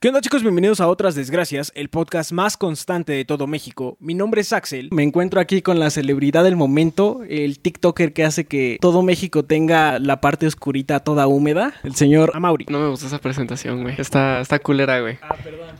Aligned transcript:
¿Qué 0.00 0.06
onda 0.06 0.20
chicos? 0.20 0.42
Bienvenidos 0.42 0.80
a 0.80 0.86
Otras 0.86 1.16
Desgracias, 1.16 1.72
el 1.74 1.88
podcast 1.88 2.30
más 2.30 2.56
constante 2.56 3.14
de 3.14 3.24
todo 3.24 3.48
México. 3.48 3.96
Mi 3.98 4.14
nombre 4.14 4.42
es 4.42 4.52
Axel. 4.52 4.90
Me 4.92 5.02
encuentro 5.02 5.40
aquí 5.40 5.60
con 5.60 5.80
la 5.80 5.90
celebridad 5.90 6.44
del 6.44 6.54
momento, 6.54 7.22
el 7.28 7.58
TikToker 7.58 8.12
que 8.12 8.24
hace 8.24 8.44
que 8.44 8.78
todo 8.80 9.02
México 9.02 9.44
tenga 9.44 9.98
la 9.98 10.20
parte 10.20 10.46
oscurita 10.46 11.00
toda 11.00 11.26
húmeda, 11.26 11.74
el 11.82 11.96
señor 11.96 12.30
Amauri. 12.34 12.66
No 12.68 12.78
me 12.78 12.86
gustó 12.88 13.08
esa 13.08 13.18
presentación, 13.18 13.82
güey. 13.82 13.96
Está, 14.00 14.40
está 14.40 14.60
culera, 14.60 15.00
güey. 15.00 15.18
Ah, 15.20 15.34
perdón. 15.42 15.70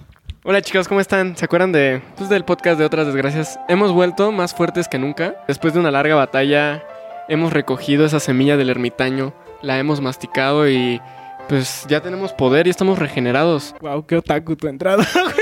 Hola 0.42 0.62
chicos, 0.62 0.88
¿cómo 0.88 1.00
están? 1.00 1.36
¿Se 1.36 1.44
acuerdan 1.44 1.70
de, 1.70 2.02
pues, 2.16 2.28
del 2.28 2.44
podcast 2.44 2.76
de 2.76 2.86
Otras 2.86 3.06
Desgracias? 3.06 3.60
Hemos 3.68 3.92
vuelto 3.92 4.32
más 4.32 4.52
fuertes 4.52 4.88
que 4.88 4.98
nunca. 4.98 5.36
Después 5.46 5.74
de 5.74 5.78
una 5.78 5.92
larga 5.92 6.16
batalla, 6.16 6.82
hemos 7.28 7.52
recogido 7.52 8.04
esa 8.04 8.18
semilla 8.18 8.56
del 8.56 8.70
ermitaño, 8.70 9.32
la 9.62 9.78
hemos 9.78 10.00
masticado 10.00 10.68
y 10.68 11.00
pues 11.48 11.84
ya 11.88 12.00
tenemos 12.00 12.32
poder 12.32 12.66
y 12.66 12.70
estamos 12.70 12.98
regenerados. 12.98 13.74
Wow, 13.80 14.06
qué 14.06 14.16
otaku 14.16 14.56
tu 14.56 14.68
entrada, 14.68 15.06
güey. 15.14 15.34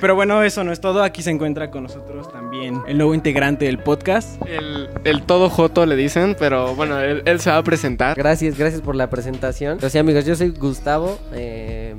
Pero 0.00 0.14
bueno, 0.14 0.42
eso 0.42 0.64
no 0.64 0.72
es 0.72 0.80
todo. 0.80 1.02
Aquí 1.02 1.22
se 1.22 1.30
encuentra 1.30 1.70
con 1.70 1.82
nosotros 1.82 2.32
también 2.32 2.82
el 2.86 2.96
nuevo 2.96 3.14
integrante 3.14 3.66
del 3.66 3.78
podcast. 3.78 4.40
El, 4.46 4.88
el 5.04 5.22
todo 5.22 5.50
joto 5.50 5.84
le 5.86 5.96
dicen, 5.96 6.36
pero 6.38 6.74
bueno, 6.74 6.98
él, 7.00 7.22
él 7.26 7.40
se 7.40 7.50
va 7.50 7.58
a 7.58 7.62
presentar. 7.62 8.16
Gracias, 8.16 8.56
gracias 8.56 8.80
por 8.80 8.96
la 8.96 9.10
presentación. 9.10 9.78
Sí, 9.80 9.98
amigos, 9.98 10.24
yo 10.24 10.34
soy 10.36 10.50
Gustavo. 10.50 11.18
Eh, 11.32 11.94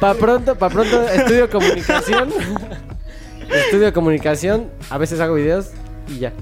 pa' 0.00 0.14
pronto, 0.14 0.54
pa' 0.56 0.70
pronto 0.70 1.02
estudio 1.08 1.50
comunicación. 1.50 2.30
estudio 3.50 3.92
comunicación. 3.92 4.70
A 4.90 4.98
veces 4.98 5.20
hago 5.20 5.34
videos 5.34 5.70
y 6.08 6.20
ya. 6.20 6.32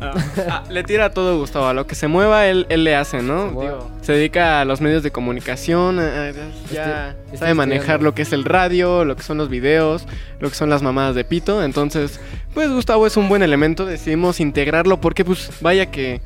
Ah, 0.00 0.64
le 0.70 0.82
tira 0.82 1.06
a 1.06 1.10
todo 1.10 1.38
Gustavo, 1.38 1.66
a 1.66 1.72
lo 1.74 1.86
que 1.86 1.94
se 1.94 2.08
mueva 2.08 2.46
él, 2.46 2.66
él 2.68 2.84
le 2.84 2.96
hace, 2.96 3.22
¿no? 3.22 3.46
Se 3.48 3.52
mueva. 3.54 3.70
Digo, 3.72 3.90
se 4.02 4.12
dedica 4.12 4.60
a 4.60 4.64
los 4.64 4.80
medios 4.80 5.02
de 5.02 5.10
comunicación, 5.10 5.98
a- 6.00 6.28
a- 6.28 6.32
ya 6.72 7.16
sabe 7.34 7.54
manejar 7.54 8.02
lo 8.02 8.14
que 8.14 8.22
es 8.22 8.32
el 8.32 8.44
radio, 8.44 9.04
lo 9.04 9.16
que 9.16 9.22
son 9.22 9.38
los 9.38 9.48
videos, 9.48 10.06
lo 10.40 10.48
que 10.48 10.54
son 10.56 10.68
las 10.70 10.82
mamadas 10.82 11.14
de 11.14 11.24
pito, 11.24 11.62
entonces, 11.62 12.20
pues 12.54 12.70
Gustavo 12.70 13.06
es 13.06 13.16
un 13.16 13.28
buen 13.28 13.42
elemento, 13.42 13.86
decidimos 13.86 14.40
integrarlo 14.40 15.00
porque 15.00 15.24
pues 15.24 15.50
vaya 15.60 15.86
que 15.90 16.20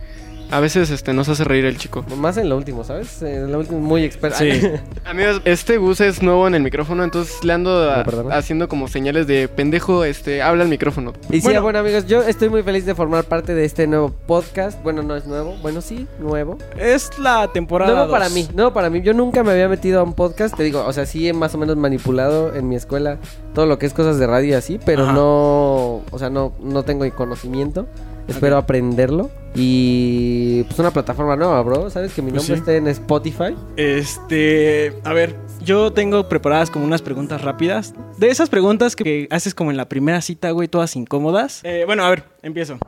a 0.50 0.60
veces 0.60 0.90
este 0.90 1.12
nos 1.12 1.28
hace 1.28 1.44
reír 1.44 1.64
el 1.64 1.76
chico. 1.76 2.04
Más 2.16 2.36
en 2.38 2.48
lo 2.48 2.56
último, 2.56 2.84
¿sabes? 2.84 3.20
En 3.22 3.52
lo 3.52 3.58
último, 3.58 3.80
muy 3.80 4.04
experto. 4.04 4.38
Sí. 4.38 4.50
Amigos, 5.04 5.42
este 5.44 5.76
Gus 5.76 6.00
es 6.00 6.22
nuevo 6.22 6.46
en 6.48 6.54
el 6.54 6.62
micrófono, 6.62 7.04
entonces 7.04 7.44
le 7.44 7.52
ando 7.52 7.90
a- 7.90 7.98
No, 7.98 8.04
perdón. 8.04 8.32
haciendo 8.32 8.68
como 8.68 8.88
señales 8.88 9.26
de 9.26 9.48
pendejo, 9.48 10.04
este, 10.04 10.40
habla 10.42 10.62
el 10.62 10.68
micrófono. 10.68 11.12
Y 11.30 11.40
sí, 11.40 11.42
Bueno. 11.44 11.62
bueno. 11.62 11.78
amigos, 11.80 12.06
yo 12.06 12.22
estoy 12.22 12.48
muy 12.48 12.62
feliz 12.62 12.86
de 12.86 12.94
formar 12.94 13.24
parte 13.24 13.54
de 13.54 13.64
este 13.64 13.86
nuevo 13.86 14.10
podcast. 14.26 14.82
Bueno, 14.82 15.02
no 15.02 15.16
es 15.16 15.26
nuevo. 15.26 15.54
Bueno, 15.62 15.80
sí, 15.80 16.06
nuevo. 16.18 16.58
Es 16.78 17.18
la 17.18 17.48
temporada. 17.52 17.92
Nuevo 17.94 18.10
para 18.10 18.28
mí, 18.30 18.48
nuevo 18.54 18.72
para 18.72 18.90
mí. 18.90 19.02
Yo 19.02 19.12
nunca 19.14 19.42
me 19.42 19.50
había 19.52 19.68
metido 19.68 20.00
a 20.00 20.02
un 20.02 20.14
podcast. 20.14 20.56
Te 20.56 20.62
digo, 20.62 20.84
o 20.84 20.92
sea, 20.92 21.04
sí 21.06 21.28
he 21.28 21.32
más 21.32 21.54
o 21.54 21.58
menos 21.58 21.76
manipulado 21.76 22.54
en 22.54 22.68
mi 22.68 22.76
escuela 22.76 23.18
todo 23.54 23.66
lo 23.66 23.78
que 23.78 23.86
es 23.86 23.92
cosas 23.92 24.18
de 24.18 24.26
radio 24.26 24.50
y 24.50 24.52
así, 24.54 24.78
pero 24.84 25.04
Ajá. 25.04 25.12
no, 25.12 25.96
o 26.10 26.18
sea, 26.18 26.30
no, 26.30 26.52
no 26.60 26.82
tengo 26.84 27.04
el 27.04 27.12
conocimiento. 27.12 27.86
Espero 28.28 28.56
aprenderlo. 28.58 29.30
Y 29.54 30.62
pues 30.64 30.78
una 30.78 30.90
plataforma 30.90 31.34
nueva, 31.36 31.60
bro. 31.62 31.90
¿Sabes 31.90 32.12
que 32.12 32.22
mi 32.22 32.30
Pues 32.30 32.42
nombre 32.42 32.56
sí. 32.56 32.60
está 32.60 32.74
en 32.74 32.86
Spotify? 32.88 33.56
Este, 33.76 34.94
a 35.04 35.12
ver, 35.12 35.34
yo 35.64 35.92
tengo 35.92 36.28
preparadas 36.28 36.70
como 36.70 36.84
unas 36.84 37.02
preguntas 37.02 37.42
rápidas. 37.42 37.94
De 38.18 38.28
esas 38.30 38.48
preguntas 38.50 38.94
que 38.94 39.26
haces 39.30 39.54
como 39.54 39.70
en 39.70 39.76
la 39.76 39.88
primera 39.88 40.20
cita, 40.20 40.50
güey, 40.52 40.68
todas 40.68 40.94
incómodas. 40.96 41.60
Eh, 41.64 41.82
bueno, 41.86 42.04
a 42.04 42.10
ver, 42.10 42.24
empiezo. 42.42 42.78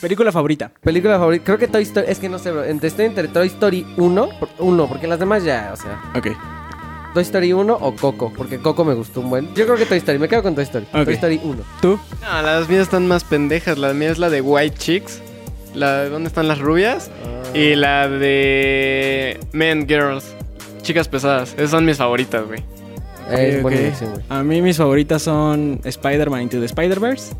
Película 0.00 0.32
favorita. 0.32 0.72
Película 0.80 1.18
favorita. 1.18 1.44
Creo 1.44 1.58
que 1.58 1.68
Toy 1.68 1.82
Story. 1.82 2.06
Es 2.08 2.18
que 2.18 2.30
no 2.30 2.38
sé, 2.38 2.50
bro. 2.52 2.64
Estoy 2.64 3.04
entre 3.04 3.28
Toy 3.28 3.48
Story 3.48 3.86
1. 3.98 4.28
por- 4.40 4.48
1, 4.58 4.88
porque 4.88 5.06
las 5.06 5.18
demás 5.18 5.44
ya, 5.44 5.70
o 5.74 5.76
sea. 5.76 6.00
Ok. 6.16 6.28
Toy 7.14 7.22
Story 7.22 7.52
1 7.52 7.78
o 7.80 7.94
Coco. 7.96 8.32
Porque 8.36 8.58
Coco 8.58 8.84
me 8.84 8.94
gustó 8.94 9.20
un 9.20 9.30
buen. 9.30 9.54
Yo 9.54 9.64
creo 9.64 9.76
que 9.76 9.86
Toy 9.86 9.98
Story. 9.98 10.18
Me 10.18 10.28
quedo 10.28 10.42
con 10.42 10.54
Toy 10.54 10.64
Story. 10.64 10.86
Toy 10.92 11.14
Story 11.14 11.40
1. 11.42 11.62
¿Tú? 11.82 11.98
No, 12.22 12.42
las 12.42 12.68
mías 12.68 12.82
están 12.82 13.06
más 13.08 13.24
pendejas, 13.24 13.78
la 13.78 13.92
mía 13.94 14.10
es 14.10 14.18
la 14.18 14.30
de 14.30 14.40
White 14.40 14.76
Chicks, 14.78 15.20
la 15.74 16.02
de 16.02 16.10
¿Dónde 16.10 16.28
están 16.28 16.46
las 16.48 16.58
rubias? 16.58 17.10
Y 17.54 17.74
la 17.74 18.08
de 18.08 19.40
Men 19.52 19.86
Girls, 19.88 20.24
chicas 20.82 21.08
pesadas. 21.08 21.52
Esas 21.54 21.70
son 21.70 21.84
mis 21.84 21.96
favoritas, 21.96 22.46
güey. 22.46 22.60
Es 23.30 23.56
Ok, 23.56 23.62
buena 23.62 23.76
ok. 23.76 23.82
elección, 23.84 24.10
güey. 24.12 24.24
A 24.28 24.42
mí 24.42 24.62
mis 24.62 24.76
favoritas 24.76 25.22
son 25.22 25.80
Spider-Man 25.84 26.42
Into 26.42 26.58
the 26.60 26.66
Spider-Verse 26.66 27.32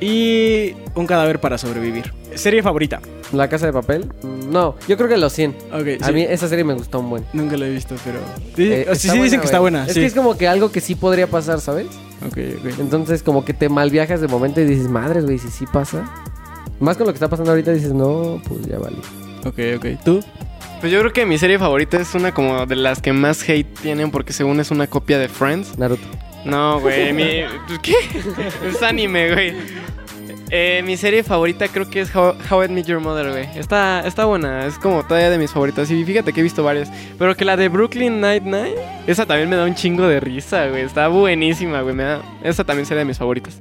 y 0.00 0.74
Un 0.94 1.06
cadáver 1.06 1.40
para 1.40 1.58
sobrevivir. 1.58 2.12
Serie 2.34 2.62
favorita. 2.62 3.00
La 3.32 3.48
casa 3.48 3.66
de 3.66 3.72
papel. 3.72 4.06
No, 4.50 4.74
yo 4.88 4.96
creo 4.96 5.08
que 5.08 5.16
los 5.16 5.32
100. 5.32 5.56
Ok, 5.72 6.02
A 6.02 6.06
sí. 6.06 6.12
mí 6.12 6.22
esa 6.22 6.48
serie 6.48 6.64
me 6.64 6.74
gustó 6.74 7.00
un 7.00 7.10
buen. 7.10 7.24
Nunca 7.32 7.56
la 7.56 7.66
he 7.66 7.70
visto, 7.70 7.94
pero... 8.04 8.18
Sí, 8.56 8.72
Eh, 8.72 8.86
sí, 8.94 9.08
sí 9.10 9.20
dicen 9.20 9.40
que 9.40 9.46
está 9.46 9.60
buena. 9.60 9.86
Es 9.86 9.92
sí. 9.94 10.00
que 10.00 10.06
es 10.06 10.14
como 10.14 10.36
que 10.38 10.48
algo 10.48 10.70
que 10.72 10.80
sí 10.80 10.94
podría 10.94 11.26
pasar, 11.26 11.60
¿sabes? 11.60 11.86
Ok, 12.26 12.38
ok. 12.58 12.78
Entonces 12.80 13.22
como 13.22 13.44
que 13.44 13.52
te 13.54 13.68
malviajas 13.68 14.20
de 14.20 14.28
momento 14.28 14.60
y 14.60 14.64
dices, 14.64 14.88
madres, 14.88 15.24
güey, 15.24 15.38
si 15.38 15.48
sí 15.48 15.66
pasa. 15.70 16.10
Más 16.80 16.96
con 16.96 17.06
lo 17.06 17.12
que 17.12 17.16
está 17.16 17.28
pasando 17.28 17.50
ahorita 17.50 17.72
dices, 17.72 17.92
no, 17.92 18.40
pues 18.48 18.62
ya 18.66 18.78
vale. 18.78 18.96
Ok, 19.44 19.58
ok. 19.76 20.02
¿Tú? 20.04 20.20
Pues 20.80 20.92
yo 20.92 21.00
creo 21.00 21.12
que 21.12 21.26
mi 21.26 21.38
serie 21.38 21.58
favorita 21.58 21.98
es 22.00 22.14
una 22.14 22.32
como 22.32 22.64
de 22.64 22.76
las 22.76 23.02
que 23.02 23.12
más 23.12 23.46
hate 23.48 23.66
tienen 23.82 24.10
porque 24.10 24.32
según 24.32 24.60
es 24.60 24.70
una 24.70 24.86
copia 24.86 25.18
de 25.18 25.28
Friends. 25.28 25.76
Naruto. 25.76 26.06
No, 26.44 26.80
güey, 26.80 27.12
mi... 27.12 27.24
pues, 27.66 27.80
¿Qué? 27.80 27.94
Es 28.68 28.80
anime, 28.82 29.32
güey. 29.34 29.54
Eh, 30.50 30.82
mi 30.84 30.96
serie 30.96 31.22
favorita 31.22 31.68
creo 31.68 31.88
que 31.90 32.00
es 32.00 32.14
How, 32.14 32.34
How 32.50 32.64
I 32.64 32.68
Met 32.68 32.86
Your 32.86 33.00
Mother, 33.00 33.30
güey. 33.30 33.48
Está, 33.58 34.06
está 34.06 34.24
buena, 34.24 34.66
es 34.66 34.78
como 34.78 35.02
todavía 35.02 35.28
de 35.30 35.38
mis 35.38 35.50
favoritas. 35.50 35.90
Y 35.90 36.04
fíjate 36.04 36.32
que 36.32 36.40
he 36.40 36.42
visto 36.42 36.62
varias. 36.64 36.90
Pero 37.18 37.34
que 37.36 37.44
la 37.44 37.56
de 37.56 37.68
Brooklyn 37.68 38.20
Night-Night, 38.20 38.74
esa 39.06 39.26
también 39.26 39.48
me 39.50 39.56
da 39.56 39.64
un 39.64 39.74
chingo 39.74 40.06
de 40.08 40.20
risa, 40.20 40.66
güey. 40.68 40.82
Está 40.84 41.08
buenísima, 41.08 41.82
güey. 41.82 41.94
me 41.94 42.04
da- 42.04 42.22
Esa 42.42 42.64
también 42.64 42.86
sería 42.86 43.00
de 43.00 43.04
mis 43.06 43.18
favoritas. 43.18 43.60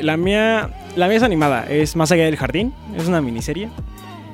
La 0.00 0.16
mía, 0.16 0.70
la 0.96 1.08
mía 1.08 1.16
es 1.16 1.22
animada, 1.24 1.66
es 1.68 1.96
Más 1.96 2.10
allá 2.12 2.24
del 2.24 2.36
jardín, 2.36 2.72
es 2.96 3.06
una 3.08 3.20
miniserie. 3.20 3.68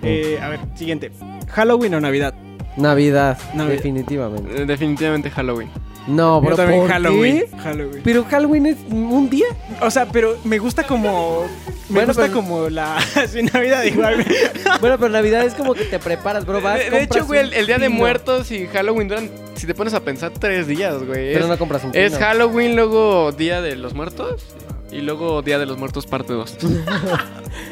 Eh, 0.03 0.39
a 0.43 0.49
ver, 0.49 0.61
siguiente. 0.75 1.11
Halloween 1.49 1.95
o 1.95 2.01
Navidad. 2.01 2.35
Navidad, 2.77 3.37
Navidad. 3.55 3.75
definitivamente. 3.75 4.63
Eh, 4.63 4.67
Definitivamente 4.67 5.31
Halloween. 5.31 5.69
No, 6.07 6.41
pero 6.43 6.57
también 6.57 6.81
¿por 6.81 6.91
Halloween. 6.91 7.41
qué? 7.51 7.57
Halloween. 7.59 8.01
Pero 8.03 8.25
Halloween 8.25 8.67
es 8.67 8.77
un 8.91 9.29
día. 9.29 9.47
O 9.83 9.91
sea, 9.91 10.07
pero 10.07 10.39
me 10.45 10.59
gusta 10.59 10.85
como 10.85 11.45
me 11.89 11.95
Bueno, 11.95 12.09
gusta 12.09 12.23
pero- 12.23 12.35
como 12.35 12.69
la 12.71 12.99
sí, 13.29 13.43
Navidad 13.43 13.83
igual. 13.85 14.25
Bueno, 14.81 14.97
pero 14.99 15.09
Navidad 15.11 15.45
es 15.45 15.55
como 15.55 15.75
que 15.75 15.85
te 15.85 15.99
preparas, 15.99 16.45
bro. 16.47 16.61
Vas, 16.61 16.79
de, 16.79 17.03
hecho, 17.03 17.27
güey, 17.27 17.41
el, 17.53 17.67
Día 17.67 17.79
de. 17.79 17.89
Muertos 17.89 18.51
y 18.53 18.67
Halloween 18.69 19.09
duran, 19.09 19.31
si 19.55 19.67
te 19.67 19.75
pones 19.75 19.93
a 19.95 20.01
pensar, 20.01 20.31
tres 20.39 20.67
días, 20.67 21.03
güey. 21.03 21.33
Pero 21.33 21.45
Es, 21.45 21.49
no 21.51 21.59
compras 21.59 21.83
un 21.85 21.91
es. 21.95 22.17
Halloween, 22.17 22.77
luego 22.77 23.33
Día 23.33 23.61
de 23.61 23.77
los 23.77 23.93
Muertos 23.95 24.45
y 24.91 25.01
luego 25.01 25.43
Día 25.43 25.59
de 25.59 25.67
los 25.67 25.79
Muertos 25.79 26.07
parte 26.07 26.33
2. 26.33 26.57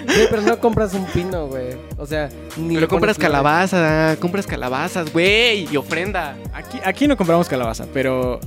Güey, 0.07 0.29
pero 0.31 0.43
no 0.43 0.59
compras 0.59 0.95
un 0.95 1.05
pino, 1.07 1.47
güey. 1.49 1.77
O 1.99 2.07
sea, 2.07 2.29
ni 2.57 2.75
Pero 2.75 2.89
compras 2.89 3.19
calabaza, 3.19 4.17
compras 4.21 4.47
calabazas, 4.47 5.13
güey, 5.13 5.69
y 5.71 5.77
ofrenda. 5.77 6.37
Aquí 6.55 6.79
aquí 6.85 7.09
no 7.09 7.17
compramos 7.17 7.49
calabaza, 7.49 7.87
pero 7.93 8.41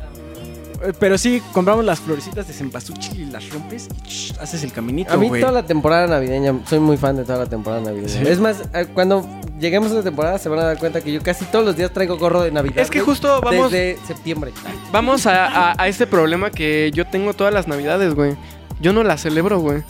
eh, 0.83 0.93
pero 0.99 1.17
sí 1.17 1.41
compramos 1.53 1.83
las 1.85 1.99
florecitas 1.99 2.47
de 2.47 2.53
cempasúchil 2.53 3.21
y 3.21 3.25
las 3.25 3.49
rompes 3.49 3.89
y 3.93 4.07
ch, 4.07 4.37
haces 4.39 4.63
el 4.63 4.71
caminito, 4.71 5.13
A 5.13 5.17
mí 5.17 5.27
güey. 5.27 5.41
toda 5.41 5.51
la 5.53 5.63
temporada 5.65 6.07
navideña, 6.07 6.59
soy 6.67 6.79
muy 6.79 6.95
fan 6.97 7.17
de 7.17 7.23
toda 7.25 7.39
la 7.39 7.45
temporada 7.47 7.81
navideña. 7.81 8.07
¿Sí? 8.09 8.23
Es 8.27 8.39
más, 8.39 8.61
eh, 8.73 8.87
cuando 8.93 9.27
lleguemos 9.59 9.91
a 9.91 9.95
esa 9.95 10.03
temporada 10.03 10.37
se 10.39 10.47
van 10.49 10.59
a 10.59 10.63
dar 10.63 10.77
cuenta 10.79 11.01
que 11.01 11.11
yo 11.11 11.21
casi 11.21 11.43
todos 11.45 11.65
los 11.65 11.75
días 11.75 11.91
traigo 11.91 12.17
gorro 12.17 12.41
de 12.41 12.51
Navidad. 12.51 12.79
Es 12.79 12.89
que 12.89 13.01
justo 13.01 13.41
vamos, 13.41 13.71
Desde 13.71 13.97
septiembre. 14.07 14.51
vamos 14.91 15.25
a, 15.27 15.45
a- 15.71 15.75
a 15.77 15.87
este 15.89 16.07
problema 16.07 16.49
que 16.49 16.91
yo 16.93 17.05
tengo 17.05 17.33
todas 17.33 17.53
las 17.53 17.67
navidades, 17.67 18.15
güey. 18.15 18.35
Yo 18.79 18.93
no 18.93 19.03
la 19.03 19.17
celebro, 19.17 19.59
güey. 19.59 19.83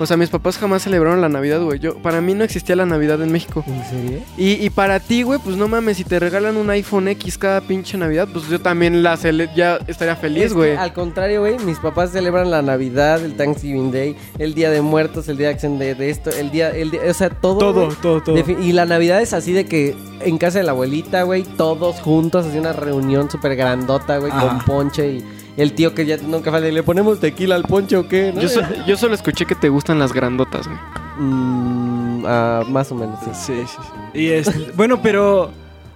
O 0.00 0.06
sea, 0.06 0.16
mis 0.16 0.28
papás 0.28 0.58
jamás 0.58 0.82
celebraron 0.82 1.20
la 1.20 1.28
Navidad, 1.28 1.62
güey. 1.62 1.78
Yo, 1.78 1.96
para 1.98 2.20
mí 2.20 2.34
no 2.34 2.42
existía 2.42 2.74
la 2.74 2.84
Navidad 2.84 3.22
en 3.22 3.30
México. 3.30 3.62
¿En 3.64 3.84
serio? 3.84 4.18
Y, 4.36 4.54
y 4.54 4.68
para 4.70 4.98
ti, 4.98 5.22
güey, 5.22 5.38
pues 5.38 5.56
no 5.56 5.68
mames, 5.68 5.98
si 5.98 6.02
te 6.04 6.18
regalan 6.18 6.56
un 6.56 6.68
iPhone 6.70 7.06
X 7.06 7.38
cada 7.38 7.60
pinche 7.60 7.96
Navidad, 7.96 8.26
pues 8.32 8.48
yo 8.48 8.60
también 8.60 9.04
la 9.04 9.16
cele 9.16 9.48
ya 9.54 9.78
estaría 9.86 10.14
Es 10.14 10.18
feliz, 10.18 10.48
que, 10.48 10.54
güey. 10.54 10.76
al 10.76 10.92
contrario, 10.92 11.42
güey, 11.42 11.60
mis 11.60 11.78
papás 11.78 12.10
celebran 12.10 12.50
la 12.50 12.60
Navidad, 12.60 13.24
el 13.24 13.36
Thanksgiving 13.36 13.92
Day, 13.92 14.16
el 14.40 14.54
Día 14.54 14.70
de 14.72 14.80
Muertos, 14.80 15.28
el 15.28 15.36
Día 15.36 15.46
de 15.46 15.54
Acción 15.54 15.78
de, 15.78 15.94
de 15.94 16.10
esto, 16.10 16.30
el 16.30 16.50
día, 16.50 16.70
el 16.70 16.90
día- 16.90 17.02
o 17.08 17.14
sea, 17.14 17.30
todo. 17.30 17.58
todo, 17.60 17.88
todo, 18.02 18.20
todo. 18.20 18.36
Y 18.36 18.72
la 18.72 18.86
Navidad 18.86 19.22
es 19.22 19.32
así 19.32 19.52
de 19.52 19.64
que 19.66 19.94
en 20.22 20.38
casa 20.38 20.58
de 20.58 20.64
la 20.64 20.72
abuelita, 20.72 21.22
güey, 21.22 21.44
todos 21.44 22.00
juntos, 22.00 22.46
así 22.46 22.58
una 22.58 22.72
reunión 22.72 23.30
súper 23.30 23.54
grandota, 23.54 24.18
güey, 24.18 24.32
con 24.32 24.58
ponche 24.64 25.08
y 25.08 25.24
el 25.56 25.72
tío 25.74 25.94
que 25.94 26.04
ya 26.06 26.16
nunca 26.16 26.50
falta, 26.50 26.68
y 26.68 26.72
le 26.72 26.82
ponemos 26.82 27.20
tequila 27.20 27.54
al 27.54 27.62
ponche 27.64 27.96
o 27.96 28.08
qué, 28.08 28.32
¿no? 28.34 28.40
Yo, 28.40 28.48
so- 28.48 28.62
yo 28.86 28.96
solo 28.96 29.14
escuché 29.14 29.46
que 29.46 29.54
te 29.54 29.68
gustan 29.68 29.98
las 29.98 30.12
grandotas, 30.12 30.66
güey. 30.66 30.78
Mm, 31.18 32.24
ah, 32.26 32.62
más 32.68 32.90
o 32.90 32.94
menos, 32.94 33.18
sí. 33.24 33.30
Sí, 33.34 33.62
sí, 33.66 33.76
sí. 34.12 34.18
Y 34.20 34.28
este, 34.30 34.72
bueno, 34.76 35.00
pero 35.02 35.50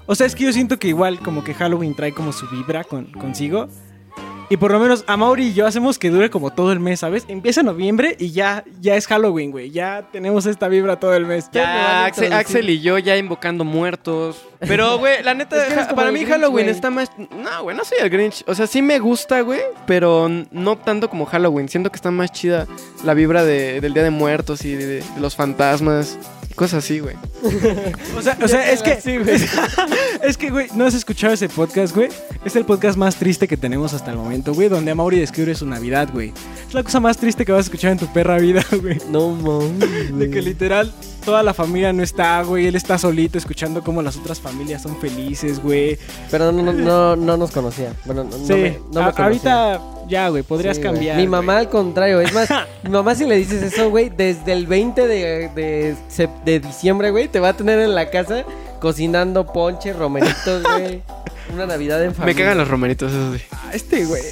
o 0.06 0.14
sea, 0.14 0.26
es 0.26 0.34
que 0.34 0.44
yo 0.44 0.52
siento 0.52 0.78
que 0.78 0.88
igual 0.88 1.19
como 1.20 1.43
que 1.44 1.55
Halloween 1.55 1.94
trae 1.94 2.12
como 2.12 2.32
su 2.32 2.49
vibra 2.49 2.84
con, 2.84 3.06
consigo. 3.12 3.69
Y 4.50 4.56
por 4.56 4.72
lo 4.72 4.78
menos 4.80 5.04
a 5.06 5.16
Mauri 5.18 5.48
y 5.48 5.52
yo 5.52 5.66
hacemos 5.66 5.98
que 5.98 6.08
dure 6.08 6.30
como 6.30 6.50
todo 6.50 6.72
el 6.72 6.80
mes, 6.80 7.00
¿sabes? 7.00 7.26
Empieza 7.28 7.62
noviembre 7.62 8.16
y 8.18 8.30
ya, 8.30 8.64
ya 8.80 8.96
es 8.96 9.06
Halloween, 9.06 9.50
güey. 9.50 9.70
Ya 9.70 10.06
tenemos 10.10 10.46
esta 10.46 10.68
vibra 10.68 10.98
todo 10.98 11.12
el 11.14 11.26
mes. 11.26 11.50
Ya 11.52 12.06
Axel, 12.06 12.70
y 12.70 12.80
yo 12.80 12.96
ya 12.96 13.18
invocando 13.18 13.64
muertos. 13.64 14.42
Pero, 14.60 14.98
güey, 14.98 15.22
la 15.22 15.34
neta, 15.34 15.56
Es 15.56 15.62
que 15.64 15.72
eres 15.74 15.78
ja- 15.84 15.88
como 15.90 15.96
para 15.96 16.10
mí 16.12 16.20
Grinch, 16.20 16.30
Halloween 16.32 16.68
está 16.70 16.88
más... 16.88 17.10
No, 17.18 17.62
güey, 17.62 17.76
no 17.76 17.84
soy 17.84 17.98
el 18.00 18.08
Grinch. 18.08 18.42
O 18.46 18.54
sea, 18.54 18.66
sí 18.66 18.80
me 18.80 18.98
gusta, 18.98 19.42
güey, 19.42 19.60
pero 19.86 20.30
no 20.50 20.78
tanto 20.78 21.10
como 21.10 21.26
Halloween. 21.26 21.68
Siento 21.68 21.90
que 21.90 21.96
está 21.96 22.10
más 22.10 22.32
chida 22.32 22.66
la 23.04 23.12
vibra 23.12 23.44
de- 23.44 23.82
del 23.82 23.92
Día 23.92 24.02
de 24.02 24.10
Muertos 24.10 24.64
y 24.64 24.74
de, 24.74 24.86
de 24.86 25.04
los 25.20 25.36
fantasmas. 25.36 26.18
Cosas 26.58 26.84
así, 26.84 26.99
güey. 26.99 27.14
O 28.19 28.20
sea, 28.22 28.37
o 28.43 28.49
sea 28.49 28.72
es 28.72 28.82
que. 28.82 28.99
es 30.25 30.37
que, 30.37 30.50
güey, 30.50 30.66
no 30.75 30.87
has 30.87 30.94
escuchado 30.94 31.32
ese 31.32 31.49
podcast, 31.49 31.94
güey. 31.94 32.08
Es 32.44 32.56
el 32.56 32.64
podcast 32.64 32.99
más 32.99 33.14
triste 33.16 33.46
que 33.46 33.56
tenemos 33.56 33.94
hasta 33.94 34.10
el 34.10 34.16
momento, 34.16 34.52
güey. 34.55 34.69
Donde 34.69 34.93
Mauri 34.94 35.20
describe 35.20 35.55
su 35.55 35.66
Navidad, 35.66 36.08
güey. 36.12 36.32
Es 36.66 36.75
la 36.75 36.82
cosa 36.82 36.99
más 37.00 37.16
triste 37.16 37.44
que 37.44 37.52
vas 37.52 37.60
a 37.60 37.66
escuchar 37.69 37.93
en 37.93 37.99
tu 37.99 38.06
perra 38.12 38.38
vida, 38.38 38.64
güey. 38.82 38.99
No 39.10 39.31
mames. 39.31 40.19
De 40.19 40.31
que 40.31 40.43
literal 40.43 40.93
toda 41.25 41.43
la 41.44 41.55
familia 41.55 41.93
no 41.93 42.02
está, 42.02 42.43
güey. 42.43 42.66
Él 42.66 42.75
está 42.75 42.99
solito 42.99 43.38
escuchando 43.38 43.82
cómo 43.84 44.02
las 44.02 44.16
otras 44.16 44.40
familias 44.40 44.82
son 44.82 44.99
felices, 45.00 45.62
güey. 45.62 45.96
Pero 46.31 46.50
no, 46.50 46.61
no, 46.62 46.72
no, 46.72 47.14
no 47.16 47.37
nos 47.37 47.52
conocía. 47.52 47.93
Bueno, 48.04 48.25
no, 48.25 48.37
no 48.37 48.44
Sí, 48.46 48.52
me, 48.54 48.78
no 48.93 49.00
me 49.02 49.06
a- 49.06 49.12
conocía. 49.12 49.25
ahorita 49.25 49.81
ya, 50.08 50.28
güey, 50.28 50.43
podrías 50.43 50.76
Sí, 50.76 50.82
güey. 50.82 50.94
cambiar. 50.94 51.16
Mi 51.16 51.22
güey. 51.22 51.28
mamá 51.31 51.58
al 51.58 51.69
contrario. 51.69 52.20
Es 52.20 52.32
más, 52.32 52.49
mi 52.82 52.90
mamá 52.90 53.14
si 53.14 53.26
le 53.26 53.37
dices 53.37 53.62
eso, 53.62 53.90
güey, 53.90 54.10
desde 54.10 54.52
el 54.52 54.66
20 54.66 55.06
de, 55.06 55.96
de, 56.44 56.60
diciembre, 56.60 57.10
güey, 57.10 57.28
te 57.28 57.40
va 57.40 57.50
a 57.50 57.56
tener 57.56 57.78
en 57.81 57.94
la 57.94 58.10
casa 58.10 58.44
cocinando 58.81 59.46
ponche, 59.46 59.93
romeritos, 59.93 60.62
güey. 60.62 61.02
Una 61.55 61.66
Navidad 61.66 62.02
en 62.02 62.08
Me 62.08 62.14
familia. 62.14 62.44
cagan 62.44 62.58
los 62.58 62.69
romeritos, 62.69 63.12
eso 63.12 63.34
sí. 63.37 63.43
Ah, 63.52 63.70
Este, 63.72 64.05
güey. 64.05 64.22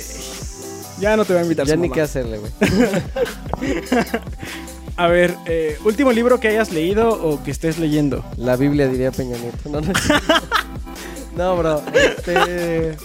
Ya 0.99 1.15
no 1.17 1.25
te 1.27 1.35
va 1.35 1.41
a 1.41 1.43
invitar 1.43 1.67
Ya 1.67 1.75
su 1.75 1.81
ni 1.81 1.89
mamá. 1.89 1.95
qué 1.95 2.01
hacerle, 2.03 2.39
güey. 2.39 2.53
A 4.97 5.09
ver, 5.09 5.35
eh, 5.45 5.77
último 5.85 6.11
libro 6.11 6.41
que 6.41 6.49
hayas 6.49 6.73
leído 6.73 7.11
o 7.11 7.43
que 7.43 7.51
estés 7.51 7.79
leyendo. 7.79 8.25
La 8.39 8.57
Biblia 8.57 8.89
diría 8.89 9.11
Peña 9.13 9.37
Nieto. 9.37 9.69
No, 9.69 9.83
no, 9.83 9.93
no 11.37 11.57
bro. 11.59 11.83
Este... 11.93 12.97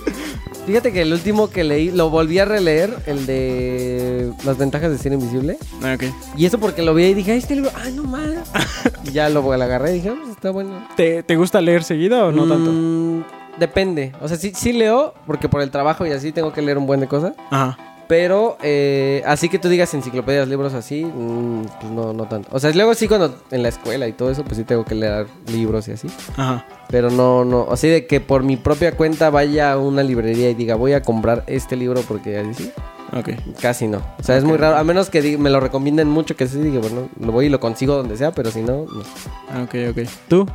Fíjate 0.65 0.92
que 0.92 1.01
el 1.01 1.12
último 1.13 1.50
que 1.50 1.63
leí, 1.63 1.92
lo 1.92 2.09
volví 2.09 2.39
a 2.39 2.45
releer, 2.45 2.95
el 3.06 3.25
de 3.25 4.31
Las 4.45 4.57
ventajas 4.57 4.92
de 4.92 4.98
ser 4.98 5.13
invisible. 5.13 5.57
Ah, 5.83 5.95
ok. 5.95 6.03
Y 6.38 6.45
eso 6.45 6.59
porque 6.59 6.81
lo 6.81 6.94
vi 6.94 7.06
y 7.06 7.13
dije, 7.13 7.31
"Ay, 7.31 7.39
este 7.39 7.56
libro, 7.56 7.71
ay, 7.75 7.94
no 7.94 8.03
y 9.03 9.12
ya 9.12 9.30
lo, 9.30 9.42
lo 9.42 9.51
agarré 9.63 9.92
y 9.92 9.94
dije, 9.95 10.09
"Ah, 10.09 10.15
pues 10.19 10.31
está 10.36 10.51
bueno. 10.51 10.88
¿Te, 10.95 11.24
te 11.24 11.36
gusta 11.36 11.62
leer 11.62 11.83
seguido 11.83 12.27
o 12.27 12.31
no 12.31 12.48
tanto? 12.48 12.71
Mm, 12.71 13.24
Depende. 13.59 14.13
O 14.21 14.27
sea, 14.27 14.38
sí, 14.38 14.53
sí 14.56 14.71
leo, 14.74 15.13
porque 15.27 15.50
por 15.50 15.62
el 15.62 15.71
trabajo 15.71 16.06
y 16.06 16.12
así 16.12 16.31
tengo 16.31 16.53
que 16.53 16.62
leer 16.62 16.77
un 16.77 16.86
buen 16.88 17.00
de 17.00 17.07
cosas. 17.07 17.33
Ajá. 17.50 17.77
Pero, 18.11 18.57
eh, 18.61 19.23
así 19.25 19.47
que 19.47 19.57
tú 19.57 19.69
digas 19.69 19.93
enciclopedias, 19.93 20.45
libros 20.49 20.73
así, 20.73 21.05
mm, 21.05 21.61
pues 21.79 21.93
no, 21.93 22.11
no 22.11 22.25
tanto. 22.25 22.49
O 22.51 22.59
sea, 22.59 22.69
luego 22.73 22.93
sí 22.93 23.07
cuando 23.07 23.33
en 23.51 23.63
la 23.63 23.69
escuela 23.69 24.05
y 24.05 24.11
todo 24.11 24.29
eso, 24.29 24.43
pues 24.43 24.57
sí 24.57 24.65
tengo 24.65 24.83
que 24.83 24.95
leer 24.95 25.27
libros 25.47 25.87
y 25.87 25.93
así. 25.93 26.09
Ajá. 26.35 26.65
Pero 26.89 27.09
no, 27.09 27.45
no, 27.45 27.67
así 27.71 27.87
de 27.87 28.07
que 28.07 28.19
por 28.19 28.43
mi 28.43 28.57
propia 28.57 28.97
cuenta 28.97 29.29
vaya 29.29 29.71
a 29.71 29.77
una 29.77 30.03
librería 30.03 30.49
y 30.49 30.55
diga, 30.55 30.75
voy 30.75 30.91
a 30.91 31.01
comprar 31.01 31.45
este 31.47 31.77
libro 31.77 32.01
porque 32.05 32.37
así 32.37 32.65
sí, 32.65 32.71
Ok. 33.17 33.29
casi 33.61 33.87
no. 33.87 34.01
O 34.19 34.23
sea, 34.23 34.35
es 34.35 34.43
muy 34.43 34.57
raro, 34.57 34.75
a 34.75 34.83
menos 34.83 35.09
que 35.09 35.37
me 35.37 35.49
lo 35.49 35.61
recomienden 35.61 36.09
mucho, 36.09 36.35
que 36.35 36.49
sí, 36.49 36.57
diga, 36.57 36.81
bueno, 36.81 37.07
lo 37.17 37.31
voy 37.31 37.45
y 37.45 37.49
lo 37.49 37.61
consigo 37.61 37.95
donde 37.95 38.17
sea, 38.17 38.33
pero 38.33 38.51
si 38.51 38.59
no, 38.61 38.87
no. 38.93 39.03
Ah, 39.49 39.61
Ok, 39.63 39.75
ok. 39.91 39.99
¿Tú? 40.27 40.45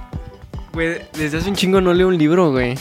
Güey, 0.75 0.99
desde 1.17 1.38
hace 1.38 1.49
un 1.49 1.56
chingo 1.56 1.81
no 1.81 1.94
leo 1.94 2.09
un 2.09 2.19
libro, 2.19 2.50
güey. 2.50 2.75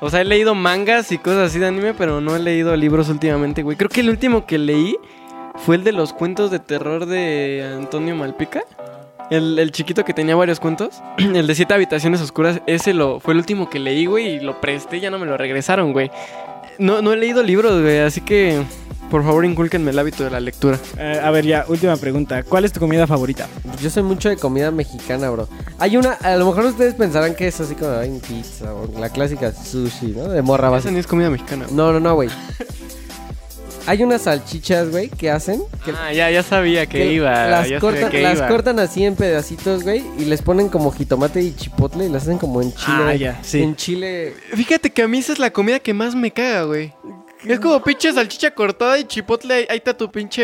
O 0.00 0.10
sea, 0.10 0.20
he 0.20 0.24
leído 0.24 0.54
mangas 0.54 1.12
y 1.12 1.18
cosas 1.18 1.50
así 1.50 1.58
de 1.58 1.66
anime, 1.66 1.94
pero 1.94 2.20
no 2.20 2.36
he 2.36 2.38
leído 2.38 2.76
libros 2.76 3.08
últimamente, 3.08 3.62
güey. 3.62 3.76
Creo 3.76 3.88
que 3.88 4.00
el 4.00 4.10
último 4.10 4.46
que 4.46 4.58
leí 4.58 4.96
fue 5.56 5.76
el 5.76 5.84
de 5.84 5.92
los 5.92 6.12
cuentos 6.12 6.50
de 6.50 6.58
terror 6.58 7.06
de 7.06 7.72
Antonio 7.76 8.14
Malpica. 8.14 8.62
El, 9.30 9.58
el 9.58 9.72
chiquito 9.72 10.04
que 10.04 10.12
tenía 10.12 10.36
varios 10.36 10.60
cuentos. 10.60 11.02
El 11.16 11.46
de 11.46 11.54
siete 11.54 11.72
habitaciones 11.72 12.20
oscuras. 12.20 12.60
Ese 12.66 12.92
lo, 12.92 13.20
fue 13.20 13.32
el 13.32 13.38
último 13.38 13.70
que 13.70 13.78
leí, 13.78 14.04
güey, 14.04 14.36
y 14.36 14.40
lo 14.40 14.60
presté, 14.60 15.00
ya 15.00 15.10
no 15.10 15.18
me 15.18 15.24
lo 15.24 15.38
regresaron, 15.38 15.92
güey. 15.92 16.10
No, 16.78 17.00
no 17.00 17.12
he 17.12 17.16
leído 17.16 17.42
libros, 17.42 17.80
güey, 17.80 18.00
así 18.00 18.20
que 18.20 18.62
por 19.10 19.22
favor 19.24 19.44
inculquenme 19.44 19.90
el 19.90 19.98
hábito 19.98 20.24
de 20.24 20.30
la 20.30 20.40
lectura. 20.40 20.78
Eh, 20.98 21.20
a 21.22 21.30
ver, 21.30 21.44
ya, 21.46 21.64
última 21.68 21.96
pregunta. 21.96 22.42
¿Cuál 22.42 22.64
es 22.64 22.72
tu 22.72 22.80
comida 22.80 23.06
favorita? 23.06 23.46
Yo 23.80 23.90
soy 23.90 24.02
mucho 24.02 24.28
de 24.28 24.36
comida 24.36 24.70
mexicana, 24.70 25.30
bro. 25.30 25.48
Hay 25.78 25.96
una, 25.96 26.12
a 26.14 26.36
lo 26.36 26.46
mejor 26.46 26.64
ustedes 26.66 26.94
pensarán 26.94 27.34
que 27.34 27.46
es 27.48 27.60
así 27.60 27.74
como 27.74 27.92
ay, 27.92 28.20
pizza 28.26 28.72
o 28.74 28.88
la 28.98 29.08
clásica 29.10 29.52
sushi, 29.52 30.08
¿no? 30.08 30.28
De 30.28 30.42
morra 30.42 30.68
Esa 30.68 30.76
base. 30.76 30.92
ni 30.92 30.98
es 30.98 31.06
comida 31.06 31.30
mexicana. 31.30 31.66
No, 31.70 31.92
no, 31.92 32.00
no, 32.00 32.14
güey. 32.14 32.28
Hay 33.86 34.02
unas 34.02 34.22
salchichas, 34.22 34.88
güey, 34.90 35.10
que 35.10 35.30
hacen. 35.30 35.62
Que, 35.84 35.92
Ah, 35.92 36.10
ya, 36.10 36.30
ya 36.30 36.42
sabía 36.42 36.86
que, 36.86 36.96
que 36.98 37.12
iba. 37.12 37.30
Las, 37.30 37.68
ya 37.68 37.78
sabía 37.78 37.80
cortan, 37.80 38.10
que 38.10 38.22
las 38.22 38.38
iba. 38.38 38.48
cortan 38.48 38.78
así 38.78 39.04
en 39.04 39.14
pedacitos, 39.14 39.82
güey, 39.82 40.02
y 40.18 40.24
les 40.24 40.40
ponen 40.40 40.70
como 40.70 40.90
jitomate 40.90 41.42
y 41.42 41.54
chipotle 41.54 42.06
y 42.06 42.08
las 42.08 42.22
hacen 42.22 42.38
como 42.38 42.62
en 42.62 42.72
chile. 42.72 42.96
Ah, 43.06 43.14
ya, 43.14 43.38
sí. 43.42 43.62
En 43.62 43.76
chile. 43.76 44.32
Fíjate 44.54 44.88
que 44.90 45.02
a 45.02 45.08
mí 45.08 45.18
esa 45.18 45.34
es 45.34 45.38
la 45.38 45.50
comida 45.52 45.80
que 45.80 45.92
más 45.92 46.14
me 46.14 46.30
caga, 46.30 46.62
güey. 46.62 46.94
Es 47.46 47.60
como 47.60 47.82
pinche 47.82 48.12
salchicha 48.12 48.50
cortada 48.52 48.98
y 48.98 49.04
chipotle, 49.04 49.66
ahí, 49.68 49.76
está 49.76 49.96
tu 49.96 50.10
pinche 50.10 50.42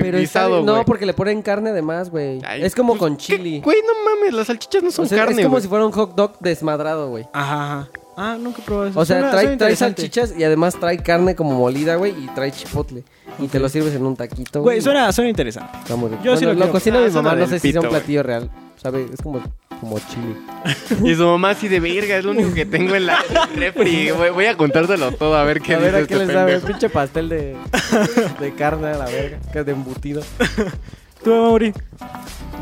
Pero 0.00 0.18
está 0.18 0.18
guisado, 0.18 0.62
güey. 0.62 0.64
no, 0.64 0.84
porque 0.84 1.06
le 1.06 1.14
ponen 1.14 1.42
carne 1.42 1.70
además, 1.70 2.10
güey. 2.10 2.40
Es 2.60 2.74
como 2.74 2.92
pues, 2.94 2.98
con 3.00 3.16
chili. 3.16 3.60
Güey, 3.60 3.78
no 3.86 4.10
mames, 4.10 4.34
las 4.34 4.46
salchichas 4.48 4.82
no 4.82 4.90
son 4.90 5.04
O 5.04 5.08
sea, 5.08 5.18
carne, 5.18 5.40
es 5.40 5.46
como 5.46 5.60
si 5.60 5.68
fuera 5.68 5.84
un 5.86 5.92
hot 5.92 6.14
dog 6.14 6.38
desmadrado, 6.40 7.08
güey. 7.08 7.26
Ajá, 7.32 7.64
ajá. 7.64 7.88
Ah, 8.16 8.36
nunca 8.38 8.60
probado 8.62 8.88
eso. 8.88 9.00
O 9.00 9.04
sea, 9.06 9.16
Suena- 9.16 9.30
trae, 9.30 9.44
suena 9.44 9.58
trae 9.58 9.76
salchichas 9.76 10.34
y 10.38 10.44
además 10.44 10.74
trae 10.78 10.98
carne 10.98 11.34
como 11.34 11.52
molida, 11.54 11.96
güey, 11.96 12.12
y 12.12 12.26
trae 12.34 12.52
chipotle. 12.52 13.04
Y 13.38 13.46
te 13.48 13.58
lo 13.58 13.68
sirves 13.70 13.94
en 13.94 14.04
un 14.04 14.16
taquito. 14.16 14.60
Güey, 14.60 14.82
suena, 14.82 15.10
suena 15.12 15.30
interesante. 15.30 15.78
Está 15.78 15.96
muy 15.96 16.10
rico. 16.10 16.22
yo 16.22 16.36
sí 16.36 16.44
Bueno, 16.44 16.48
lo 16.48 16.52
lo 16.52 16.64
quiero. 16.66 16.72
cocina 16.72 16.98
Ah, 16.98 17.08
mi 17.08 17.10
mamá, 17.14 17.34
no 17.34 17.46
sé 17.46 17.58
si 17.58 17.72
sea 17.72 17.80
un 17.80 17.88
platillo 17.88 18.22
real. 18.22 18.50
¿Sabe? 18.76 19.06
Es 19.12 19.22
como, 19.22 19.40
como 19.82 19.98
chili. 19.98 20.36
Y 21.10 21.14
su 21.16 21.26
mamá 21.26 21.50
así 21.50 21.66
de 21.66 21.80
verga, 21.80 22.16
es 22.16 22.24
lo 22.24 22.30
único 22.30 22.54
que 22.54 22.64
tengo 22.64 22.94
en 22.94 23.06
la 23.06 23.18
el 23.52 23.56
refri. 23.56 24.12
Voy, 24.12 24.30
voy 24.30 24.46
a 24.46 24.56
contárselo 24.56 25.10
todo 25.10 25.36
a 25.36 25.42
ver 25.42 25.60
qué 25.60 25.74
a 25.74 25.78
ver, 25.78 25.90
dice 25.90 26.04
¿a 26.04 26.06
qué 26.06 26.14
este 26.14 26.26
les 26.26 26.34
sabe? 26.34 26.52
pendejo. 26.52 26.66
Pinche 26.68 26.88
pastel 26.88 27.28
de, 27.28 27.56
de 28.38 28.54
carne 28.54 28.88
a 28.88 28.96
la 28.98 29.06
verga, 29.06 29.38
que 29.52 29.58
es 29.58 29.66
de 29.66 29.72
embutido. 29.72 30.22
¿Tú, 31.24 31.30
Mauri? 31.30 31.72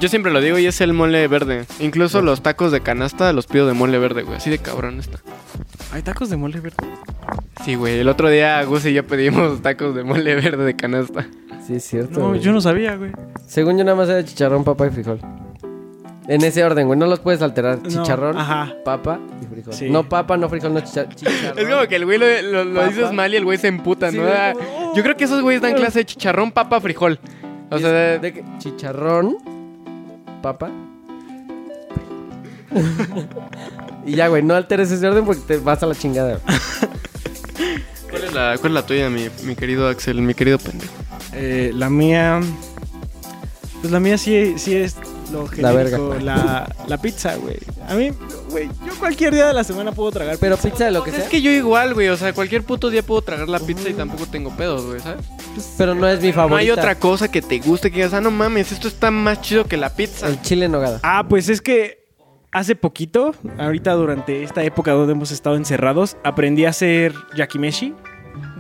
Yo 0.00 0.08
siempre 0.08 0.32
lo 0.32 0.40
digo 0.40 0.58
y 0.58 0.64
es 0.66 0.80
el 0.80 0.94
mole 0.94 1.28
verde. 1.28 1.66
Incluso 1.78 2.22
los 2.22 2.40
tacos 2.42 2.72
de 2.72 2.80
canasta 2.80 3.34
los 3.34 3.46
pido 3.46 3.66
de 3.66 3.74
mole 3.74 3.98
verde, 3.98 4.22
güey. 4.22 4.38
Así 4.38 4.48
de 4.48 4.58
cabrón 4.58 4.98
está. 4.98 5.18
¿Hay 5.92 6.00
tacos 6.00 6.30
de 6.30 6.38
mole 6.38 6.60
verde? 6.60 6.76
Sí, 7.64 7.74
güey. 7.74 7.98
El 7.98 8.08
otro 8.08 8.30
día 8.30 8.62
Gus 8.64 8.86
y 8.86 8.94
yo 8.94 9.06
pedimos 9.06 9.60
tacos 9.60 9.94
de 9.94 10.04
mole 10.04 10.34
verde 10.36 10.64
de 10.64 10.74
canasta. 10.74 11.26
Sí, 11.66 11.74
es 11.74 11.84
cierto. 11.84 12.18
No, 12.18 12.28
güey. 12.28 12.40
yo 12.40 12.52
no 12.52 12.62
sabía, 12.62 12.96
güey. 12.96 13.12
Según 13.46 13.76
yo, 13.76 13.84
nada 13.84 13.96
más 13.96 14.08
era 14.08 14.24
chicharrón, 14.24 14.64
papa 14.64 14.86
y 14.86 14.90
frijol. 14.90 15.20
En 16.28 16.44
ese 16.44 16.62
orden, 16.64 16.86
güey. 16.86 16.98
No 16.98 17.06
los 17.06 17.18
puedes 17.20 17.42
alterar. 17.42 17.78
No, 17.82 17.88
Chicharrón, 17.88 18.36
ajá. 18.38 18.74
papa 18.84 19.18
y 19.42 19.46
frijol. 19.46 19.72
Sí. 19.74 19.88
No 19.90 20.08
papa, 20.08 20.36
no 20.36 20.48
frijol, 20.48 20.72
no 20.74 20.80
chicha- 20.80 21.08
chicharrón. 21.08 21.58
Es 21.58 21.66
como 21.68 21.88
que 21.88 21.96
el 21.96 22.04
güey 22.04 22.18
lo, 22.18 22.64
lo- 22.64 22.86
dices 22.86 23.12
mal 23.12 23.32
y 23.32 23.36
el 23.36 23.44
güey 23.44 23.58
se 23.58 23.68
emputa, 23.68 24.10
Sí, 24.10 24.18
¿no? 24.18 24.24
Ah, 24.28 24.52
como, 24.54 24.90
oh. 24.90 24.94
Yo 24.96 25.02
creo 25.02 25.16
que 25.16 25.24
esos 25.24 25.42
güeyes 25.42 25.60
dan 25.62 25.74
clase 25.74 26.00
de 26.00 26.04
chicharrón, 26.06 26.52
papa, 26.52 26.80
frijol. 26.80 27.18
O 27.70 27.78
sea, 27.78 28.14
es 28.14 28.20
de- 28.22 28.28
de 28.30 28.32
que- 28.34 28.44
chicharrón, 28.58 29.38
papa. 30.42 30.70
y 34.06 34.12
ya, 34.14 34.28
güey, 34.28 34.42
no 34.42 34.54
alteres 34.54 34.90
ese 34.90 35.06
orden 35.08 35.24
porque 35.24 35.40
te 35.46 35.56
vas 35.58 35.82
a 35.82 35.86
la 35.86 35.94
chingada. 35.94 36.38
¿cuál, 38.10 38.24
es 38.24 38.32
la, 38.32 38.56
¿cuál 38.60 38.72
es 38.72 38.74
la 38.74 38.86
tuya, 38.86 39.10
mi, 39.10 39.28
mi 39.44 39.56
querido 39.56 39.88
Axel, 39.88 40.20
mi 40.22 40.34
querido 40.34 40.58
pendejo? 40.58 40.92
Eh, 41.32 41.72
la 41.74 41.90
mía. 41.90 42.40
Pues 43.80 43.92
la 43.92 43.98
mía 44.00 44.18
sí, 44.18 44.54
sí 44.58 44.74
es 44.76 44.96
lo 45.30 45.44
La 45.58 45.70
genérico. 45.72 46.14
La, 46.20 46.68
la 46.86 46.98
pizza, 46.98 47.36
güey. 47.36 47.56
A 47.88 47.94
mí, 47.94 48.10
güey, 48.50 48.68
yo 48.86 48.94
cualquier 48.98 49.34
día 49.34 49.46
de 49.48 49.54
la 49.54 49.64
semana 49.64 49.92
puedo 49.92 50.10
tragar 50.10 50.36
Pero 50.38 50.56
pizza 50.56 50.84
de 50.84 50.90
lo 50.90 51.02
que 51.04 51.10
Es 51.10 51.16
sea. 51.16 51.28
que 51.28 51.42
yo 51.42 51.50
igual, 51.50 51.94
güey. 51.94 52.08
O 52.08 52.16
sea, 52.16 52.32
cualquier 52.32 52.62
puto 52.62 52.90
día 52.90 53.02
puedo 53.02 53.22
tragar 53.22 53.48
la 53.48 53.58
pizza 53.58 53.88
y 53.88 53.94
tampoco 53.94 54.26
tengo 54.26 54.50
pedos, 54.56 54.84
güey, 54.86 55.00
¿sabes? 55.00 55.24
Pero 55.78 55.94
no 55.94 56.06
es 56.08 56.20
mi 56.20 56.32
favorita. 56.32 56.54
No 56.54 56.60
hay 56.60 56.70
otra 56.70 56.94
cosa 56.96 57.30
que 57.30 57.42
te 57.42 57.58
guste 57.58 57.90
que 57.90 57.96
digas, 57.96 58.12
ah, 58.14 58.20
no 58.20 58.30
mames, 58.30 58.72
esto 58.72 58.88
está 58.88 59.10
más 59.10 59.40
chido 59.40 59.64
que 59.64 59.76
la 59.76 59.90
pizza. 59.94 60.26
El 60.28 60.40
chile 60.42 60.66
en 60.66 60.72
nogada. 60.72 61.00
Ah, 61.02 61.26
pues 61.28 61.48
es 61.48 61.60
que 61.60 62.00
hace 62.52 62.74
poquito, 62.74 63.34
ahorita 63.58 63.92
durante 63.94 64.42
esta 64.42 64.62
época 64.64 64.92
donde 64.92 65.12
hemos 65.12 65.30
estado 65.30 65.56
encerrados, 65.56 66.16
aprendí 66.24 66.64
a 66.64 66.70
hacer 66.70 67.14
yakimeshi. 67.36 67.94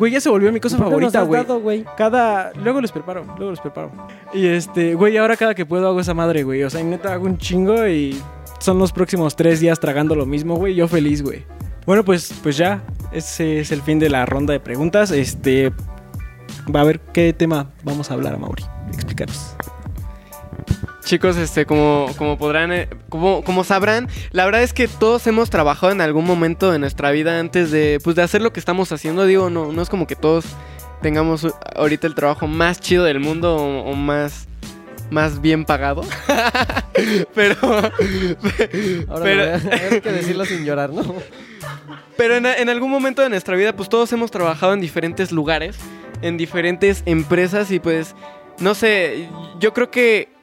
Güey, 0.00 0.12
ya 0.12 0.20
se 0.22 0.30
volvió 0.30 0.50
mi 0.50 0.60
cosa 0.60 0.78
¿Por 0.78 0.94
qué 0.94 1.00
nos 1.02 1.12
favorita, 1.12 1.54
güey. 1.56 1.84
Cada. 1.94 2.52
Luego 2.54 2.80
los 2.80 2.90
preparo, 2.90 3.22
luego 3.36 3.50
los 3.50 3.60
preparo. 3.60 3.92
Y 4.32 4.46
este, 4.46 4.94
güey, 4.94 5.18
ahora 5.18 5.36
cada 5.36 5.54
que 5.54 5.66
puedo 5.66 5.86
hago 5.86 6.00
esa 6.00 6.14
madre, 6.14 6.42
güey. 6.42 6.62
O 6.62 6.70
sea, 6.70 6.82
neta 6.82 7.12
hago 7.12 7.26
un 7.26 7.36
chingo 7.36 7.86
y 7.86 8.18
son 8.60 8.78
los 8.78 8.92
próximos 8.92 9.36
tres 9.36 9.60
días 9.60 9.78
tragando 9.78 10.14
lo 10.14 10.24
mismo, 10.24 10.56
güey. 10.56 10.74
Yo 10.74 10.88
feliz, 10.88 11.22
güey. 11.22 11.44
Bueno, 11.84 12.02
pues, 12.02 12.32
pues 12.42 12.56
ya. 12.56 12.82
Ese 13.12 13.60
es 13.60 13.72
el 13.72 13.82
fin 13.82 13.98
de 13.98 14.08
la 14.08 14.24
ronda 14.24 14.54
de 14.54 14.60
preguntas. 14.60 15.10
Este. 15.10 15.70
Va 16.74 16.80
a 16.80 16.84
ver 16.84 17.00
qué 17.12 17.34
tema 17.34 17.70
vamos 17.82 18.10
a 18.10 18.14
hablar, 18.14 18.38
Mauri. 18.38 18.64
Explícanos. 18.94 19.54
Chicos, 21.10 21.36
este, 21.38 21.66
como, 21.66 22.06
como 22.16 22.38
podrán, 22.38 22.70
eh, 22.70 22.88
como, 23.08 23.42
como 23.42 23.64
sabrán, 23.64 24.06
la 24.30 24.44
verdad 24.44 24.62
es 24.62 24.72
que 24.72 24.86
todos 24.86 25.26
hemos 25.26 25.50
trabajado 25.50 25.90
en 25.90 26.00
algún 26.00 26.24
momento 26.24 26.70
de 26.70 26.78
nuestra 26.78 27.10
vida 27.10 27.40
antes 27.40 27.72
de, 27.72 27.98
pues, 28.04 28.14
de 28.14 28.22
hacer 28.22 28.42
lo 28.42 28.52
que 28.52 28.60
estamos 28.60 28.92
haciendo. 28.92 29.26
Digo, 29.26 29.50
no, 29.50 29.72
no 29.72 29.82
es 29.82 29.88
como 29.88 30.06
que 30.06 30.14
todos 30.14 30.44
tengamos 31.02 31.42
uh, 31.42 31.52
ahorita 31.74 32.06
el 32.06 32.14
trabajo 32.14 32.46
más 32.46 32.80
chido 32.80 33.02
del 33.02 33.18
mundo 33.18 33.56
o, 33.56 33.90
o 33.90 33.94
más, 33.96 34.46
más 35.10 35.40
bien 35.40 35.64
pagado. 35.64 36.02
pero, 37.34 37.56
Ahora 39.08 39.24
pero, 39.24 39.42
hay 39.72 40.00
que 40.00 40.12
decirlo 40.12 40.44
sin 40.44 40.64
llorar, 40.64 40.90
¿no? 40.90 41.02
pero 42.16 42.36
en, 42.36 42.46
en 42.46 42.68
algún 42.68 42.88
momento 42.88 43.20
de 43.20 43.30
nuestra 43.30 43.56
vida, 43.56 43.74
pues 43.74 43.88
todos 43.88 44.12
hemos 44.12 44.30
trabajado 44.30 44.74
en 44.74 44.80
diferentes 44.80 45.32
lugares, 45.32 45.76
en 46.22 46.36
diferentes 46.36 47.02
empresas 47.04 47.72
y 47.72 47.80
pues, 47.80 48.14
no 48.60 48.76
sé, 48.76 49.28
yo 49.58 49.74
creo 49.74 49.90
que 49.90 50.38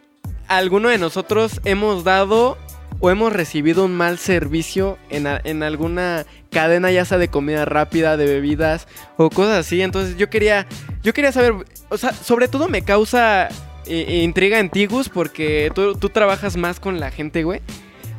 alguno 0.48 0.89
de 0.89 0.98
nosotros 0.98 1.62
hemos 1.66 2.04
dado 2.04 2.58
o 3.00 3.10
hemos 3.10 3.32
recibido 3.32 3.86
un 3.86 3.96
mal 3.96 4.18
servicio 4.18 4.98
en, 5.10 5.27
en 5.27 5.63
alguna 5.63 6.25
cadena, 6.51 6.92
ya 6.92 7.06
sea 7.06 7.18
de 7.18 7.27
comida 7.27 7.66
rápida, 7.66 8.18
de 8.18 8.25
bebidas 8.25 8.88
o 9.18 9.30
cosas 9.30 9.60
así. 9.60 9.82
Entonces 9.82 10.18
yo 10.18 10.30
quería, 10.30 10.68
yo 11.04 11.13
quería 11.13 11.32
saber, 11.32 11.54
o 11.89 11.98
sea, 11.98 12.13
sobre 12.13 12.48
todo 12.48 12.68
me 12.68 12.82
causa 12.82 13.50
eh, 13.86 14.22
intriga 14.24 14.60
en 14.60 14.70
ti, 14.70 14.86
Gus, 14.86 15.10
porque 15.10 15.72
tú, 15.75 15.96
tú 15.96 16.10
trabajas 16.10 16.58
más 16.58 16.80
con 16.80 17.00
la 17.00 17.12
gente, 17.12 17.44
güey. 17.44 17.62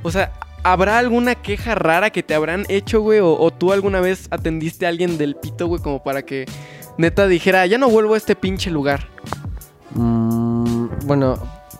O 0.03 0.11
sea, 0.11 0.33
¿habrá 0.63 0.99
alguna 0.99 1.35
queja 1.35 1.75
rara 1.75 2.11
que 2.11 2.23
te 2.23 2.35
habrán 2.35 2.65
hecho, 2.69 3.01
güey? 3.01 3.19
O, 3.19 3.35
o 3.35 3.51
tú 3.51 3.73
alguna 3.73 4.01
vez 4.01 4.29
atendiste 4.31 4.87
a 4.87 4.91
alguien 4.91 5.19
del 5.19 5.35
pito, 5.35 5.67
güey, 5.67 5.83
como 5.83 6.03
para 6.03 6.23
que 6.23 6.47
neta 6.99 7.27
dijera, 7.27 7.67
ya 7.67 7.79
no 7.79 7.89
vuelvo 7.89 8.15
a 8.15 8.17
este 8.17 8.37
pinche 8.37 8.71
lugar. 8.71 9.09
Mm, 9.91 10.89
bueno, 11.05 11.39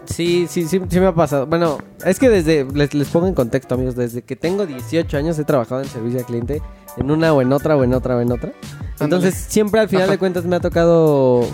sí, 0.09 0.47
sí, 0.49 0.67
sí, 0.67 0.81
sí 0.89 1.01
me 1.01 1.07
ha 1.07 1.15
pasado. 1.15 1.47
Bueno, 1.47 1.79
es 2.05 2.19
que 2.19 2.29
desde, 2.29 2.65
les, 2.73 2.95
les 2.95 3.09
pongo 3.09 3.27
en 3.27 3.35
contexto, 3.35 3.75
amigos, 3.75 3.95
desde 3.97 4.23
que 4.23 4.37
tengo 4.37 4.67
18 4.67 5.17
años 5.17 5.39
he 5.39 5.45
trabajado 5.45 5.81
en 5.83 5.89
servicio 5.89 6.19
al 6.21 6.27
cliente, 6.27 6.63
en 6.97 7.11
una 7.11 7.33
o 7.33 7.43
en 7.43 7.53
otra, 7.53 7.77
o 7.77 7.85
en 7.85 7.95
otra, 7.95 8.17
o 8.17 8.21
en 8.21 8.33
otra. 8.33 8.53
Entonces, 9.01 9.35
siempre 9.35 9.81
al 9.81 9.89
final 9.89 10.05
Ajá. 10.05 10.13
de 10.13 10.19
cuentas 10.19 10.45
me 10.45 10.57
ha 10.57 10.61
tocado 10.61 11.47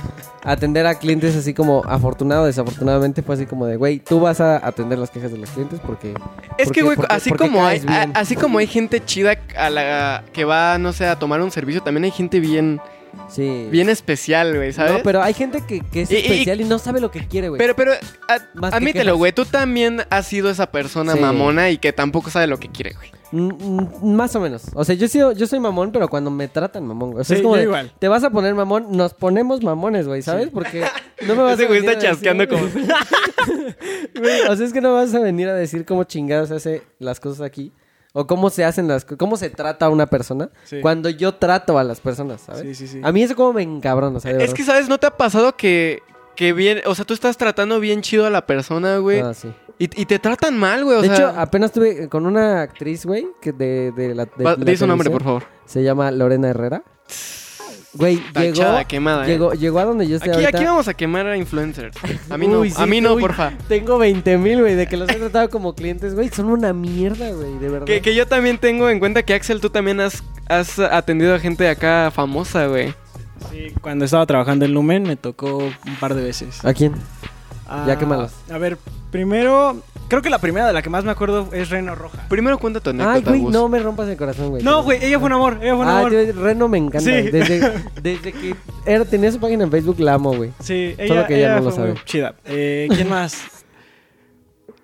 atender 0.43 0.87
a 0.87 0.95
clientes 0.95 1.37
así 1.37 1.53
como 1.55 1.83
afortunado, 1.87 2.47
desafortunadamente 2.47 3.23
fue 3.23 3.35
así 3.35 3.47
como 3.47 3.67
de, 3.67 3.77
güey, 3.77 3.99
tú 3.99 4.21
vas 4.21 4.41
a 4.41 4.67
atender 4.67 4.99
las 4.99 5.11
quejas 5.11 5.31
de 5.33 5.39
los 5.39 5.51
clientes 5.51 5.81
porque... 5.87 6.15
Es 6.59 6.67
¿Por 6.67 6.75
que, 6.75 6.83
güey, 6.83 6.97
así 7.09 7.31
¿Por 7.31 7.39
qué 7.39 7.45
como 7.45 7.65
hay, 7.67 7.83
a- 7.87 8.11
así 8.15 8.35
como 8.37 8.59
hay 8.59 8.67
gente 8.67 9.03
chida 9.05 9.37
a 9.57 9.71
la 9.71 10.25
que 10.33 10.45
va, 10.45 10.79
no 10.79 10.93
sé, 10.93 11.07
a 11.07 11.19
tomar 11.19 11.41
un 11.43 11.51
servicio, 11.51 11.83
también 11.83 12.05
hay 12.05 12.11
gente 12.11 12.41
bien, 12.41 12.81
Sí. 13.29 13.69
bien 13.71 13.89
especial, 13.89 14.55
güey, 14.57 14.73
¿sabes? 14.73 14.93
No, 14.93 14.99
pero 15.03 15.23
hay 15.23 15.35
gente 15.35 15.63
que, 15.67 15.81
que 15.81 16.03
es 16.03 16.11
Y- 16.11 16.17
especial 16.17 16.61
y, 16.61 16.65
no 16.65 16.79
sabe 16.79 17.01
lo 17.01 17.11
que 17.11 17.27
quiere, 17.27 17.49
güey. 17.49 17.59
Pero, 17.59 17.75
pero, 17.77 17.93
a- 17.93 18.39
Más 18.55 18.71
que 18.71 18.77
admítelo, 18.77 19.17
güey, 19.17 19.33
tú 19.33 19.45
también 19.45 20.03
has 20.11 20.27
sido 20.27 20.51
esa 20.51 20.71
persona 20.71 21.15
Sí. 21.15 21.21
mamona 21.21 21.71
y 21.71 21.79
que 21.79 21.93
tampoco 21.93 22.31
sabe 22.31 22.47
lo 22.47 22.59
que 22.59 22.69
quiere, 22.69 22.95
güey. 22.95 23.11
Mm, 23.33 23.49
mm, 24.03 24.15
Más 24.15 24.37
o 24.37 24.41
menos. 24.41 24.65
O 24.75 24.85
sea, 24.85 24.95
yo, 24.95 25.07
he 25.07 25.09
sido- 25.09 25.33
yo 25.33 25.47
soy 25.47 25.59
mamón, 25.59 25.91
pero 25.91 26.09
cuando 26.09 26.31
me 26.31 26.47
tratan 26.49 26.87
mamón, 26.87 27.11
güey. 27.13 27.23
O 27.23 27.25
sea, 27.25 27.35
Sí, 27.37 27.41
es 27.41 27.43
como 27.43 27.55
yo 27.57 27.59
de, 27.61 27.65
igual. 27.65 27.93
te 27.99 28.07
vas 28.09 28.23
a 28.23 28.31
poner 28.31 28.55
mamón, 28.55 28.87
nos 28.93 29.15
ponemos 29.15 29.63
mamones, 29.63 30.07
güey, 30.07 30.23
¿sabes? 30.23 30.49
Porque 30.53 30.85
no 31.27 31.35
me 31.35 31.43
vas 31.43 31.55
Ese 31.55 31.65
a 31.65 31.67
güey 31.69 31.81
está 31.81 31.93
a 31.93 31.95
decir- 31.95 32.11
chasqueando 32.11 32.49
como... 32.49 32.63
Güey, 34.17 34.41
o 34.49 34.57
sea, 34.57 34.67
es 34.67 34.73
que 34.73 34.81
no 34.81 34.95
vas 34.95 35.15
a 35.15 35.19
venir 35.19 35.49
a 35.49 35.55
decir 35.55 35.85
cómo 35.85 36.05
chingados 36.05 36.49
se 36.49 36.55
hace 36.55 36.83
las 36.99 37.21
cosas 37.21 37.41
aquí. 37.41 37.73
O 38.17 38.27
cómo 38.29 38.49
se 38.49 38.65
hacen 38.65 38.87
las 38.87 39.05
cómo 39.05 39.37
se 39.37 39.51
trata 39.51 39.87
a 39.87 39.89
una 39.91 40.07
persona 40.07 40.49
Sí. 40.63 40.81
cuando 40.81 41.11
yo 41.11 41.35
trato 41.35 41.79
a 41.79 41.85
las 41.85 41.99
personas, 42.01 42.43
¿sabes? 42.43 42.63
Sí, 42.63 42.75
sí, 42.77 42.87
sí. 42.87 43.01
A 43.03 43.11
mí 43.11 43.23
eso 43.25 43.35
como 43.35 43.53
me 43.55 43.63
encabrona, 43.63 44.21
¿sabes? 44.21 44.41
Es 44.45 44.55
que, 44.55 44.63
¿sabes? 44.63 44.89
¿No 44.89 44.99
te 44.99 45.07
ha 45.09 45.17
pasado 45.17 45.57
que, 45.57 46.01
que 46.37 46.53
bien, 46.53 46.81
o 46.87 46.95
sea, 46.95 47.05
tú 47.05 47.13
estás 47.13 47.37
tratando 47.37 47.81
bien 47.81 48.03
chido 48.03 48.25
a 48.25 48.31
la 48.31 48.47
persona, 48.47 48.99
güey, 48.99 49.19
Ah, 49.21 49.35
sí. 49.35 49.53
y, 49.81 49.85
y 50.01 50.07
te 50.07 50.21
tratan 50.21 50.57
mal, 50.57 50.85
güey, 50.85 50.99
o 50.99 51.03
de 51.03 51.09
sea... 51.09 51.17
hecho, 51.17 51.41
apenas 51.41 51.71
estuve 51.71 52.09
con 52.09 52.25
una 52.27 52.63
actriz, 52.63 53.05
güey, 53.05 53.27
que 53.41 53.53
de, 53.53 53.91
de 53.91 54.15
la. 54.15 54.27
De 54.27 54.45
va- 54.45 54.55
la 54.57 54.65
di 54.65 54.77
su 54.77 54.87
nombre, 54.87 55.11
por 55.11 55.25
favor. 55.25 55.43
Se 55.67 55.83
llama 55.83 56.13
Lorena 56.13 56.49
Herrera. 56.51 56.85
Güey, 57.95 58.23
llegó. 58.35 58.65
Quemada, 58.89 59.25
¿eh? 59.25 59.29
llegó, 59.29 59.53
llegó 59.53 59.79
a 59.79 59.85
donde 59.85 60.09
yo 60.09 60.17
estoy 60.17 60.31
Aquí, 60.31 60.41
ahorita. 60.41 60.59
aquí 60.59 60.67
vamos 60.67 60.89
a 60.89 60.95
quemar 60.95 61.27
a 61.27 61.37
influencers. 61.37 61.97
A 62.29 62.37
mí 62.37 62.49
no, 62.49 62.61
Uy, 62.61 62.71
sí, 62.71 62.77
a 62.83 62.87
mí 62.87 63.01
no, 63.01 63.15
uy, 63.15 63.23
porfa. 63.23 63.53
Tengo 63.69 63.99
20 63.99 64.37
mil, 64.39 64.61
güey, 64.61 64.75
de 64.75 64.87
que 64.87 64.97
los 64.97 65.09
he 65.09 65.15
tratado 65.15 65.49
como 65.49 65.75
clientes, 65.75 66.15
güey. 66.15 66.29
Son 66.29 66.47
una 66.47 66.73
mierda, 66.73 67.31
güey, 67.31 67.57
de 67.59 67.69
verdad. 67.69 67.87
Que, 67.87 68.01
que 68.01 68.15
yo 68.15 68.27
también 68.27 68.59
tengo 68.59 68.91
en 68.91 68.99
cuenta 68.99 69.23
que 69.23 69.35
Axel, 69.35 69.61
tú 69.61 69.71
también 69.71 70.01
has, 70.01 70.25
has 70.49 70.79
atendido 70.79 71.35
a 71.35 71.39
gente 71.39 71.69
acá 71.69 72.11
famosa, 72.13 72.67
güey. 72.67 72.95
Sí, 73.51 73.73
cuando 73.81 74.05
estaba 74.05 74.27
trabajando 74.27 74.65
en 74.65 74.73
Lumen 74.75 75.03
me 75.03 75.17
tocó 75.17 75.59
un 75.59 75.97
par 76.01 76.15
de 76.15 76.23
veces. 76.23 76.65
¿A 76.65 76.73
quién? 76.73 76.95
Ah, 77.67 77.85
Ya, 77.87 77.97
quémalos. 77.99 78.33
A 78.51 78.59
ver, 78.59 78.77
primero, 79.11 79.81
creo 80.09 80.21
que 80.23 80.29
la 80.31 80.39
primera 80.39 80.67
de 80.67 80.73
la 80.73 80.83
que 80.83 80.91
más 80.91 81.05
me 81.05 81.11
acuerdo 81.11 81.49
es 81.53 81.71
Reno 81.71 81.95
Roja. 81.95 82.27
Primero 82.29 82.59
cuenta 82.59 82.81
tu 82.81 82.91
anécdota, 82.91 83.15
Ay, 83.17 83.23
güey, 83.23 83.41
Gus. 83.41 83.53
no 83.53 83.69
me 83.69 83.79
rompas 83.79 84.09
el 84.09 84.17
corazón, 84.17 84.51
güey. 84.51 84.63
No, 84.63 84.83
güey, 84.83 85.03
ella 85.05 85.19
fue 85.19 85.27
un 85.27 85.33
amor, 85.33 85.59
ella 85.63 85.75
fue 85.75 85.85
un 85.85 85.89
Ah, 85.89 85.99
amor. 86.01 86.11
tío, 86.11 86.33
Reno 86.35 86.69
me 86.69 86.79
encanta. 86.79 87.01
Sí. 87.01 87.31
Desde, 87.31 87.73
desde 88.03 88.33
que 88.33 88.55
era, 88.85 89.05
tenía 89.05 89.33
su 89.33 89.39
página 89.41 89.65
en 89.65 89.71
Facebook, 89.71 89.99
la 90.01 90.15
amo, 90.15 90.35
güey. 90.37 90.51
Sí, 90.61 90.95
ella, 90.99 91.09
Solo 91.09 91.27
que 91.27 91.37
ella 91.37 91.47
ella 91.53 91.57
no 91.61 91.65
lo 91.65 91.71
sabe. 91.73 91.95
chida. 92.05 92.35
Eh, 92.45 92.89
¿Quién 92.91 93.09
más? 93.09 93.37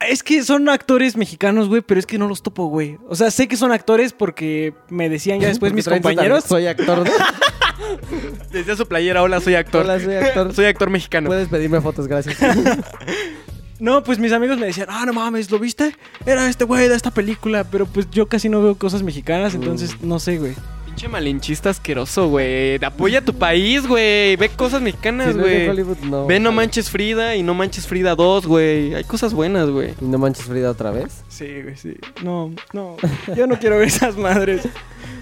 Es 0.09 0.23
que 0.23 0.43
son 0.43 0.67
actores 0.71 1.15
mexicanos, 1.19 1.69
güey, 1.69 1.83
pero 1.83 2.01
es 2.01 2.07
que 2.07 2.17
no 2.17 2.27
los 2.27 2.43
topo, 2.43 2.69
güey. 2.69 2.97
O 3.11 3.15
sea, 3.15 3.31
sé 3.31 3.47
que 3.49 3.57
son 3.59 3.71
actores 3.71 4.15
porque 4.15 4.73
me 4.89 5.11
decían 5.11 5.41
ya 5.41 5.49
después 5.49 5.75
mis 5.75 5.87
compañeros. 5.87 6.45
Soy 6.45 6.67
actor. 6.67 6.99
¿no? 6.99 7.05
Decía 8.53 8.77
su 8.77 8.87
playera, 8.87 9.23
hola, 9.23 9.41
soy 9.41 9.55
actor. 9.55 9.85
Hola, 9.85 10.01
soy 10.01 10.15
actor. 10.15 10.55
Soy 10.55 10.65
actor 10.67 10.91
mexicano. 10.91 11.29
Puedes 11.29 11.49
pedirme 11.49 11.81
fotos, 11.81 12.07
gracias. 12.07 12.37
No, 13.81 14.05
pues 14.05 14.19
mis 14.19 14.33
amigos 14.33 14.59
me 14.59 14.67
decían, 14.67 14.89
ah, 14.91 15.05
no 15.07 15.15
mames, 15.15 15.51
¿lo 15.51 15.59
viste? 15.59 15.97
Era 16.27 16.51
este 16.51 16.65
güey 16.65 16.87
de 16.87 16.95
esta 16.95 17.11
película, 17.11 17.65
pero 17.65 17.87
pues 17.87 18.11
yo 18.11 18.27
casi 18.27 18.51
no 18.51 18.63
veo 18.63 18.75
cosas 18.75 19.03
mexicanas, 19.03 19.55
entonces 19.55 20.03
no 20.03 20.19
sé, 20.19 20.37
güey. 20.37 20.55
Pinche 20.91 21.09
malinchista 21.09 21.71
asqueroso, 21.71 22.29
güey. 22.29 22.85
Apoya 22.85 23.21
a 23.21 23.23
tu 23.23 23.33
país, 23.33 23.87
güey. 23.87 24.35
Ve 24.37 24.51
cosas 24.57 24.83
mexicanas, 24.83 25.29
Si 25.29 25.35
no 25.35 25.43
güey. 25.43 25.69
No. 26.03 26.27
Ve 26.27 26.41
No 26.41 26.51
Manches 26.51 26.91
Frida 26.91 27.37
y 27.37 27.43
No 27.45 27.55
Manches 27.55 27.87
Frida 27.87 28.17
2, 28.17 28.47
güey. 28.47 28.95
Hay 28.95 29.05
cosas 29.05 29.33
buenas, 29.33 29.71
güey. 29.71 29.95
¿Y 30.01 30.05
no 30.07 30.19
manches 30.19 30.45
Frida 30.47 30.69
otra 30.71 30.91
vez? 30.91 31.23
Sí, 31.29 31.63
güey, 31.63 31.77
sí. 31.77 31.97
No, 32.25 32.51
no, 32.73 32.97
yo 33.37 33.47
no 33.47 33.59
quiero 33.59 33.79
ver 33.79 33.87
esas 33.89 34.17
madres. 34.17 34.63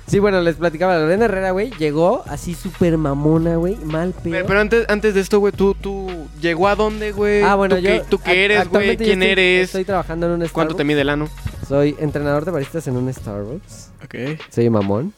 Sí, 0.07 0.19
bueno, 0.21 0.41
les 0.41 0.57
platicaba. 0.57 0.97
Lorena 0.99 1.27
Herrera, 1.27 1.51
güey, 1.51 1.71
llegó 1.79 2.25
así 2.27 2.55
súper 2.55 2.97
mamona, 2.97 3.57
güey. 3.57 3.77
Mal 3.85 4.15
pedo. 4.15 4.47
Pero, 4.47 4.61
antes, 4.61 4.87
antes 4.89 5.13
de 5.15 5.21
esto, 5.21 5.39
güey, 5.39 5.53
¿tú, 5.53 5.75
tú 5.75 6.09
llegó 6.41 6.67
a 6.67 6.77
dónde, 6.77 7.13
güey? 7.13 7.43
ah, 7.43 7.55
bueno, 7.57 7.77
¿Tú 7.77 7.83
yo. 7.83 7.91
Qué, 7.91 8.03
¿Tú 8.09 8.19
qué 8.19 8.45
eres, 8.47 8.69
güey? 8.69 8.97
¿Quién 8.97 9.23
estoy- 9.23 9.31
eres? 9.33 9.65
Estoy 9.69 9.85
trabajando 9.85 10.27
en 10.27 10.33
un 10.33 10.39
Starbucks. 10.39 10.53
¿Cuánto 10.55 10.77
te 10.77 10.85
mide 10.85 11.03
el 11.03 11.11
ano? 11.11 11.29
Soy 11.69 11.95
entrenador 11.99 12.47
de 12.47 12.53
baristas 12.53 12.89
en 12.89 12.97
un 12.97 13.13
Starbucks. 13.13 13.91
Ok. 14.03 14.41
Soy 14.49 14.71
mamón. 14.71 15.13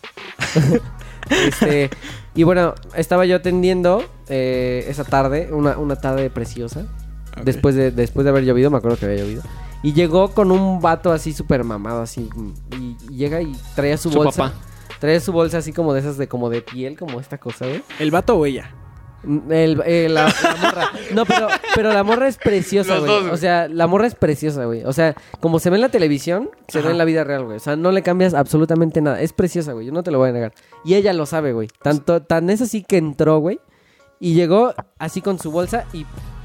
este, 1.30 1.90
y 2.34 2.42
bueno, 2.42 2.74
estaba 2.94 3.24
yo 3.26 3.36
atendiendo 3.36 4.04
eh, 4.28 4.84
esa 4.88 5.04
tarde, 5.04 5.48
una, 5.52 5.78
una 5.78 5.96
tarde 5.96 6.30
preciosa. 6.30 6.86
Después, 7.44 7.74
de, 7.74 7.90
después 7.90 8.24
de 8.24 8.30
haber 8.30 8.44
llovido, 8.44 8.70
me 8.70 8.78
acuerdo 8.78 8.98
que 8.98 9.06
había 9.06 9.18
llovido. 9.18 9.42
Y 9.82 9.92
llegó 9.92 10.32
con 10.32 10.50
un 10.50 10.80
vato 10.80 11.12
así 11.12 11.32
súper 11.32 11.64
mamado, 11.64 12.02
así. 12.02 12.28
Y, 12.76 12.96
y 13.08 13.16
llega 13.16 13.40
y 13.40 13.56
traía 13.74 13.96
su, 13.96 14.10
Su 14.10 14.18
bolsa. 14.18 14.42
papá. 14.50 14.54
Traía 14.98 15.20
su 15.20 15.32
bolsa 15.32 15.58
así 15.58 15.72
como 15.72 15.94
de 15.94 16.00
esas 16.00 16.18
de 16.18 16.28
como 16.28 16.50
de 16.50 16.60
piel, 16.60 16.98
como 16.98 17.20
esta 17.20 17.38
cosa. 17.38 17.64
¿El 17.98 18.10
vato 18.10 18.36
o 18.36 18.44
ella? 18.44 18.74
El, 19.22 19.82
eh, 19.84 20.08
la, 20.10 20.24
la 20.26 20.56
morra. 20.62 20.90
No, 21.14 21.26
pero, 21.26 21.48
pero 21.74 21.92
la 21.92 22.02
morra 22.02 22.26
es 22.28 22.36
preciosa, 22.38 22.94
Los 22.96 23.06
güey. 23.06 23.22
dos. 23.24 23.32
O 23.32 23.36
sea, 23.36 23.68
la 23.68 23.86
morra 23.86 24.06
es 24.06 24.14
preciosa, 24.14 24.64
güey. 24.64 24.82
O 24.84 24.92
sea, 24.92 25.14
como 25.40 25.58
se 25.58 25.68
ve 25.70 25.76
en 25.76 25.82
la 25.82 25.88
televisión, 25.90 26.50
se 26.68 26.80
ve 26.80 26.90
en 26.90 26.98
la 26.98 27.04
vida 27.04 27.22
real, 27.24 27.44
güey. 27.44 27.56
O 27.56 27.60
sea, 27.60 27.76
no 27.76 27.92
le 27.92 28.02
cambias 28.02 28.32
absolutamente 28.34 29.00
nada. 29.02 29.20
Es 29.20 29.32
preciosa, 29.32 29.72
güey. 29.72 29.86
Yo 29.86 29.92
no 29.92 30.02
te 30.02 30.10
lo 30.10 30.18
voy 30.18 30.30
a 30.30 30.32
negar. 30.32 30.52
Y 30.84 30.94
ella 30.94 31.12
lo 31.12 31.26
sabe, 31.26 31.52
güey. 31.52 31.68
Tanto, 31.82 32.22
tan 32.22 32.48
es 32.50 32.60
así 32.62 32.82
que 32.82 32.96
entró, 32.96 33.38
güey. 33.38 33.60
Y 34.18 34.34
llegó 34.34 34.74
así 34.98 35.20
con 35.20 35.38
su 35.38 35.50
bolsa 35.50 35.84
y 35.92 36.04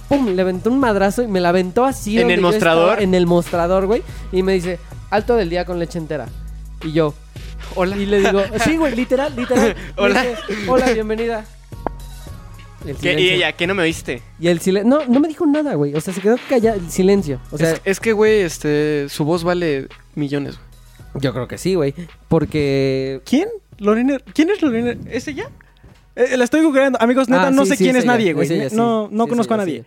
¡pum! 0.09 0.27
Le 0.35 0.41
aventó 0.41 0.69
un 0.69 0.79
madrazo 0.79 1.23
y 1.23 1.27
me 1.27 1.39
la 1.41 1.49
aventó 1.49 1.85
así. 1.85 2.15
¿En 2.15 2.21
donde 2.23 2.33
el 2.35 2.39
yo 2.41 2.47
mostrador? 2.47 2.89
estaba, 2.89 3.03
en 3.03 3.13
el 3.13 3.25
mostrador, 3.27 3.85
güey. 3.85 4.01
Y 4.31 4.43
me 4.43 4.53
dice, 4.53 4.79
alto 5.09 5.35
del 5.35 5.49
día 5.49 5.65
con 5.65 5.79
leche 5.79 5.97
entera. 5.97 6.27
Y 6.83 6.91
yo, 6.91 7.13
Hola. 7.75 7.97
y 7.97 8.05
le 8.05 8.19
digo, 8.19 8.41
sí, 8.63 8.77
güey, 8.77 8.95
literal, 8.95 9.35
literal. 9.35 9.75
Me 9.97 10.03
Hola. 10.03 10.21
dice, 10.23 10.37
Hola, 10.69 10.91
bienvenida. 10.91 11.45
El 12.85 12.95
¿Qué? 12.97 13.19
¿Y 13.19 13.29
ella? 13.31 13.51
¿Qué 13.53 13.65
no 13.67 13.73
me 13.75 13.83
oíste? 13.83 14.21
Y 14.39 14.47
el 14.47 14.59
silencio. 14.59 14.89
No, 14.89 15.05
no 15.05 15.19
me 15.19 15.27
dijo 15.27 15.45
nada, 15.45 15.73
güey. 15.75 15.93
O 15.95 16.01
sea, 16.01 16.13
se 16.13 16.21
quedó 16.21 16.35
callado. 16.49 16.77
El 16.79 16.89
silencio. 16.91 17.39
O 17.51 17.57
sea, 17.57 17.71
es, 17.71 17.81
es 17.85 17.99
que, 17.99 18.13
güey, 18.13 18.41
este, 18.41 19.07
su 19.09 19.25
voz 19.25 19.43
vale 19.43 19.87
millones, 20.15 20.55
güey. 21.13 21.23
yo 21.23 21.33
creo 21.33 21.47
que 21.47 21.57
sí, 21.57 21.75
güey. 21.75 21.93
Porque. 22.27 23.21
¿Quién? 23.25 23.49
Lorena. 23.79 24.17
¿Quién 24.33 24.49
es 24.51 24.61
Lorena? 24.61 24.95
¿Es 25.09 25.27
ella? 25.27 25.49
Eh, 26.15 26.37
la 26.37 26.43
estoy 26.45 26.61
googleando. 26.61 26.97
Amigos, 27.01 27.27
neta, 27.27 27.47
Ah, 27.47 27.51
no 27.51 27.63
sí, 27.65 27.71
sé 27.71 27.77
sí, 27.77 27.83
quién 27.85 27.95
es, 27.97 28.03
ella, 28.03 28.13
nadie, 28.13 28.33
güey. 28.33 28.51
ella, 28.53 28.69
sí. 28.69 28.75
No, 28.75 29.09
no 29.11 29.23
Sí, 29.25 29.29
conozco 29.31 29.53
a 29.53 29.57
ella, 29.57 29.65
nadie. 29.65 29.79
sí. 29.81 29.85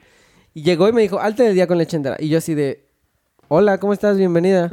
Y 0.55 0.62
llegó 0.62 0.88
y 0.88 0.93
me 0.93 1.00
dijo, 1.02 1.21
alto 1.21 1.43
del 1.43 1.55
día 1.55 1.67
con 1.67 1.78
leche 1.78 1.97
entera. 1.97 2.17
Y 2.19 2.28
yo 2.28 2.38
así 2.38 2.55
de. 2.55 2.85
Hola, 3.49 3.78
¿cómo 3.78 3.93
estás? 3.93 4.19
Bienvenida. 4.19 4.71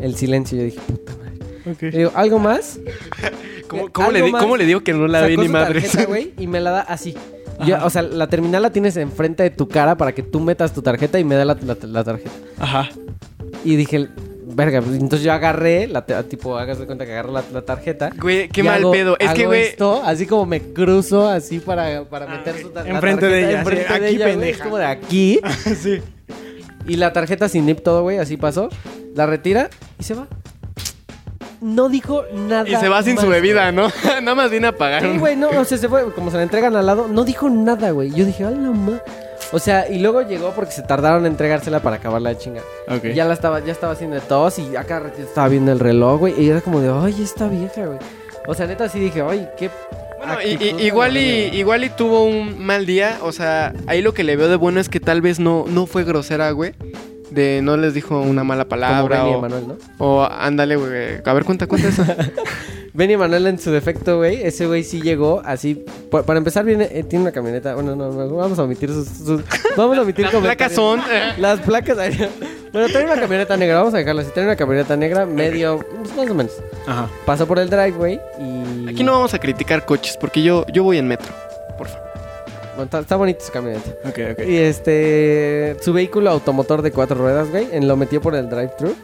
El 0.00 0.16
silencio. 0.16 0.58
Yo 0.58 0.64
dije, 0.64 0.80
puta 0.86 1.12
madre. 1.16 1.21
Ok. 1.70 1.82
Le 1.82 1.90
digo, 1.98 2.12
¿algo 2.14 2.38
más? 2.38 2.78
¿Cómo, 3.68 3.88
cómo 3.90 4.10
le, 4.10 4.18
algo 4.18 4.26
di- 4.26 4.32
más. 4.32 4.42
¿Cómo 4.42 4.56
le 4.56 4.66
digo 4.66 4.80
que 4.82 4.92
no 4.92 5.06
la 5.06 5.22
ve 5.22 5.36
ni 5.36 5.48
güey, 6.06 6.34
y 6.38 6.46
me 6.46 6.60
la 6.60 6.70
da 6.70 6.80
así. 6.82 7.14
Yo, 7.66 7.76
o 7.84 7.90
sea, 7.90 8.02
la 8.02 8.26
terminal 8.26 8.62
la 8.62 8.70
tienes 8.70 8.96
enfrente 8.96 9.42
de 9.44 9.50
tu 9.50 9.68
cara 9.68 9.96
para 9.96 10.12
que 10.12 10.22
tú 10.22 10.40
metas 10.40 10.72
tu 10.72 10.82
tarjeta 10.82 11.18
y 11.20 11.24
me 11.24 11.34
da 11.36 11.44
la, 11.44 11.56
la- 11.64 11.76
la 11.80 12.04
tarjeta. 12.04 12.30
Ajá. 12.58 12.88
Y 13.64 13.76
dije, 13.76 14.08
verga, 14.44 14.82
pues, 14.82 14.94
entonces 15.00 15.22
yo 15.24 15.32
agarré, 15.32 15.86
la, 15.86 16.04
tipo, 16.28 16.58
hagas 16.58 16.80
de 16.80 16.86
cuenta 16.86 17.06
que 17.06 17.12
agarro 17.12 17.30
la, 17.32 17.44
la 17.52 17.62
tarjeta. 17.62 18.10
Güey, 18.20 18.48
qué 18.48 18.62
y 18.62 18.64
mal 18.64 18.80
hago- 18.82 18.90
pedo. 18.90 19.16
Es 19.20 19.30
que, 19.32 19.42
hago 19.42 19.50
güey. 19.50 19.62
esto, 19.62 20.02
así 20.04 20.26
como 20.26 20.44
me 20.46 20.60
cruzo 20.60 21.28
así 21.28 21.60
para, 21.60 22.04
para 22.04 22.26
meter 22.26 22.60
su 22.60 22.70
tar- 22.70 22.84
la 22.84 22.94
enfrente 22.94 23.26
de 23.26 23.32
tarjeta 23.32 23.48
ella, 23.50 23.60
enfrente 23.60 23.84
sí, 23.84 23.88
de 24.00 24.06
aquí, 24.06 24.14
ella, 24.16 24.24
güey, 24.24 24.32
pendeja. 24.36 24.56
Es 24.58 24.62
como 24.62 24.76
de 24.78 24.84
aquí. 24.86 25.40
sí. 25.80 26.00
Y 26.88 26.96
la 26.96 27.12
tarjeta 27.12 27.48
sin 27.48 27.64
NIP 27.64 27.80
todo, 27.82 28.02
güey, 28.02 28.18
así 28.18 28.36
pasó. 28.36 28.68
La 29.14 29.26
retira 29.26 29.70
y 30.00 30.02
se 30.02 30.14
va. 30.14 30.26
No 31.62 31.88
dijo 31.88 32.24
nada. 32.34 32.68
Y 32.68 32.74
se 32.76 32.88
va 32.88 33.02
sin 33.02 33.16
su 33.18 33.28
bebida, 33.28 33.70
¿no? 33.72 33.88
Nada 34.20 34.34
más 34.34 34.50
viene 34.50 34.66
a 34.66 34.72
pagar. 34.72 35.02
Sí, 35.02 35.16
güey, 35.18 35.36
no, 35.36 35.48
o 35.48 35.64
sea, 35.64 35.78
se 35.78 35.88
fue, 35.88 36.12
como 36.12 36.30
se 36.30 36.36
la 36.36 36.42
entregan 36.42 36.74
al 36.76 36.84
lado, 36.86 37.06
no 37.08 37.24
dijo 37.24 37.48
nada, 37.48 37.90
güey. 37.92 38.10
Yo 38.10 38.24
dije, 38.24 38.44
¡ay, 38.44 38.54
la 38.56 38.70
ma-". 38.70 39.00
O 39.52 39.58
sea, 39.58 39.88
y 39.88 39.98
luego 40.00 40.22
llegó 40.22 40.50
porque 40.52 40.72
se 40.72 40.82
tardaron 40.82 41.24
en 41.26 41.32
entregársela 41.32 41.80
para 41.80 41.96
acabar 41.96 42.20
la 42.20 42.36
chinga. 42.36 42.62
Ok. 42.88 43.04
Y 43.04 43.14
Ya 43.14 43.24
la 43.26 43.34
estaba, 43.34 43.60
ya 43.60 43.70
estaba 43.72 43.92
haciendo 43.92 44.16
de 44.16 44.22
tos 44.22 44.58
y 44.58 44.74
acá 44.76 44.98
ratito 45.00 45.22
estaba 45.28 45.46
viendo 45.48 45.70
el 45.72 45.78
reloj, 45.78 46.18
güey. 46.20 46.34
Y 46.42 46.48
era 46.50 46.60
como 46.62 46.80
de, 46.80 46.90
ay, 46.92 47.22
esta 47.22 47.48
vieja, 47.48 47.86
güey. 47.86 47.98
O 48.48 48.54
sea, 48.54 48.66
neta, 48.66 48.88
sí 48.88 48.98
dije, 48.98 49.22
ay, 49.22 49.48
qué. 49.56 49.70
Bueno, 50.18 50.34
y- 50.42 50.64
y- 50.64 50.86
igual, 50.86 51.16
y, 51.16 51.20
horrible". 51.42 51.58
igual 51.58 51.84
y 51.84 51.90
tuvo 51.90 52.24
un 52.24 52.64
mal 52.64 52.86
día. 52.86 53.18
O 53.22 53.30
sea, 53.32 53.72
ahí 53.86 54.02
lo 54.02 54.14
que 54.14 54.24
le 54.24 54.36
veo 54.36 54.48
de 54.48 54.56
bueno 54.56 54.80
es 54.80 54.88
que 54.88 55.00
tal 55.00 55.20
vez 55.20 55.38
no, 55.38 55.64
no 55.68 55.86
fue 55.86 56.02
grosera, 56.04 56.50
güey. 56.52 56.74
De 57.32 57.60
no 57.62 57.76
les 57.76 57.94
dijo 57.94 58.20
una 58.20 58.44
mala 58.44 58.64
Como 58.64 58.70
palabra. 58.70 59.18
Benny 59.24 59.34
O, 59.34 59.38
Emanuel, 59.38 59.68
¿no? 59.68 59.76
o 59.98 60.22
ándale, 60.30 60.76
güey. 60.76 61.20
A 61.24 61.32
ver, 61.32 61.44
cuenta, 61.44 61.66
cuenta 61.66 61.88
eso. 61.88 62.04
Benny 62.94 63.14
Emanuel 63.14 63.46
en 63.46 63.58
su 63.58 63.70
defecto, 63.70 64.18
güey. 64.18 64.42
Ese 64.42 64.66
güey 64.66 64.84
sí 64.84 65.00
llegó 65.00 65.40
así. 65.44 65.82
pa- 66.10 66.24
para 66.24 66.36
empezar, 66.38 66.62
viene, 66.64 66.88
eh, 66.92 67.02
tiene 67.04 67.22
una 67.24 67.32
camioneta. 67.32 67.74
Bueno, 67.74 67.96
no, 67.96 68.10
vamos 68.36 68.58
a 68.58 68.64
omitir 68.64 68.90
sus. 68.90 69.08
sus- 69.08 69.42
vamos 69.76 69.96
a 69.96 70.02
omitir 70.02 70.24
Las 70.32 70.34
placas 70.34 70.72
son. 70.72 71.00
eh, 71.00 71.32
Las 71.38 71.60
placas. 71.60 71.96
Bueno, 72.72 72.88
trae 72.88 73.04
una 73.04 73.18
camioneta 73.18 73.56
negra. 73.56 73.78
Vamos 73.78 73.94
a 73.94 73.98
dejarlo 73.98 74.20
así. 74.20 74.30
Trae 74.32 74.44
una 74.44 74.56
camioneta 74.56 74.94
negra, 74.96 75.24
medio. 75.24 75.78
pues, 75.78 76.14
Más 76.16 76.30
o 76.30 76.34
menos. 76.34 76.52
Ajá. 76.86 77.08
Pasó 77.24 77.46
por 77.46 77.58
el 77.58 77.70
driveway 77.70 78.20
y. 78.38 78.88
Aquí 78.90 79.02
no 79.04 79.12
vamos 79.12 79.32
a 79.32 79.38
criticar 79.38 79.86
coches 79.86 80.18
porque 80.20 80.42
yo, 80.42 80.66
yo 80.72 80.84
voy 80.84 80.98
en 80.98 81.08
metro. 81.08 81.32
Por 81.78 81.88
favor. 81.88 82.11
Bueno, 82.74 82.84
está, 82.84 83.00
está 83.00 83.16
bonita 83.16 83.44
su 83.44 83.52
camioneta. 83.52 83.90
Ok, 84.04 84.18
ok. 84.32 84.44
Y 84.46 84.56
este. 84.58 85.76
Su 85.80 85.92
vehículo 85.92 86.30
automotor 86.30 86.82
de 86.82 86.90
cuatro 86.92 87.16
ruedas, 87.18 87.50
güey. 87.50 87.68
en- 87.72 87.86
Lo 87.88 87.96
metió 87.96 88.20
por 88.20 88.34
el 88.34 88.48
drive-thru. 88.48 88.94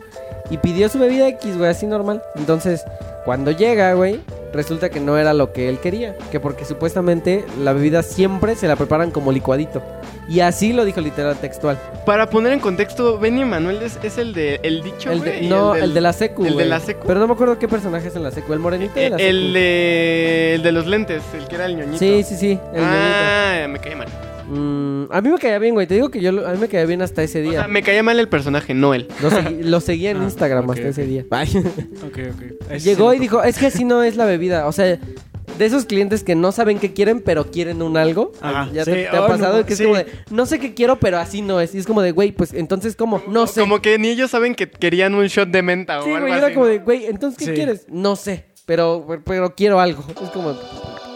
Y 0.50 0.56
pidió 0.58 0.88
su 0.88 0.98
bebida 0.98 1.28
X, 1.28 1.58
güey, 1.58 1.70
así 1.70 1.86
normal. 1.86 2.22
Entonces, 2.36 2.82
cuando 3.26 3.50
llega, 3.50 3.92
güey, 3.92 4.20
resulta 4.54 4.88
que 4.88 4.98
no 4.98 5.18
era 5.18 5.34
lo 5.34 5.52
que 5.52 5.68
él 5.68 5.78
quería. 5.78 6.16
Que 6.30 6.40
porque 6.40 6.64
supuestamente 6.64 7.44
la 7.62 7.74
bebida 7.74 8.02
siempre 8.02 8.54
se 8.56 8.66
la 8.66 8.76
preparan 8.76 9.10
como 9.10 9.30
licuadito. 9.30 9.82
Y 10.28 10.40
así 10.40 10.74
lo 10.74 10.84
dijo 10.84 11.00
literal 11.00 11.36
textual. 11.40 11.78
Para 12.04 12.28
poner 12.28 12.52
en 12.52 12.60
contexto, 12.60 13.18
Benny 13.18 13.44
Manuel 13.46 13.80
es, 13.82 13.98
es 14.02 14.18
el 14.18 14.34
de 14.34 14.60
el 14.62 14.82
dicho, 14.82 15.10
El 15.10 15.22
de- 15.22 15.42
no, 15.42 15.72
del- 15.72 15.84
el 15.84 15.94
de 15.94 16.00
la 16.02 16.12
secu, 16.12 16.44
el 16.44 16.56
de 16.56 16.66
la 16.66 16.80
secu. 16.80 17.06
Pero 17.06 17.18
no 17.18 17.26
me 17.26 17.32
acuerdo 17.32 17.58
qué 17.58 17.66
personaje 17.66 18.08
es 18.08 18.16
en 18.16 18.22
la 18.22 18.30
secu. 18.30 18.52
El 18.52 18.58
morenito 18.58 18.92
de 18.94 19.08
la 19.10 19.16
el, 19.16 19.40
secu. 19.40 19.52
de, 19.54 20.54
el 20.56 20.62
de 20.62 20.72
los 20.72 20.86
lentes, 20.86 21.22
el 21.38 21.46
que 21.48 21.54
era 21.54 21.64
el 21.64 21.76
ñoñito. 21.76 21.98
Sí, 21.98 22.22
sí, 22.24 22.36
sí. 22.36 22.58
El 22.74 22.82
ah, 22.84 23.66
me 23.70 23.78
caía 23.78 23.96
mal. 23.96 24.08
Mm, 24.50 25.12
a 25.12 25.20
mí 25.20 25.28
me 25.30 25.38
caía 25.38 25.58
bien, 25.58 25.74
güey. 25.74 25.86
Te 25.86 25.94
digo 25.94 26.10
que 26.10 26.20
yo 26.20 26.30
a 26.46 26.52
mí 26.52 26.58
me 26.58 26.68
caía 26.68 26.84
bien 26.86 27.00
hasta 27.02 27.22
ese 27.22 27.40
O 27.40 27.42
día. 27.50 27.60
sea, 27.60 27.68
me 27.68 27.82
caía 27.82 28.02
mal 28.02 28.18
el 28.20 28.28
personaje, 28.28 28.74
no 28.74 28.92
él. 28.94 29.08
Lo, 29.22 29.30
segui- 29.30 29.60
lo 29.62 29.80
seguía 29.80 30.10
en 30.10 30.18
Ah, 30.20 30.24
Instagram 30.24 30.68
hasta 30.70 30.88
ese 30.88 31.06
día. 31.06 31.24
Ok, 31.30 32.18
ok. 32.34 32.70
Ese 32.70 32.80
Llegó 32.88 33.10
sí 33.12 33.16
y 33.16 33.20
dijo, 33.20 33.42
es 33.42 33.56
que 33.58 33.66
así 33.66 33.84
no 33.84 34.02
es 34.02 34.16
la 34.16 34.24
bebida. 34.26 34.66
O 34.66 34.72
sea, 34.72 34.98
de 35.58 35.66
esos 35.66 35.84
clientes 35.84 36.22
que 36.22 36.34
no 36.34 36.52
saben 36.52 36.78
qué 36.78 36.92
quieren, 36.92 37.20
pero 37.20 37.50
quieren 37.50 37.82
un 37.82 37.96
algo. 37.96 38.32
Ajá, 38.40 38.70
Ya 38.72 38.84
sí, 38.84 38.92
te, 38.92 39.02
te 39.04 39.16
ha 39.16 39.24
oh, 39.24 39.26
pasado 39.26 39.58
no, 39.58 39.66
que 39.66 39.72
es 39.72 39.78
sí. 39.78 39.84
como 39.84 39.96
de, 39.96 40.06
no 40.30 40.46
sé 40.46 40.58
qué 40.58 40.72
quiero, 40.74 40.98
pero 40.98 41.18
así 41.18 41.42
no 41.42 41.60
es. 41.60 41.74
Y 41.74 41.78
es 41.78 41.86
como 41.86 42.00
de, 42.00 42.12
güey, 42.12 42.32
pues 42.32 42.54
entonces, 42.54 42.96
¿cómo? 42.96 43.22
No 43.28 43.46
sé. 43.46 43.60
Como 43.60 43.82
que 43.82 43.98
ni 43.98 44.08
ellos 44.08 44.30
saben 44.30 44.54
que 44.54 44.70
querían 44.70 45.14
un 45.14 45.26
shot 45.26 45.48
de 45.48 45.62
menta 45.62 46.00
o 46.00 46.04
sí, 46.04 46.10
algo 46.10 46.26
güey, 46.26 46.32
así. 46.32 46.44
era 46.44 46.54
como 46.54 46.66
de, 46.66 46.78
güey, 46.78 47.06
entonces, 47.06 47.46
¿qué 47.46 47.54
quieres? 47.54 47.86
No 47.88 48.16
sé, 48.16 48.46
pero, 48.66 49.06
pero 49.24 49.54
quiero 49.54 49.80
algo. 49.80 50.04
Es 50.22 50.30
como, 50.30 50.56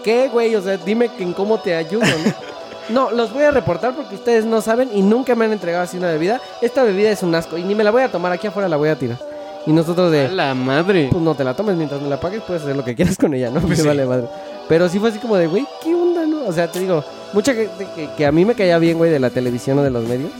¿qué, 0.02 0.28
güey? 0.28 0.54
O 0.56 0.62
sea, 0.62 0.76
dime 0.76 1.10
en 1.18 1.32
cómo 1.32 1.60
te 1.60 1.74
ayudo, 1.74 2.04
¿no? 2.04 2.52
No, 2.88 3.12
los 3.12 3.32
voy 3.32 3.44
a 3.44 3.52
reportar 3.52 3.94
porque 3.94 4.16
ustedes 4.16 4.44
no 4.44 4.60
saben 4.60 4.90
y 4.92 5.02
nunca 5.02 5.36
me 5.36 5.44
han 5.44 5.52
entregado 5.52 5.84
así 5.84 5.96
una 5.96 6.08
bebida. 6.08 6.40
Esta 6.60 6.82
bebida 6.82 7.10
es 7.10 7.22
un 7.22 7.32
asco 7.34 7.56
y 7.56 7.62
ni 7.62 7.76
me 7.76 7.84
la 7.84 7.92
voy 7.92 8.02
a 8.02 8.10
tomar 8.10 8.32
aquí 8.32 8.48
afuera, 8.48 8.68
la 8.68 8.76
voy 8.76 8.88
a 8.88 8.98
tirar. 8.98 9.18
Y 9.66 9.72
nosotros 9.72 10.10
de... 10.10 10.26
A 10.26 10.32
la 10.32 10.54
madre. 10.54 11.08
Pues 11.10 11.22
no 11.22 11.34
te 11.34 11.44
la 11.44 11.54
tomes 11.54 11.76
mientras 11.76 12.00
me 12.02 12.08
la 12.08 12.18
pagues, 12.20 12.42
puedes 12.42 12.62
hacer 12.62 12.74
lo 12.76 12.84
que 12.84 12.94
quieras 12.94 13.16
con 13.16 13.32
ella, 13.34 13.50
¿no? 13.50 13.60
Me 13.68 13.76
sí. 13.76 13.86
vale 13.86 14.04
madre. 14.06 14.26
Pero 14.68 14.88
sí 14.88 14.98
fue 14.98 15.10
así 15.10 15.18
como 15.18 15.36
de, 15.36 15.46
güey, 15.46 15.66
¿qué 15.82 15.94
onda, 15.94 16.26
no? 16.26 16.44
O 16.46 16.52
sea, 16.52 16.70
te 16.70 16.80
digo, 16.80 17.04
mucha 17.32 17.54
gente 17.54 17.86
que, 17.94 18.08
que 18.16 18.26
a 18.26 18.32
mí 18.32 18.44
me 18.44 18.54
caía 18.54 18.78
bien, 18.78 18.98
güey, 18.98 19.10
de 19.10 19.18
la 19.20 19.30
televisión 19.30 19.78
o 19.78 19.82
de 19.82 19.90
los 19.90 20.04
medios, 20.08 20.30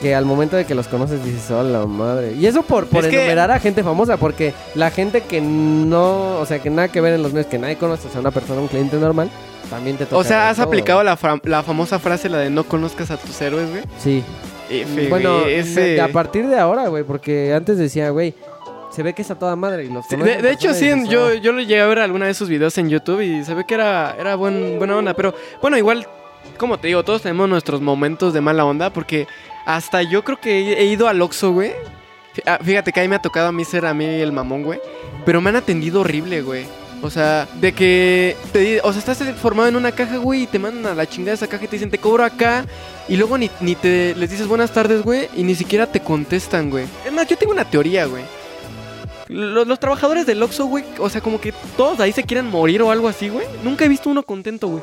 que 0.00 0.14
al 0.14 0.24
momento 0.24 0.56
de 0.56 0.64
que 0.64 0.74
los 0.74 0.88
conoces 0.88 1.22
dices, 1.24 1.50
oh, 1.50 1.62
la 1.62 1.84
madre. 1.84 2.32
Y 2.32 2.46
eso 2.46 2.62
por, 2.62 2.86
por 2.86 3.04
Es 3.04 3.10
que- 3.10 3.18
enumerar 3.18 3.50
a 3.50 3.58
gente 3.58 3.82
famosa, 3.82 4.16
porque 4.16 4.54
la 4.74 4.90
gente 4.90 5.20
que 5.22 5.40
no, 5.40 6.38
o 6.38 6.46
sea, 6.46 6.60
que 6.60 6.70
nada 6.70 6.88
que 6.88 7.00
ver 7.00 7.14
en 7.14 7.22
los 7.22 7.32
medios, 7.32 7.50
que 7.50 7.58
nadie 7.58 7.76
conoce, 7.76 8.08
o 8.08 8.10
sea, 8.10 8.20
una 8.20 8.30
persona, 8.30 8.60
un 8.60 8.68
cliente 8.68 8.96
normal, 8.96 9.30
también 9.68 9.96
te 9.98 10.04
toca. 10.06 10.16
O 10.16 10.24
sea, 10.24 10.48
has 10.48 10.56
todo, 10.56 10.66
aplicado 10.66 11.00
güey. 11.02 11.14
la, 11.14 11.40
la 11.44 11.62
famosa 11.62 11.98
frase, 11.98 12.28
la 12.30 12.38
de 12.38 12.48
no 12.50 12.64
conozcas 12.64 13.10
a 13.10 13.16
tus 13.18 13.40
héroes, 13.42 13.68
güey. 13.70 13.82
Sí. 13.98 14.24
F, 14.70 15.08
bueno, 15.08 15.44
ese- 15.46 16.00
a 16.00 16.08
partir 16.08 16.46
de 16.46 16.58
ahora, 16.58 16.88
güey, 16.88 17.04
porque 17.04 17.52
antes 17.52 17.76
decía, 17.78 18.10
güey, 18.10 18.34
se 18.90 19.02
ve 19.02 19.12
que 19.12 19.22
está 19.22 19.34
toda 19.36 19.54
madre 19.56 19.84
y 19.84 19.88
los 19.88 20.06
Sí, 20.06 20.16
de, 20.16 20.50
hecho, 20.50 20.74
sí, 20.74 20.88
en- 20.88 21.06
yo, 21.06 21.26
"Oh". 21.26 21.34
yo 21.34 21.52
lo 21.52 21.60
llegué 21.60 21.80
a 21.80 21.86
ver 21.86 21.98
alguna 22.00 22.26
de 22.26 22.34
sus 22.34 22.48
videos 22.48 22.76
en 22.78 22.88
YouTube 22.88 23.20
y 23.20 23.44
se 23.44 23.54
ve 23.54 23.64
que 23.66 23.74
era, 23.74 24.16
era 24.18 24.34
buen, 24.34 24.78
buena 24.78 24.96
onda. 24.96 25.14
Pero 25.14 25.34
bueno, 25.62 25.76
igual, 25.78 26.06
como 26.58 26.78
te 26.78 26.88
digo, 26.88 27.02
todos 27.04 27.22
tenemos 27.22 27.48
nuestros 27.48 27.80
momentos 27.80 28.32
de 28.34 28.40
mala 28.40 28.64
onda 28.64 28.92
porque 28.92 29.26
hasta 29.66 30.02
yo 30.02 30.24
creo 30.24 30.40
que 30.40 30.72
he, 30.74 30.84
ido 30.86 31.06
al 31.08 31.20
Oxxo, 31.22 31.52
güey. 31.52 31.72
Ah, 32.46 32.58
Fíjate 32.62 32.92
que 32.92 33.00
ahí 33.00 33.08
me 33.08 33.16
ha 33.16 33.22
tocado 33.22 33.48
a 33.48 33.52
mí 33.52 33.64
ser 33.64 33.86
a 33.86 33.94
mí 33.94 34.04
el 34.04 34.32
mamón, 34.32 34.62
güey. 34.64 34.80
Pero 35.24 35.40
me 35.40 35.50
han 35.50 35.56
atendido 35.56 36.00
horrible, 36.00 36.42
güey. 36.42 36.64
O 37.02 37.10
sea, 37.10 37.48
de 37.60 37.72
que 37.72 38.36
te 38.52 38.80
o 38.82 38.92
sea, 38.92 38.98
estás 38.98 39.18
formado 39.40 39.68
en 39.68 39.76
una 39.76 39.92
caja, 39.92 40.18
güey, 40.18 40.42
y 40.42 40.46
te 40.46 40.58
mandan 40.58 40.92
a 40.92 40.94
la 40.94 41.08
chingada 41.08 41.34
esa 41.34 41.46
caja 41.46 41.64
y 41.64 41.68
te 41.68 41.76
dicen, 41.76 41.90
te 41.90 41.98
cobro 41.98 42.24
acá. 42.24 42.66
Y 43.08 43.16
luego 43.16 43.38
ni, 43.38 43.50
ni 43.60 43.74
te 43.74 44.14
les 44.14 44.30
dices 44.30 44.46
buenas 44.46 44.72
tardes, 44.72 45.02
güey, 45.02 45.28
y 45.34 45.42
ni 45.42 45.54
siquiera 45.54 45.86
te 45.86 46.00
contestan, 46.00 46.70
güey. 46.70 46.86
Es 47.06 47.12
más, 47.12 47.26
yo 47.26 47.36
tengo 47.36 47.52
una 47.52 47.64
teoría, 47.64 48.04
güey. 48.06 48.22
Los, 49.28 49.66
los 49.66 49.80
trabajadores 49.80 50.26
del 50.26 50.42
Oxxo, 50.42 50.66
güey, 50.66 50.84
o 50.98 51.08
sea, 51.08 51.20
como 51.20 51.40
que 51.40 51.52
todos 51.76 52.00
ahí 52.00 52.12
se 52.12 52.24
quieren 52.24 52.46
morir 52.46 52.82
o 52.82 52.90
algo 52.90 53.08
así, 53.08 53.28
güey. 53.28 53.46
Nunca 53.62 53.84
he 53.84 53.88
visto 53.88 54.10
uno 54.10 54.22
contento, 54.22 54.68
güey. 54.68 54.82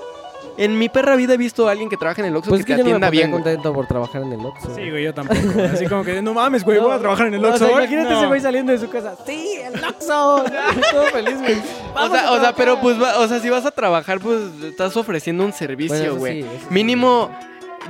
En 0.58 0.80
mi 0.80 0.90
perra 0.90 1.16
vida 1.16 1.36
he 1.36 1.38
visto 1.38 1.68
a 1.68 1.72
alguien 1.72 1.88
que 1.88 1.98
trabaja 1.98 2.22
en 2.22 2.28
el 2.30 2.36
Oxxo 2.36 2.50
Pues 2.50 2.66
que 2.66 2.74
es 2.74 2.78
te 2.80 2.84
que 2.84 2.90
no 2.92 3.00
me 3.00 3.06
atienda 3.06 3.08
pondría 3.08 3.22
bien, 3.22 3.32
güey. 3.32 3.44
contento 3.44 3.74
por 3.74 3.86
trabajar 3.88 4.22
en 4.24 4.34
el 4.34 4.46
Oxxo. 4.46 4.76
Sí, 4.76 4.90
güey, 4.90 5.04
yo 5.04 5.14
tampoco. 5.14 5.40
Así 5.72 5.86
como 5.86 6.04
que, 6.04 6.22
no 6.22 6.34
mames, 6.34 6.64
güey, 6.64 6.80
voy 6.82 6.92
a 6.92 6.98
trabajar 7.00 7.28
en 7.28 7.36
el 7.36 7.42
No, 7.42 7.50
Oxxo. 7.50 7.66
o 7.66 7.68
sea, 7.68 7.78
imagínate 7.78 8.10
No. 8.10 8.18
ese 8.18 8.28
güey 8.28 8.42
saliendo 8.42 8.72
de 8.72 8.80
su 8.80 8.90
casa. 8.90 9.16
¡Sí, 9.26 9.60
el 9.64 9.84
Oxxo! 9.84 10.44
Todo 10.92 11.04
feliz, 11.14 11.38
güey. 11.40 11.56
O 11.96 12.10
sea, 12.10 12.32
o 12.32 12.40
sea, 12.40 12.54
pero 12.56 12.82
pues, 12.82 13.00
va- 13.02 13.20
o 13.20 13.28
sea, 13.28 13.40
si 13.40 13.50
vas 13.50 13.66
a 13.66 13.72
trabajar, 13.72 14.20
pues 14.20 14.40
estás 14.64 14.98
ofreciendo 14.98 15.44
un 15.44 15.52
Bueno, 15.52 15.58
servicio, 15.60 15.96
eso 15.96 16.16
güey. 16.18 16.42
sí, 16.42 16.48
eso 16.52 16.60
sí. 16.60 16.74
Mínimo, 16.74 17.30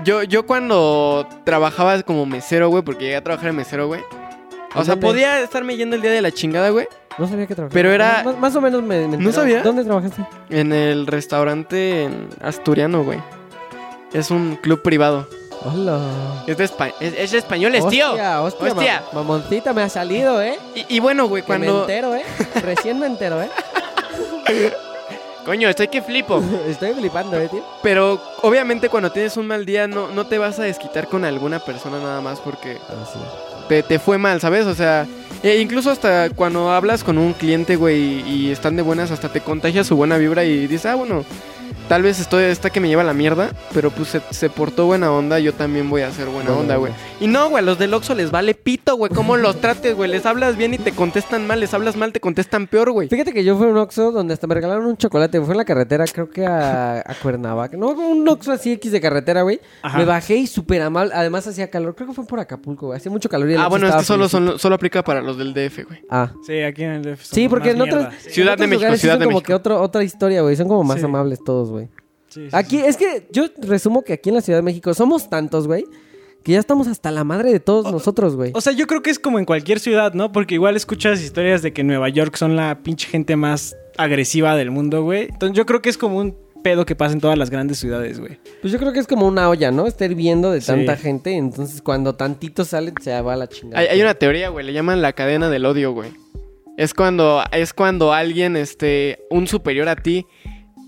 yo, 0.03 0.23
yo 0.23 0.45
cuando 0.45 1.25
trabajaba 1.45 2.01
como 2.03 2.25
mesero, 2.25 2.67
güey, 2.69 2.83
porque 2.83 3.05
llegué 3.05 3.15
a 3.15 3.23
trabajar 3.23 3.49
en 3.49 3.55
mesero, 3.55 3.87
güey. 3.87 4.01
O 4.75 4.79
¿En 4.79 4.85
sea, 4.85 4.95
podía 4.97 5.39
estarme 5.41 5.77
yendo 5.77 5.95
el 5.95 6.01
día 6.01 6.11
de 6.11 6.21
la 6.21 6.31
chingada, 6.31 6.69
güey. 6.69 6.87
No 7.17 7.27
sabía 7.27 7.47
que 7.47 7.55
trabajaba. 7.55 7.73
Pero 7.73 7.91
era- 7.91 8.21
Más, 8.23 8.37
más 8.37 8.55
o 8.55 8.61
menos 8.61 8.83
me, 8.83 9.07
me 9.07 9.17
¿No 9.17 9.31
sabía? 9.31 9.61
¿Dónde 9.63 9.83
trabajaste? 9.83 10.23
En 10.49 10.71
el 10.71 11.07
restaurante 11.07 12.03
en 12.03 12.29
Asturiano, 12.41 13.03
güey. 13.03 13.19
Es 14.13 14.29
un 14.31 14.55
club 14.57 14.81
privado. 14.83 15.27
Hola. 15.65 15.99
Es 16.45 16.57
de, 16.57 16.65
espa- 16.65 16.93
es, 16.99 17.13
es 17.17 17.31
de 17.31 17.39
españoles, 17.39 17.85
tío. 17.89 18.09
Hostia, 18.09 18.41
hostia, 18.41 18.67
Hostia. 18.73 19.03
mam- 19.11 19.13
mamoncita 19.15 19.73
me 19.73 19.81
ha 19.81 19.89
salido, 19.89 20.41
¿eh? 20.41 20.57
Y, 20.75 20.97
y 20.97 20.99
bueno, 20.99 21.27
güey, 21.27 21.41
Que 21.43 21.53
me 21.53 21.65
cuando... 21.65 21.81
entero, 21.81 22.15
¿eh? 22.15 22.23
Recién 22.61 22.99
me 22.99 23.07
entero, 23.07 23.41
¿eh? 23.41 23.49
Coño, 25.45 25.69
estoy 25.69 25.87
que 25.87 26.01
flipo. 26.01 26.41
Estoy 26.67 26.93
flipando, 26.93 27.37
¿eh, 27.39 27.47
tío? 27.49 27.63
Pero 27.81 28.21
obviamente 28.43 28.89
cuando 28.89 29.11
tienes 29.11 29.37
un 29.37 29.47
mal 29.47 29.65
día 29.65 29.87
no, 29.87 30.09
no 30.09 30.27
te 30.27 30.37
vas 30.37 30.59
a 30.59 30.63
desquitar 30.63 31.07
con 31.07 31.23
alguna 31.25 31.59
persona 31.59 31.99
nada 31.99 32.21
más 32.21 32.39
porque 32.41 32.77
Ah, 32.89 33.05
sí. 33.11 33.19
Te, 33.67 33.99
fue 33.99 34.17
mal, 34.17 34.39
¿sabes? 34.41 34.65
O 34.65 34.75
sea, 34.75 35.05
e 35.43 35.59
incluso 35.59 35.91
hasta 35.91 36.29
cuando 36.29 36.71
hablas 36.71 37.03
con 37.03 37.17
un 37.17 37.33
cliente, 37.33 37.75
güey, 37.75 38.21
y, 38.27 38.51
están 38.51 38.75
de 38.75 38.81
buenas, 38.81 39.11
hasta 39.11 39.29
te 39.29 39.41
contagia 39.41 39.83
su 39.83 39.95
buena 39.95 40.17
vibra 40.17 40.43
y 40.43 40.67
dices, 40.67 40.85
ah, 40.87 40.95
bueno, 40.95 41.25
tal 41.87 42.01
vez 42.03 42.19
estoy 42.19 42.43
esta 42.43 42.69
que 42.69 42.79
me 42.79 42.87
lleva 42.87 43.01
a 43.01 43.05
la 43.05 43.13
mierda, 43.13 43.51
pero 43.73 43.91
pues 43.91 44.09
se, 44.09 44.21
se 44.31 44.49
portó 44.49 44.85
buena 44.85 45.11
onda, 45.11 45.39
yo 45.39 45.53
también 45.53 45.89
voy 45.89 46.01
a 46.01 46.07
hacer 46.07 46.27
buena 46.27 46.51
onda, 46.51 46.75
güey. 46.77 46.91
Y 47.19 47.27
no, 47.27 47.49
güey, 47.49 47.63
a 47.63 47.65
los 47.65 47.79
del 47.79 47.93
Oxxo 47.93 48.13
les 48.15 48.31
vale 48.31 48.53
pito, 48.53 48.95
güey, 48.95 49.11
cómo 49.11 49.37
los 49.37 49.59
trates, 49.61 49.95
güey. 49.95 50.09
Les 50.09 50.25
hablas 50.25 50.57
bien 50.57 50.73
y 50.73 50.77
te 50.77 50.91
contestan 50.91 51.47
mal, 51.47 51.59
les 51.59 51.73
hablas 51.73 51.95
mal, 51.95 52.11
te 52.11 52.19
contestan 52.19 52.67
peor, 52.67 52.91
güey. 52.91 53.07
Fíjate 53.09 53.33
que 53.33 53.43
yo 53.43 53.57
fui 53.57 53.67
a 53.67 53.69
un 53.69 53.77
Oxxo 53.77 54.11
donde 54.11 54.33
hasta 54.33 54.47
me 54.47 54.55
regalaron 54.55 54.85
un 54.85 54.97
chocolate. 54.97 55.39
Fue 55.41 55.51
en 55.53 55.57
la 55.57 55.65
carretera, 55.65 56.05
creo 56.05 56.29
que 56.29 56.45
a, 56.45 56.99
a 56.99 57.15
Cuernavaca. 57.21 57.77
No, 57.77 57.89
un 57.89 58.27
Oxxo 58.27 58.51
así 58.51 58.71
X 58.73 58.91
de 58.91 59.01
carretera, 59.01 59.41
güey. 59.43 59.59
Me 59.95 60.05
bajé 60.05 60.35
y 60.35 60.47
súper 60.47 60.81
amable. 60.81 61.13
Además 61.15 61.47
hacía 61.47 61.69
calor. 61.69 61.95
Creo 61.95 62.07
que 62.09 62.13
fue 62.13 62.25
por 62.25 62.39
Acapulco, 62.39 62.87
güey. 62.87 62.97
Hacía 62.97 63.11
mucho 63.11 63.29
calor 63.29 63.49
y 63.49 63.53
el 63.53 63.59
Ah, 63.59 63.63
Oxxo 63.67 63.69
bueno, 63.71 63.85
es 63.85 63.89
estaba 63.89 64.01
que 64.01 64.07
solo, 64.07 64.29
solo, 64.29 64.57
solo 64.57 64.75
aplica 64.75 65.03
para 65.03 65.21
los 65.21 65.37
del 65.37 65.53
DF, 65.53 65.85
güey. 65.87 66.01
Ah. 66.09 66.31
Sí, 66.45 66.61
aquí 66.61 66.83
en 66.83 66.91
el 66.91 67.01
DF 67.03 67.23
Sí, 67.23 67.47
porque 67.47 67.71
en 67.71 67.77
mierda. 67.79 68.11
Ciudad 68.19 68.53
en 68.55 68.59
de 68.61 68.67
México, 68.67 68.95
Ciudad 68.97 69.13
son 69.15 69.19
de 69.19 69.25
como 69.25 69.37
México. 69.37 69.47
que 69.47 69.53
otro, 69.53 69.81
otra 69.81 70.03
historia, 70.03 70.41
güey. 70.41 70.55
Son 70.55 70.67
como 70.67 70.83
más 70.83 70.99
Sí. 70.99 71.05
amables 71.05 71.43
todos, 71.43 71.69
güey. 71.69 71.76
Sí, 72.29 72.49
sí, 72.49 72.49
Aquí, 72.51 72.77
es 72.79 72.97
que 72.97 73.27
yo 73.31 73.45
resumo 73.61 74.01
que 74.03 74.13
aquí 74.13 74.29
en 74.29 74.35
la 74.35 74.41
Ciudad 74.41 74.59
de 74.59 74.63
México 74.63 74.93
somos 74.93 75.29
tantos, 75.29 75.67
güey, 75.67 75.85
que 76.43 76.53
ya 76.53 76.59
estamos 76.59 76.87
hasta 76.87 77.11
la 77.11 77.23
madre 77.23 77.51
de 77.51 77.59
todos 77.59 77.91
nosotros, 77.91 78.35
güey. 78.35 78.51
O 78.53 78.61
sea, 78.61 78.73
yo 78.73 78.87
creo 78.87 79.01
que 79.01 79.09
es 79.09 79.19
como 79.19 79.39
en 79.39 79.45
cualquier 79.45 79.79
ciudad, 79.79 80.13
¿no? 80.13 80.31
Porque 80.31 80.55
igual 80.55 80.75
escuchas 80.75 81.21
historias 81.21 81.61
de 81.61 81.73
que 81.73 81.83
Nueva 81.83 82.09
York 82.09 82.35
son 82.37 82.55
la 82.55 82.79
pinche 82.83 83.07
gente 83.07 83.35
más 83.35 83.75
agresiva 83.97 84.55
del 84.55 84.71
mundo, 84.71 85.03
güey. 85.03 85.23
Entonces 85.29 85.57
yo 85.57 85.65
creo 85.65 85.81
que 85.81 85.89
es 85.89 85.97
como 85.97 86.17
un 86.19 86.35
pedo 86.63 86.85
que 86.85 86.95
pasa 86.95 87.13
en 87.13 87.21
todas 87.21 87.37
las 87.37 87.49
grandes 87.49 87.79
ciudades, 87.79 88.19
güey. 88.19 88.39
Pues 88.61 88.71
yo 88.73 88.79
creo 88.79 88.91
que 88.93 88.99
es 88.99 89.07
como 89.07 89.27
una 89.27 89.49
olla, 89.49 89.71
¿no? 89.71 89.87
Está 89.87 90.05
hirviendo 90.05 90.51
de 90.51 90.61
Sí. 90.61 90.67
tanta 90.67 90.95
gente, 90.97 91.31
entonces 91.35 91.81
cuando 91.81 92.15
tantito 92.15 92.65
sale 92.65 92.93
se 93.01 93.19
va 93.21 93.33
a 93.33 93.37
la 93.37 93.47
chingada. 93.47 93.79
Hay, 93.81 93.87
hay 93.87 94.01
una 94.01 94.13
teoría, 94.15 94.49
güey, 94.49 94.65
le 94.65 94.73
llaman 94.73 95.01
la 95.01 95.13
cadena 95.13 95.49
del 95.49 95.65
odio, 95.65 95.91
güey. 95.93 96.11
Es 96.77 96.93
cuando, 96.93 97.43
es 97.51 97.73
cuando 97.73 98.13
alguien, 98.13 98.55
este, 98.55 99.19
un 99.31 99.47
superior 99.47 99.89
a 99.89 99.95
ti, 99.95 100.25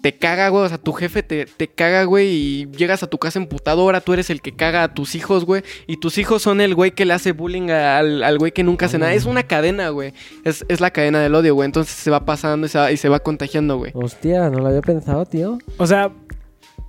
te 0.01 0.17
caga, 0.17 0.49
güey. 0.49 0.65
O 0.65 0.69
sea, 0.69 0.77
tu 0.77 0.93
jefe 0.93 1.23
te, 1.23 1.45
te 1.45 1.67
caga, 1.67 2.03
güey, 2.03 2.29
y 2.29 2.71
llegas 2.71 3.03
a 3.03 3.07
tu 3.07 3.17
casa 3.17 3.39
emputado. 3.39 3.81
Ahora 3.81 4.01
tú 4.01 4.13
eres 4.13 4.29
el 4.29 4.41
que 4.41 4.55
caga 4.55 4.83
a 4.83 4.93
tus 4.93 5.15
hijos, 5.15 5.45
güey. 5.45 5.63
Y 5.87 5.97
tus 5.97 6.17
hijos 6.17 6.41
son 6.41 6.61
el 6.61 6.75
güey 6.75 6.91
que 6.91 7.05
le 7.05 7.13
hace 7.13 7.31
bullying 7.31 7.69
al, 7.69 8.23
al 8.23 8.37
güey 8.37 8.51
que 8.51 8.63
nunca 8.63 8.87
hace 8.87 8.97
nada. 8.97 9.13
Es 9.13 9.25
una 9.25 9.43
cadena, 9.43 9.89
güey. 9.89 10.13
Es, 10.43 10.65
es 10.67 10.81
la 10.81 10.91
cadena 10.91 11.19
del 11.19 11.35
odio, 11.35 11.55
güey. 11.55 11.65
Entonces 11.65 11.93
se 11.93 12.11
va 12.11 12.25
pasando 12.25 12.67
y 12.67 12.69
se 12.69 12.77
va, 12.77 12.91
y 12.91 12.97
se 12.97 13.09
va 13.09 13.19
contagiando, 13.19 13.77
güey. 13.77 13.91
Hostia, 13.93 14.49
no 14.49 14.59
lo 14.59 14.67
había 14.67 14.81
pensado, 14.81 15.25
tío. 15.25 15.57
O 15.77 15.87
sea, 15.87 16.11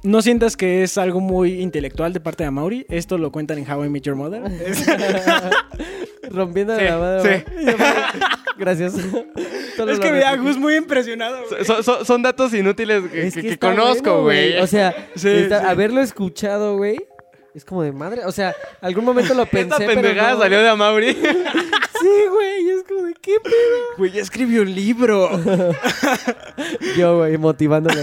no 0.03 0.23
sientas 0.23 0.57
que 0.57 0.83
es 0.83 0.97
algo 0.99 1.21
muy 1.21 1.61
intelectual 1.61 2.13
de 2.13 2.21
parte 2.21 2.45
de 2.45 2.51
Mauri. 2.51 2.87
Esto 2.89 3.19
lo 3.19 3.31
cuentan 3.33 3.59
en 3.59 3.71
How 3.71 3.85
I 3.85 3.89
Met 3.91 4.03
Your 4.05 4.17
Mother. 4.17 4.43
Rompiendo 6.31 6.77
Sí, 6.79 6.85
la 6.85 6.99
madre. 6.99 7.45
sí. 7.47 7.73
Gracias. 8.57 8.95
Solo 9.77 9.93
es 9.93 9.99
que 10.01 10.13
ve 10.13 10.25
a. 10.25 10.37
Gus 10.37 10.57
muy 10.59 10.77
impresionado, 10.77 11.39
güey. 11.49 11.65
Son, 11.65 11.83
son- 11.83 12.05
son 12.05 12.23
datos 12.23 12.53
inútiles 12.55 13.03
que, 13.11 13.27
Es 13.27 13.35
que- 13.35 13.41
que 13.43 13.47
que 13.49 13.55
está 13.55 13.71
conozco, 13.71 14.23
bueno, 14.23 14.23
güey. 14.25 14.59
O 14.59 14.67
sea, 14.67 14.95
Sí, 15.17 15.29
está- 15.29 15.61
sí. 15.61 15.67
haberlo 15.67 16.01
escuchado, 16.03 16.77
güey. 16.77 16.99
Es 17.55 17.65
como 17.65 17.83
de 17.83 17.91
madre. 17.93 18.25
O 18.27 18.33
sea, 18.33 18.55
algún 18.81 19.05
momento 19.05 19.35
lo 19.35 19.45
pensé, 19.51 19.63
Esta 19.75 19.79
pero 19.79 20.03
pendejada 20.03 20.35
no. 20.35 20.39
salió 20.41 20.61
de 20.61 20.69
Amaury. 20.69 21.17
Sí, 22.01 22.09
güey. 22.31 22.71
Es 22.71 22.85
como 22.89 23.03
de 23.03 23.15
qué 23.21 23.35
pedo. 23.43 23.53
Güey, 23.99 24.13
ya 24.13 24.23
escribió 24.23 24.63
un 24.63 24.75
libro. 24.75 25.29
Yo, 26.97 27.19
güey, 27.19 27.37
motivándolo. 27.37 28.01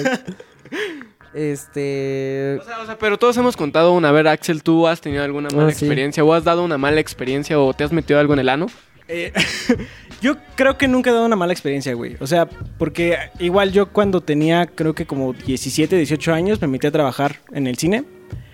Este. 1.37 2.57
O 2.59 2.63
sea, 2.63 2.79
o 2.81 2.85
sea, 2.85 2.97
pero 2.97 3.17
todos 3.19 3.37
hemos 3.37 3.55
contado 3.55 3.93
una. 3.93 4.09
A 4.09 4.11
ver, 4.11 4.27
Axel, 4.27 4.63
¿tú 4.63 4.87
has 4.87 5.01
tenido 5.01 5.23
alguna 5.23 5.49
mala 5.49 5.67
Ah, 5.69 5.71
sí. 5.71 5.85
experiencia? 5.85 6.23
¿O 6.23 6.33
has 6.33 6.43
dado 6.43 6.63
una 6.63 6.77
mala 6.77 6.99
experiencia? 6.99 7.59
¿O 7.59 7.73
te 7.73 7.83
has 7.83 7.91
metido 7.91 8.19
algo 8.19 8.33
en 8.33 8.39
el 8.39 8.49
ano? 8.49 8.65
Eh, 9.07 9.31
yo 10.21 10.35
creo 10.55 10.77
que 10.77 10.87
nunca 10.87 11.11
he 11.11 11.13
dado 11.13 11.25
una 11.25 11.35
mala 11.35 11.53
experiencia, 11.53 11.93
güey. 11.93 12.17
O 12.19 12.27
sea, 12.27 12.47
porque 12.47 13.17
igual 13.39 13.71
yo 13.71 13.89
cuando 13.93 14.21
tenía, 14.21 14.65
creo 14.65 14.95
que 14.95 15.05
como 15.05 15.33
17, 15.33 15.95
18 15.95 16.33
años, 16.33 16.59
me 16.61 16.67
metí 16.67 16.87
a 16.87 16.91
trabajar 16.91 17.37
en 17.53 17.67
el 17.67 17.77
cine, 17.77 18.03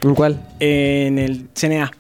¿En 0.02 0.14
cuál? 0.16 0.46
en 0.60 1.18
el 1.20 1.48
CNA. 1.54 1.92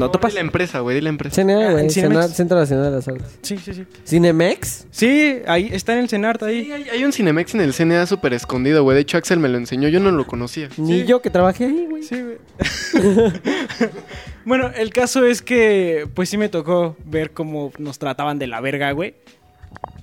¿Lo 0.00 0.10
topas? 0.10 0.32
di 0.32 0.34
la 0.36 0.40
empresa, 0.40 0.80
güey, 0.80 0.96
di 0.96 1.00
la 1.02 1.08
empresa. 1.10 1.34
CNA, 1.42 1.68
Ah, 1.68 1.72
güey. 1.72 1.90
Centro 1.90 2.58
Nacional 2.58 2.84
de 2.86 2.90
las 2.90 3.08
Artes. 3.08 3.38
Sí, 3.42 3.58
sí, 3.58 3.74
sí. 3.74 3.86
¿Cinemex? 4.06 4.86
Sí, 4.90 5.38
ahí 5.46 5.70
está 5.72 5.92
en 5.94 6.00
el 6.00 6.08
CENART 6.08 6.40
Sí, 6.42 6.46
ahí. 6.48 6.72
hay, 6.72 6.88
hay 6.90 7.04
un 7.04 7.12
Cinemex 7.12 7.54
en 7.54 7.60
el 7.60 7.72
CNA 7.72 8.06
súper 8.06 8.32
escondido, 8.34 8.82
güey. 8.82 8.94
De 8.96 9.02
hecho, 9.02 9.16
Axel 9.18 9.38
me 9.38 9.48
lo 9.48 9.58
enseñó. 9.58 9.88
Yo 9.88 10.00
no 10.00 10.10
lo 10.10 10.26
conocía. 10.26 10.68
Ni 10.76 11.00
Sí. 11.00 11.06
yo 11.06 11.22
que 11.22 11.30
trabajé 11.30 11.64
ahí, 11.66 11.86
güey. 11.88 12.02
Sí, 12.02 12.16
güey. 12.22 12.38
bueno, 14.44 14.70
el 14.76 14.90
caso 14.90 15.24
es 15.24 15.42
que, 15.42 16.08
pues 16.14 16.28
sí 16.28 16.36
me 16.36 16.48
tocó 16.48 16.96
ver 17.04 17.30
cómo 17.32 17.72
nos 17.78 17.98
trataban 17.98 18.38
de 18.38 18.46
la 18.46 18.60
verga, 18.60 18.92
güey. 18.92 19.14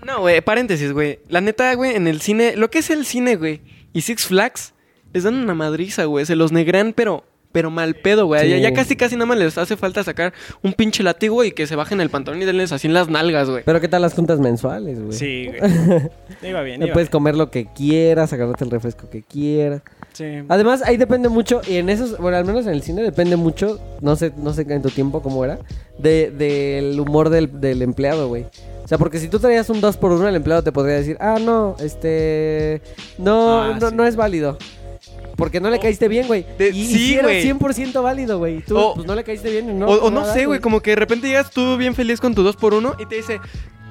No, 0.06 0.22
güey, 0.22 0.42
paréntesis, 0.42 0.92
güey. 0.94 1.20
La 1.28 1.42
neta, 1.42 1.74
güey, 1.76 1.96
en 1.96 2.08
el 2.08 2.22
cine, 2.22 2.56
lo 2.56 2.70
que 2.70 2.80
es 2.80 2.90
el 2.90 3.06
cine, 3.06 3.36
güey, 3.36 3.62
y 3.94 4.02
Six 4.02 4.28
Flags, 4.28 4.74
les 5.14 5.24
dan 5.24 5.36
una 5.36 5.54
madriza, 5.54 6.06
güey. 6.06 6.26
Se 6.26 6.36
los 6.36 6.52
negran, 6.52 6.94
pero, 6.94 7.26
pero 7.58 7.72
mal 7.72 7.96
pedo, 7.96 8.28
güey. 8.28 8.44
Sí. 8.44 8.50
Ya, 8.50 8.58
ya 8.60 8.72
casi, 8.72 8.96
casi 8.96 9.16
nada 9.16 9.26
más 9.26 9.40
les 9.40 9.58
hace 9.58 9.76
falta 9.78 10.04
sacar 10.04 10.32
un 10.62 10.74
pinche 10.74 11.02
látigo 11.02 11.44
y 11.44 11.52
que 11.54 11.66
se 11.66 11.76
bajen 11.76 12.00
el 12.02 12.12
pantalón 12.12 12.40
y 12.40 12.46
denles 12.46 12.72
así 12.72 12.86
en 12.86 12.94
las 12.94 13.10
nalgas, 13.10 13.50
güey. 13.50 13.64
Pero 13.66 13.82
¿qué 13.82 13.88
tal 13.88 14.04
las 14.04 14.14
juntas 14.14 14.40
mensuales, 14.40 15.00
güey? 15.02 15.14
Sí, 15.14 15.48
güey. 15.48 15.62
Iba 16.52 16.62
bien, 16.62 16.80
No 16.80 16.86
iba 16.86 16.94
puedes 16.94 17.08
bien. 17.08 17.12
comer 17.14 17.34
lo 17.36 17.50
que 17.50 17.66
quieras, 17.74 18.32
agarrarte 18.32 18.64
el 18.64 18.70
refresco 18.70 19.10
que 19.10 19.24
quieras. 19.24 19.82
Sí. 20.14 20.44
Además, 20.50 20.84
ahí 20.86 20.98
depende 20.98 21.30
mucho, 21.30 21.62
y 21.68 21.78
en 21.78 21.90
esos, 21.90 22.16
bueno, 22.20 22.38
al 22.38 22.46
menos 22.46 22.68
en 22.68 22.74
el 22.74 22.84
cine 22.84 23.02
depende 23.02 23.38
mucho, 23.38 23.80
no 24.02 24.16
sé, 24.16 24.32
no 24.38 24.54
sé 24.54 24.68
en 24.70 24.84
tu 24.84 24.92
tiempo 24.92 25.24
cómo 25.24 25.44
era, 25.44 25.58
de, 25.98 26.30
del 26.30 27.00
humor 27.00 27.32
del, 27.32 27.60
del 27.60 27.82
empleado, 27.82 28.28
güey. 28.28 28.46
O 28.84 28.88
sea, 28.88 29.00
porque 29.00 29.18
si 29.20 29.30
tú 29.30 29.40
traías 29.40 29.68
un 29.72 29.82
2 29.82 29.98
por 29.98 30.12
1 30.12 30.28
el 30.28 30.36
empleado 30.36 30.62
te 30.64 30.72
podría 30.72 30.98
decir, 30.98 31.18
ah, 31.20 31.40
no, 31.42 31.76
este, 31.80 32.84
no, 33.18 33.64
Ah, 33.64 33.78
no, 33.82 33.90
sí. 33.90 33.96
no 33.96 34.06
es 34.06 34.16
válido. 34.16 34.60
Porque 35.38 35.62
no 35.62 35.70
le 35.70 35.80
caíste 35.80 36.08
bien, 36.10 36.28
güey. 36.28 36.46
de- 36.58 36.70
Y, 36.70 36.86
sí, 36.88 36.98
si 36.98 37.14
era 37.14 37.24
güey. 37.24 37.42
100% 37.44 38.02
válido, 38.04 38.40
güey. 38.40 38.58
Y 38.58 38.62
Tú, 38.62 38.78
O- 38.78 38.96
pues 38.96 39.08
no 39.08 39.16
le 39.16 39.24
caíste 39.24 39.50
bien 39.50 39.70
y 39.70 39.74
no. 39.74 39.86
o, 39.88 40.08
o 40.08 40.12
no 40.12 40.22
nada, 40.22 40.34
sé, 40.34 40.46
güey, 40.48 40.60
como 40.60 40.82
que 40.82 40.90
de 40.90 40.96
repente 40.98 41.28
llegas 41.28 41.52
tú 41.52 41.78
bien 41.78 41.96
feliz 41.96 42.20
con 42.20 42.36
tu 42.36 42.44
2 42.44 42.56
por 42.58 42.74
1 42.74 42.96
y 43.00 43.06
te 43.06 43.16
dice... 43.16 43.40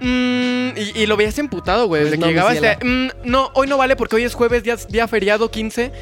"Mm", 0.00 0.76
y, 0.76 1.02
y 1.02 1.06
lo 1.06 1.16
veías 1.16 1.38
emputado, 1.38 1.87
güey. 1.87 2.02
Desde 2.04 2.16
Pues 2.16 2.20
no, 2.20 2.26
que 2.26 2.32
llegabas, 2.32 2.61
te, 2.78 2.85
"Mm, 2.85 3.09
no, 3.24 3.50
hoy 3.54 3.66
no 3.66 3.78
vale 3.78 3.96
porque 3.96 4.16
hoy 4.16 4.24
es 4.24 4.35
jueves, 4.35 4.62
día, 4.62 4.76
día 4.88 5.09
feriado 5.09 5.50
15, 5.50 5.92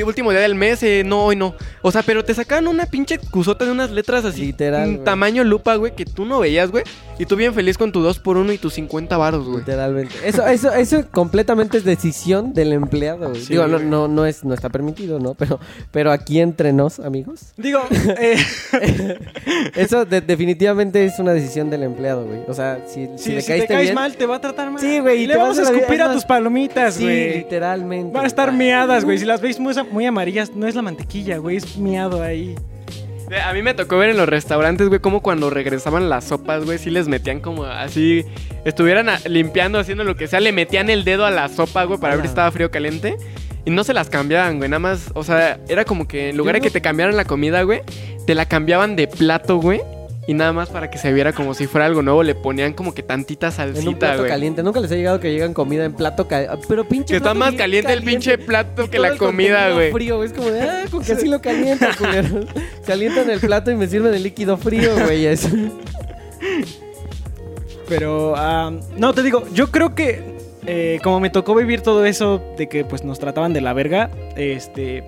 el 0.00 0.04
último 0.04 0.30
día 0.30 0.40
del 0.40 0.54
mes, 0.54 0.82
eh, 0.82 1.02
no, 1.04 1.24
hoy 1.26 1.36
no. 1.36 1.54
O 1.82 1.90
sea, 1.92 2.02
pero 2.02 2.24
te 2.24 2.34
sacaban 2.34 2.68
una 2.68 2.86
pinche 2.86 3.18
cusota 3.18 3.64
de 3.64 3.70
unas 3.72 3.90
letras 3.90 4.24
así. 4.24 4.40
Literal, 4.46 4.88
un 4.88 4.94
güey. 4.96 5.04
Tamaño 5.04 5.44
lupa, 5.44 5.74
güey, 5.76 5.94
que 5.94 6.04
tú 6.04 6.24
no 6.24 6.40
veías, 6.40 6.70
güey. 6.70 6.84
Y 7.18 7.26
tú 7.26 7.36
bien 7.36 7.54
feliz 7.54 7.78
con 7.78 7.92
tu 7.92 8.00
2 8.00 8.18
por 8.18 8.36
1 8.36 8.52
y 8.52 8.58
tus 8.58 8.74
50 8.74 9.16
varos, 9.16 9.44
güey. 9.46 9.58
Literalmente. 9.58 10.14
Eso, 10.24 10.46
eso, 10.46 10.72
eso 10.72 11.04
completamente 11.10 11.76
es 11.78 11.84
decisión 11.84 12.52
del 12.54 12.72
empleado, 12.72 13.28
güey. 13.28 13.40
Sí, 13.42 13.52
Digo, 13.52 13.66
no, 13.66 13.76
güey. 13.76 13.88
no, 13.88 14.08
no 14.08 14.26
es, 14.26 14.44
no 14.44 14.54
está 14.54 14.68
permitido, 14.70 15.18
¿no? 15.20 15.34
Pero, 15.34 15.60
pero 15.90 16.10
aquí 16.10 16.40
entre 16.40 16.72
nos, 16.72 16.98
amigos. 16.98 17.52
Digo, 17.56 17.80
eh, 18.18 18.36
Eso 19.76 20.04
de- 20.04 20.20
definitivamente 20.20 21.04
es 21.04 21.18
una 21.18 21.32
decisión 21.32 21.70
del 21.70 21.82
empleado, 21.82 22.24
güey. 22.24 22.40
O 22.48 22.54
sea, 22.54 22.80
si, 22.86 23.06
si 23.16 23.24
si, 23.24 23.32
le 23.32 23.42
si 23.42 23.48
caíste 23.48 23.68
te 23.68 23.74
caes 23.74 23.86
bien, 23.86 23.94
mal, 23.94 24.16
te 24.16 24.26
va 24.26 24.36
a 24.36 24.40
tratar 24.40 24.70
mal. 24.70 24.80
Sí, 24.80 24.98
güey, 25.00 25.20
Y 25.20 25.24
y 25.24 25.26
le 25.26 25.34
te 25.34 25.38
vamos 25.40 25.58
a 25.58 25.62
escupir 25.62 25.94
es 25.94 26.00
a 26.00 26.12
tus 26.12 26.24
palomitas, 26.24 26.94
sí, 26.94 27.04
güey. 27.04 27.34
literalmente. 27.38 28.12
Van 28.12 28.24
a 28.24 28.28
estar 28.28 28.52
miadas, 28.52 29.04
güey. 29.04 29.18
Si 29.18 29.24
las 29.24 29.40
veis 29.40 29.58
muy, 29.60 29.74
muy 29.84 30.06
amarillas, 30.06 30.54
no 30.54 30.66
es 30.66 30.74
la 30.74 30.82
mantequilla, 30.82 31.38
güey. 31.38 31.56
Es 31.56 31.76
miado 31.76 32.22
ahí. 32.22 32.54
A 33.44 33.52
mí 33.54 33.62
me 33.62 33.72
tocó 33.72 33.96
ver 33.96 34.10
en 34.10 34.18
los 34.18 34.28
restaurantes, 34.28 34.88
güey, 34.88 35.00
como 35.00 35.22
cuando 35.22 35.48
regresaban 35.48 36.10
las 36.10 36.24
sopas, 36.24 36.64
güey, 36.64 36.76
sí 36.78 36.90
les 36.90 37.08
metían 37.08 37.40
como 37.40 37.64
así, 37.64 38.26
estuvieran 38.66 39.08
limpiando, 39.26 39.78
haciendo 39.78 40.04
lo 40.04 40.16
que 40.16 40.26
sea, 40.26 40.40
le 40.40 40.52
metían 40.52 40.90
el 40.90 41.02
dedo 41.04 41.24
a 41.24 41.30
la 41.30 41.48
sopa, 41.48 41.84
güey, 41.84 41.98
para 41.98 42.14
ver 42.14 42.24
si 42.24 42.28
estaba 42.28 42.50
frío 42.50 42.66
o 42.66 42.70
caliente. 42.70 43.16
Y 43.64 43.70
no 43.70 43.84
se 43.84 43.94
las 43.94 44.10
cambiaban, 44.10 44.58
güey, 44.58 44.68
nada 44.68 44.80
más, 44.80 45.12
o 45.14 45.24
sea, 45.24 45.58
era 45.68 45.84
como 45.84 46.06
que 46.06 46.30
en 46.30 46.36
lugar 46.36 46.56
de 46.56 46.60
que 46.60 46.70
te 46.70 46.82
cambiaran 46.82 47.16
la 47.16 47.24
comida, 47.24 47.62
güey, 47.62 47.80
te 48.26 48.34
la 48.34 48.46
cambiaban 48.46 48.96
de 48.96 49.06
plato, 49.06 49.56
güey. 49.56 49.80
Y 50.26 50.34
nada 50.34 50.52
más 50.52 50.68
para 50.68 50.88
que 50.88 50.98
se 50.98 51.12
viera 51.12 51.32
como 51.32 51.52
si 51.52 51.66
fuera 51.66 51.86
algo 51.86 52.00
nuevo, 52.00 52.22
le 52.22 52.36
ponían 52.36 52.74
como 52.74 52.94
que 52.94 53.02
tantita 53.02 53.48
En 53.48 53.52
un 53.52 53.56
salsita, 53.74 53.98
plato 53.98 54.18
güey. 54.18 54.30
caliente. 54.30 54.62
Nunca 54.62 54.78
les 54.78 54.92
ha 54.92 54.94
llegado 54.94 55.18
que 55.18 55.32
llegan 55.32 55.52
comida 55.52 55.84
en 55.84 55.94
plato 55.94 56.28
caliente. 56.28 56.64
Pero 56.68 56.84
pinche. 56.84 57.12
Que 57.12 57.16
está 57.16 57.34
más 57.34 57.54
caliente, 57.54 57.92
el 57.92 58.02
pinche 58.02 58.38
plato 58.38 58.84
Y 58.84 58.88
que 58.88 58.98
todo 58.98 59.06
la 59.06 59.12
el 59.12 59.18
comida, 59.18 59.70
güey. 59.72 59.90
frío, 59.90 60.16
güey. 60.18 60.28
Es 60.28 60.34
como 60.34 60.48
de, 60.50 60.62
ah, 60.62 60.84
con 60.90 61.02
que 61.02 61.12
así 61.14 61.26
lo 61.26 61.40
calienta, 61.42 61.90
culero. 61.96 62.46
Calientan 62.86 63.30
el 63.30 63.40
plato 63.40 63.72
y 63.72 63.74
me 63.74 63.88
sirven 63.88 64.14
el 64.14 64.22
líquido 64.22 64.56
frío, 64.56 64.92
güey. 65.04 65.26
Eso. 65.26 65.48
Pero, 67.88 68.34
ah, 68.36 68.72
no, 68.96 69.12
te 69.12 69.22
digo, 69.22 69.44
yo 69.52 69.70
creo 69.70 69.94
que 69.94 70.22
eh, 70.66 71.00
como 71.02 71.18
me 71.18 71.30
tocó 71.30 71.54
vivir 71.54 71.80
todo 71.80 72.04
eso 72.04 72.40
de 72.56 72.68
que 72.68 72.84
pues 72.84 73.02
nos 73.04 73.18
trataban 73.18 73.52
de 73.52 73.60
la 73.60 73.72
verga, 73.72 74.10
este, 74.36 75.04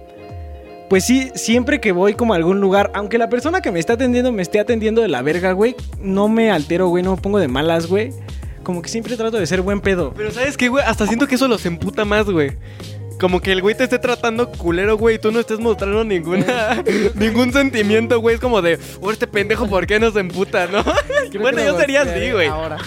pues 0.94 1.06
sí, 1.06 1.32
siempre 1.34 1.80
que 1.80 1.90
voy 1.90 2.14
como 2.14 2.34
a 2.34 2.36
algún 2.36 2.60
lugar, 2.60 2.92
aunque 2.94 3.18
la 3.18 3.28
persona 3.28 3.60
que 3.60 3.72
me 3.72 3.80
está 3.80 3.94
atendiendo 3.94 4.30
me 4.30 4.42
esté 4.42 4.60
atendiendo 4.60 5.02
de 5.02 5.08
la 5.08 5.22
verga, 5.22 5.50
güey, 5.50 5.74
no 5.98 6.28
me 6.28 6.52
altero, 6.52 6.86
güey, 6.86 7.02
no 7.02 7.16
me 7.16 7.20
pongo 7.20 7.40
de 7.40 7.48
malas, 7.48 7.88
güey. 7.88 8.12
Como 8.62 8.80
que 8.80 8.88
siempre 8.88 9.16
trato 9.16 9.36
de 9.36 9.44
ser 9.44 9.60
buen 9.60 9.80
pedo. 9.80 10.14
Pero 10.16 10.30
¿sabes 10.30 10.56
qué, 10.56 10.68
güey? 10.68 10.84
Hasta 10.86 11.08
siento 11.08 11.26
que 11.26 11.34
eso 11.34 11.48
los 11.48 11.66
emputa 11.66 12.04
más, 12.04 12.30
güey. 12.30 12.52
Como 13.18 13.40
que 13.40 13.50
el 13.50 13.60
güey 13.60 13.76
te 13.76 13.82
esté 13.82 13.98
tratando 13.98 14.52
culero, 14.52 14.96
güey, 14.96 15.16
y 15.16 15.18
tú 15.18 15.32
no 15.32 15.40
estés 15.40 15.58
mostrando 15.58 16.04
ninguna, 16.04 16.80
ningún 17.16 17.52
sentimiento, 17.52 18.20
güey. 18.20 18.36
Es 18.36 18.40
como 18.40 18.62
de, 18.62 18.78
oh, 19.00 19.10
este 19.10 19.26
pendejo, 19.26 19.66
¿por 19.66 19.88
qué 19.88 19.98
nos 19.98 20.14
emputa, 20.14 20.68
no? 20.68 20.84
Bueno, 21.40 21.58
yo 21.60 21.76
sería 21.76 22.02
así, 22.02 22.30
güey. 22.30 22.46
Ahora. 22.46 22.78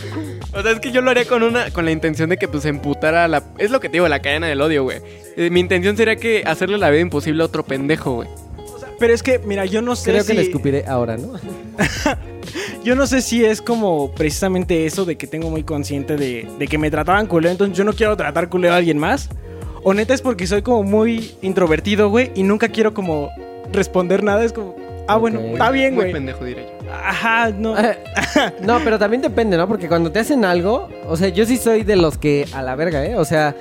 O 0.53 0.61
sea, 0.61 0.71
es 0.71 0.79
que 0.79 0.91
yo 0.91 1.01
lo 1.01 1.11
haría 1.11 1.25
con 1.25 1.43
una, 1.43 1.69
con 1.71 1.85
la 1.85 1.91
intención 1.91 2.29
de 2.29 2.37
que 2.37 2.47
pues 2.47 2.65
emputara 2.65 3.27
la. 3.27 3.43
Es 3.57 3.69
lo 3.71 3.79
que 3.79 3.89
te 3.89 3.93
digo, 3.93 4.07
la 4.07 4.21
cadena 4.21 4.47
del 4.47 4.61
odio, 4.61 4.83
güey. 4.83 4.99
Eh, 5.35 5.49
mi 5.49 5.59
intención 5.59 5.97
sería 5.97 6.15
que 6.15 6.43
hacerle 6.45 6.77
la 6.77 6.89
vida 6.89 7.01
imposible 7.01 7.43
a 7.43 7.45
otro 7.45 7.63
pendejo, 7.63 8.15
güey. 8.15 8.29
Pero 8.99 9.13
es 9.13 9.21
que, 9.21 9.37
mira, 9.39 9.65
yo 9.65 9.81
no 9.83 9.95
sé 9.95 10.11
Creo 10.11 10.23
si... 10.23 10.27
que 10.29 10.33
le 10.33 10.41
escupiré 10.41 10.85
ahora, 10.87 11.17
¿no? 11.17 11.33
Yo 12.83 12.95
no 12.95 13.05
sé 13.05 13.21
si 13.21 13.43
es 13.43 13.61
como 13.61 14.11
precisamente 14.11 14.85
eso 14.85 15.03
de 15.03 15.17
que 15.17 15.27
tengo 15.27 15.49
muy 15.49 15.63
consciente 15.63 16.15
de, 16.15 16.47
de 16.57 16.67
que 16.67 16.77
me 16.77 16.89
trataban 16.89 17.27
culero, 17.27 17.51
entonces 17.51 17.77
yo 17.77 17.83
no 17.83 17.91
quiero 17.91 18.15
tratar 18.15 18.47
culero 18.47 18.73
a 18.73 18.77
alguien 18.77 18.97
más. 18.97 19.29
O 19.83 19.93
neta 19.93 20.13
es 20.13 20.21
porque 20.21 20.47
soy 20.47 20.61
como 20.61 20.83
muy 20.83 21.35
introvertido, 21.41 22.09
güey, 22.09 22.31
y 22.35 22.43
nunca 22.43 22.69
quiero 22.69 22.93
como 22.93 23.29
responder 23.73 24.23
nada. 24.23 24.45
Es 24.45 24.53
como, 24.53 24.75
ah, 25.07 25.17
bueno, 25.17 25.39
está 25.41 25.69
bien, 25.71 25.95
Muy 25.95 26.03
güey. 26.05 26.13
pendejo, 26.13 26.45
diré 26.45 26.63
yo. 26.63 26.76
Ajá, 26.91 27.49
no. 27.51 27.75
No, 28.61 28.79
pero 28.83 28.97
también 28.99 29.21
depende, 29.21 29.57
¿no? 29.57 29.67
Porque 29.67 29.87
cuando 29.87 30.11
te 30.11 30.19
hacen 30.19 30.45
algo, 30.45 30.89
o 31.07 31.15
sea, 31.17 31.29
yo 31.29 31.45
sí 31.45 31.57
soy 31.57 31.83
de 31.83 31.95
los 31.95 32.17
que 32.17 32.45
a 32.53 32.61
la 32.61 32.75
verga, 32.75 33.05
¿eh? 33.05 33.15
O 33.15 33.25
sea, 33.25 33.55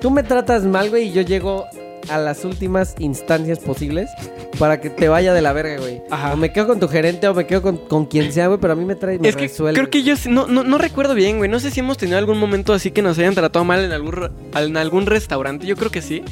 tú 0.00 0.10
me 0.10 0.22
tratas 0.22 0.64
mal, 0.64 0.90
güey, 0.90 1.08
y 1.08 1.12
yo 1.12 1.22
llego 1.22 1.66
a 2.08 2.18
las 2.18 2.44
últimas 2.44 2.94
instancias 2.98 3.60
posibles 3.60 4.10
para 4.58 4.80
que 4.80 4.90
te 4.90 5.08
vaya 5.08 5.32
de 5.32 5.40
la 5.42 5.52
verga, 5.52 5.78
güey. 5.78 6.02
Ajá. 6.10 6.32
O 6.32 6.36
me 6.36 6.52
quedo 6.52 6.66
con 6.66 6.80
tu 6.80 6.88
gerente 6.88 7.28
o 7.28 7.34
me 7.34 7.46
quedo 7.46 7.62
con, 7.62 7.76
con 7.76 8.06
quien 8.06 8.32
sea, 8.32 8.48
güey, 8.48 8.58
pero 8.60 8.72
a 8.72 8.76
mí 8.76 8.84
me 8.84 8.96
trae 8.96 9.18
me 9.18 9.28
Es 9.28 9.36
que 9.36 9.42
resuelve. 9.42 9.78
creo 9.78 9.90
que 9.90 10.02
yo 10.02 10.14
no, 10.28 10.46
no, 10.48 10.64
no 10.64 10.78
recuerdo 10.78 11.14
bien, 11.14 11.38
güey. 11.38 11.48
No 11.48 11.60
sé 11.60 11.70
si 11.70 11.80
hemos 11.80 11.98
tenido 11.98 12.18
algún 12.18 12.38
momento 12.38 12.72
así 12.72 12.90
que 12.90 13.02
nos 13.02 13.18
hayan 13.18 13.34
tratado 13.34 13.64
mal 13.64 13.84
en 13.84 13.92
algún, 13.92 14.30
en 14.54 14.76
algún 14.76 15.06
restaurante. 15.06 15.66
Yo 15.66 15.76
creo 15.76 15.90
que 15.90 16.02
sí. 16.02 16.22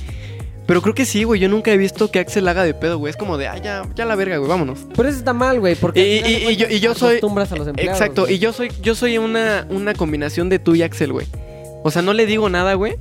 Pero 0.71 0.83
creo 0.83 0.95
que 0.95 1.05
sí, 1.05 1.25
güey. 1.25 1.41
Yo 1.41 1.49
nunca 1.49 1.73
he 1.73 1.77
visto 1.77 2.13
que 2.13 2.21
Axel 2.21 2.47
haga 2.47 2.63
de 2.63 2.75
pedo, 2.75 2.97
güey. 2.97 3.11
Es 3.11 3.17
como 3.17 3.37
de, 3.37 3.49
ah, 3.49 3.59
ya, 3.59 3.83
ya 3.97 4.05
la 4.07 4.15
verga, 4.15 4.37
güey, 4.37 4.49
vámonos. 4.49 4.79
Pero 4.95 5.09
eso 5.09 5.19
está 5.19 5.33
mal, 5.33 5.59
güey, 5.59 5.75
porque 5.75 5.99
Y, 6.09 6.19
al 6.19 6.25
final 6.25 6.33
de 6.33 6.39
y- 6.39 6.53
y 6.53 6.57
yo, 6.57 6.67
cuentas 6.67 6.77
y 6.77 6.81
yo 6.81 6.95
soy. 6.95 7.09
acostumbras 7.17 7.51
a 7.51 7.57
los 7.57 7.67
empleados, 7.67 8.01
Exacto, 8.01 8.29
y 8.31 8.39
yo 8.39 8.53
soy, 8.53 8.71
yo 8.81 8.95
soy 8.95 9.19
una, 9.19 9.67
una 9.69 9.95
combinación 9.95 10.49
de 10.49 10.61
tú 10.61 10.77
y 10.77 10.83
Axel, 10.85 11.13
güey. 11.13 11.27
O 11.83 11.91
sea, 11.91 12.03
no 12.03 12.13
le 12.13 12.25
digo 12.25 12.49
nada, 12.49 12.75
güey. 12.75 12.95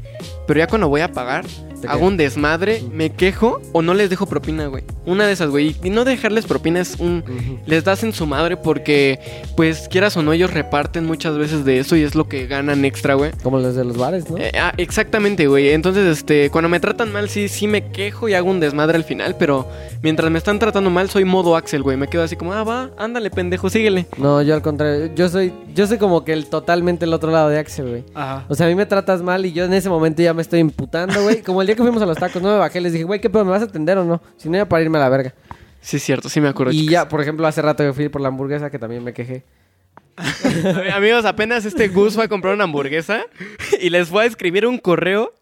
Pero 0.48 0.58
ya 0.60 0.66
cuando 0.66 0.90
voy 0.90 1.02
a 1.02 1.12
pagar, 1.12 1.46
hago 1.88 2.08
un 2.08 2.18
desmadre, 2.18 2.84
me 2.92 3.12
quejo 3.12 3.62
o 3.72 3.82
no 3.82 3.94
les 3.94 4.10
dejo 4.10 4.26
propina, 4.26 4.68
güey. 4.68 4.84
Una 5.06 5.26
de 5.26 5.34
esas, 5.34 5.50
güey. 5.50 5.76
Y 5.84 5.90
no 5.90 6.06
dejarles 6.06 6.46
propina 6.46 6.80
es 6.80 6.96
un. 7.00 7.24
Les 7.66 7.84
das 7.84 8.04
en 8.04 8.14
su 8.14 8.26
madre 8.26 8.58
porque, 8.58 9.20
pues, 9.56 9.88
quieras 9.90 10.16
o 10.18 10.22
no, 10.22 10.34
ellos 10.34 10.54
reparten 10.54 11.06
muchas 11.06 11.38
veces 11.38 11.66
de 11.66 11.80
eso 11.80 11.96
y 11.96 12.04
es 12.04 12.16
lo 12.16 12.28
que 12.28 12.48
ganan 12.48 12.86
extra, 12.86 13.14
güey. 13.14 13.32
Como 13.44 13.60
los 13.60 13.76
de 13.76 13.86
los 13.86 13.98
bares, 13.98 14.30
¿no? 14.30 14.38
Eh, 14.38 14.52
ah, 14.60 14.74
exactamente, 14.78 15.48
güey. 15.48 15.70
Entonces, 15.70 16.06
este, 16.06 16.50
cuando 16.50 16.70
me 16.70 16.80
tratan 16.80 17.12
mal, 17.12 17.30
sí, 17.30 17.48
sí 17.48 17.68
me 17.68 17.92
quejo 17.92 18.30
y 18.30 18.34
hago 18.34 18.50
un 18.50 18.60
desmadre 18.60 18.98
al 18.98 19.04
final, 19.04 19.36
pero 19.38 19.68
mientras 20.02 20.30
me 20.32 20.38
están 20.38 20.60
tratando 20.60 20.90
mal, 20.90 21.10
soy 21.10 21.26
modo 21.26 21.56
Axel, 21.56 21.84
güey. 21.84 21.98
Me 21.98 22.08
quedo 22.08 22.24
así 22.24 22.36
como, 22.36 22.54
ah, 22.54 22.64
va, 22.64 22.92
ándale, 22.98 23.30
pendejo, 23.30 23.70
síguele. 23.70 24.06
No, 24.18 24.42
yo 24.42 24.54
al 24.54 24.62
contrario, 24.62 25.12
yo 25.16 25.30
soy 25.30 25.54
yo 25.74 25.88
soy 25.88 25.98
como 25.98 26.24
que 26.24 26.34
el 26.34 26.48
totalmente 26.48 27.06
el 27.06 27.14
otro 27.14 27.32
lado 27.32 27.50
de 27.50 27.60
Axel, 27.60 27.90
güey. 27.90 28.04
Ajá. 28.14 28.46
O 28.48 28.56
sea, 28.56 28.66
a 28.66 28.70
mí 28.70 28.76
me 28.76 28.86
tratas 28.86 29.22
mal 29.22 29.46
y 29.46 29.52
yo 29.52 29.66
en 29.66 29.74
ese 29.74 29.90
momento 29.90 30.22
ya 30.22 30.34
me 30.34 30.42
estoy 30.42 30.60
imputando, 30.60 31.22
güey. 31.24 31.42
Como 31.42 31.62
el 31.62 31.68
día 31.68 31.76
que 31.76 31.82
fuimos 31.82 32.02
a 32.02 32.06
los 32.06 32.18
tacos, 32.18 32.42
no 32.42 32.52
me 32.52 32.58
bajé, 32.58 32.82
les 32.82 32.94
dije, 32.94 33.06
güey, 33.06 33.20
¿qué 33.22 33.30
pedo? 33.30 33.46
¿Me 33.46 33.52
vas 33.52 33.62
a 33.62 33.66
atender 33.66 33.98
o 33.98 34.04
no? 34.04 34.22
Si 34.38 34.50
no, 34.50 34.58
iba 34.58 34.66
para 34.66 34.84
irme 34.84 34.98
a 34.98 35.02
la 35.02 35.10
verga. 35.10 35.34
Sí, 35.82 35.98
es 35.98 36.04
cierto, 36.04 36.30
sí 36.30 36.42
me 36.42 36.50
acuerdo. 36.50 36.74
Y 36.74 36.90
ya, 36.90 37.08
por 37.08 37.22
ejemplo, 37.22 37.48
hace 37.48 37.62
rato 37.62 37.84
que 37.84 37.94
fui 37.94 38.10
por 38.10 38.22
la 38.22 38.28
hamburguesa, 38.28 38.70
que 38.70 38.80
también 38.80 39.04
me 39.04 39.14
quejé. 39.14 39.44
Amigos, 40.94 41.26
apenas 41.26 41.66
este 41.66 41.88
Gus 41.88 42.16
fue 42.16 42.26
a 42.26 42.28
comprar 42.28 42.54
una 42.54 42.66
hamburguesa 42.66 43.26
y 43.80 43.90
les 43.90 44.10
fue 44.10 44.24
a 44.24 44.26
escribir 44.26 44.66
un 44.66 44.78
correo. 44.78 45.34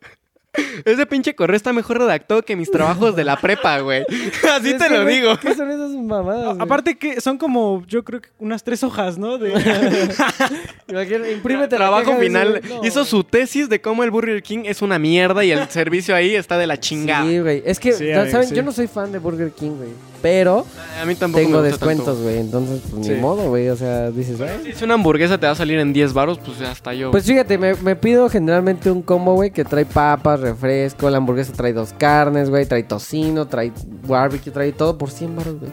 Ese 0.85 1.05
pinche 1.05 1.35
correo 1.35 1.55
está 1.55 1.73
mejor 1.73 1.99
redactado 1.99 2.41
que 2.43 2.55
mis 2.55 2.69
trabajos 2.71 3.15
de 3.15 3.23
la 3.23 3.35
prepa, 3.39 3.79
güey. 3.79 4.03
Así 4.55 4.69
Es 4.71 4.77
te 4.77 4.89
lo 4.89 5.05
digo. 5.05 5.37
¿Qué 5.39 5.53
son 5.55 5.69
esas 5.71 5.91
mamadas? 5.91 6.45
güey? 6.55 6.57
Aparte 6.61 6.97
que 6.97 7.19
son 7.21 7.37
como, 7.37 7.83
yo 7.87 8.03
creo 8.03 8.21
que 8.21 8.29
unas 8.39 8.63
tres 8.63 8.83
hojas, 8.83 9.17
¿no? 9.17 9.37
De... 9.37 9.51
Imprímete 11.33 11.77
la 11.77 11.87
Trabajo 11.87 12.15
final. 12.17 12.57
ese- 12.63 12.73
no. 12.73 12.83
Hizo 12.85 13.05
su 13.05 13.23
tesis 13.23 13.69
de 13.69 13.81
cómo 13.81 14.03
el 14.03 14.11
Burger 14.11 14.41
King 14.41 14.59
es 14.65 14.81
una 14.81 14.97
mierda 14.99 15.43
y 15.43 15.51
el 15.51 15.67
servicio 15.69 16.15
ahí 16.15 16.35
está 16.35 16.57
de 16.57 16.67
la 16.67 16.79
chingada. 16.79 17.25
Sí, 17.25 17.39
güey. 17.39 17.61
Es 17.65 17.79
que, 17.79 17.93
Sí, 17.93 18.07
ya 18.07 18.21
amigo, 18.21 18.31
¿saben? 18.31 18.47
sí. 18.49 18.55
Yo 18.55 18.63
no 18.63 18.71
soy 18.71 18.87
fan 18.87 19.11
de 19.11 19.19
Burger 19.19 19.51
King, 19.51 19.71
güey. 19.77 19.89
Pero 20.21 20.65
A 20.99 21.05
mí 21.05 21.13
tampoco 21.13 21.43
tengo 21.43 21.61
descuentos, 21.61 22.19
güey. 22.21 22.39
Entonces, 22.39 22.81
pues 22.89 23.05
Sí. 23.05 23.13
ni 23.13 23.19
modo, 23.21 23.49
güey. 23.49 23.69
O 23.69 23.75
sea, 23.75 24.09
dices. 24.09 24.39
Si 24.75 24.83
una 24.83 24.95
hamburguesa 24.95 25.37
te 25.37 25.45
va 25.45 25.51
a 25.51 25.55
salir 25.55 25.77
en 25.79 25.93
10 25.93 26.13
baros, 26.13 26.39
pues 26.43 26.57
ya 26.57 26.71
está 26.71 26.93
yo. 26.93 27.11
Pues 27.11 27.25
fíjate, 27.25 27.57
me, 27.57 27.75
me 27.75 27.95
pido 27.95 28.27
generalmente 28.29 28.89
un 28.89 29.01
combo, 29.03 29.35
güey, 29.35 29.51
que 29.51 29.63
trae 29.63 29.85
papas, 29.85 30.39
refresco, 30.51 31.09
la 31.09 31.17
hamburguesa 31.17 31.53
trae 31.53 31.73
dos 31.73 31.93
carnes, 31.93 32.49
güey, 32.49 32.65
trae 32.65 32.83
tocino, 32.83 33.47
trae 33.47 33.71
barbecue, 34.07 34.51
trae 34.51 34.71
todo 34.71 34.97
por 34.97 35.11
100 35.11 35.35
baros, 35.35 35.59
güey. 35.59 35.71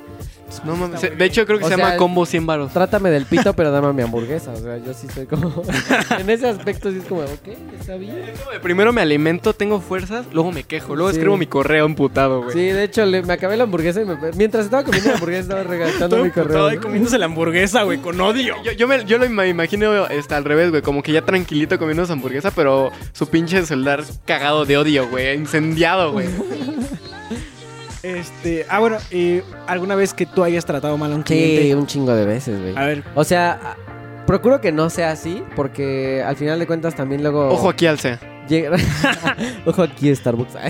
No 0.65 0.77
mames. 0.77 1.01
se- 1.01 1.11
De 1.11 1.25
hecho, 1.25 1.45
creo 1.47 1.59
que 1.59 1.65
O 1.65 1.69
se 1.69 1.75
sea, 1.77 1.85
llama 1.85 1.97
combo 1.97 2.27
100 2.27 2.47
baros. 2.47 2.73
Trátame 2.73 3.11
del 3.11 3.27
pito, 3.27 3.55
pero 3.55 3.71
dame 3.71 3.93
mi 3.93 4.03
hamburguesa. 4.03 4.53
O 4.53 4.57
sea, 4.57 4.77
yo 4.79 4.93
sí 4.95 5.07
soy 5.13 5.27
como... 5.27 5.63
en 6.19 6.31
ese 6.31 6.49
aspecto 6.49 6.91
sí 6.91 6.99
es 6.99 7.05
como, 7.05 7.23
ok, 7.23 7.49
está 7.79 7.97
bien. 7.97 8.15
Primero 8.63 8.93
me 8.93 9.01
alimento, 9.01 9.53
tengo 9.55 9.81
fuerzas, 9.81 10.27
luego 10.33 10.53
me 10.53 10.63
quejo, 10.65 10.95
luego 10.95 11.11
Sí. 11.11 11.17
escribo 11.17 11.37
mi 11.37 11.47
correo 11.47 11.87
emputado, 11.87 12.43
güey. 12.43 12.53
Sí, 12.53 12.61
de 12.61 12.85
hecho, 12.85 13.05
le- 13.07 13.23
me 13.23 13.33
acabé 13.33 13.57
la 13.57 13.65
hamburguesa 13.65 14.01
y 14.01 14.05
me- 14.05 14.17
mientras 14.37 14.65
estaba 14.67 14.85
comiendo 14.85 15.09
la 15.11 15.15
hamburguesa 15.17 15.41
estaba 15.43 15.63
regalando 15.63 16.09
Todo 16.09 16.21
mi 16.21 16.27
emputado 16.27 16.47
correo. 16.49 16.67
ahí 16.69 16.77
¿no? 16.77 16.83
comiéndose 16.83 17.19
la 17.19 17.25
hamburguesa, 17.27 17.83
güey, 17.83 17.99
con 17.99 18.21
odio. 18.21 18.55
Yo, 18.65 18.73
yo, 18.73 18.87
me, 18.89 19.05
yo 19.05 19.19
lo 19.19 19.29
me 19.31 19.49
imagino 19.49 20.07
este, 20.07 20.35
al 20.35 20.45
revés, 20.45 20.71
güey. 20.71 20.83
Como 20.83 21.03
que 21.03 21.13
ya 21.13 21.23
tranquilito 21.23 21.79
comiendo 21.79 22.05
su 22.07 22.13
hamburguesa, 22.13 22.51
pero 22.51 22.91
su 23.13 23.29
pinche 23.29 23.65
celular 23.67 24.05
cagado 24.25 24.65
de 24.67 24.77
odio, 24.79 25.09
güey. 25.09 25.35
Incendiado, 25.35 26.13
güey. 26.13 26.27
Este, 28.05 28.67
ah, 28.69 28.81
bueno, 28.81 28.99
eh, 29.11 29.43
¿alguna 29.67 29.95
vez 29.95 30.13
que 30.13 30.27
tú 30.27 30.45
hayas 30.45 30.65
tratado 30.67 30.99
mal 30.99 31.11
a 31.13 31.15
un 31.17 31.23
Sí, 31.23 31.35
cliente? 31.35 31.75
un 31.75 31.87
chingo 31.87 32.13
de 32.15 32.27
veces, 32.27 32.61
güey. 32.61 32.77
A 32.77 32.85
ver, 32.85 33.03
O 33.15 33.25
sea, 33.25 33.77
procuro 34.27 34.61
que 34.61 34.73
no 34.73 34.91
sea 34.91 35.11
así, 35.11 35.43
porque 35.57 36.23
al 36.23 36.37
final 36.37 36.59
de 36.59 36.67
cuentas 36.67 36.95
también 36.95 37.23
luego... 37.23 37.49
Ojo 37.49 37.71
aquí 37.71 37.87
al 37.87 37.99
sea. 37.99 38.21
Llega- 38.49 38.77
Ojo 39.67 39.83
aquí, 39.83 40.15
Starbucks. 40.15 40.55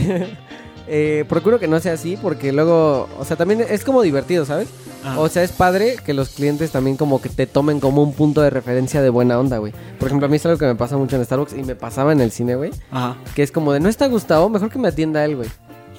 Eh, 0.86 1.24
procuro 1.30 1.58
que 1.58 1.66
no 1.66 1.80
sea 1.80 1.94
así 1.94 2.18
porque 2.20 2.52
luego, 2.52 3.08
o 3.18 3.24
sea, 3.24 3.38
también 3.38 3.64
es 3.66 3.82
como 3.84 4.02
divertido, 4.02 4.44
¿sabes? 4.44 4.68
ah, 5.02 5.18
O 5.18 5.30
sea, 5.30 5.42
es 5.42 5.50
padre 5.50 5.96
que 6.04 6.12
los 6.12 6.28
clientes 6.28 6.72
también 6.72 6.98
como 6.98 7.22
que 7.22 7.30
te 7.30 7.46
tomen 7.46 7.80
como 7.80 8.02
un 8.02 8.12
punto 8.12 8.42
de 8.42 8.50
referencia 8.50 9.00
de 9.00 9.08
buena 9.08 9.38
onda, 9.38 9.56
güey. 9.56 9.72
Por 9.98 10.08
ejemplo, 10.08 10.26
a 10.26 10.28
mí 10.28 10.36
es 10.36 10.44
algo 10.44 10.58
que 10.58 10.66
me 10.66 10.74
pasa 10.74 10.98
mucho 10.98 11.16
en 11.16 11.24
Starbucks 11.24 11.54
y 11.54 11.62
me 11.64 11.74
pasaba 11.74 12.12
en 12.12 12.20
el 12.20 12.30
cine, 12.32 12.54
güey. 12.56 12.70
ajá. 12.90 13.16
Que 13.34 13.42
es 13.42 13.50
como 13.50 13.72
de, 13.72 13.80
no 13.80 13.88
está 13.88 14.06
Gustavo, 14.08 14.50
mejor 14.50 14.68
que 14.68 14.78
me 14.78 14.88
atienda 14.88 15.24
él, 15.24 15.36
güey. 15.36 15.48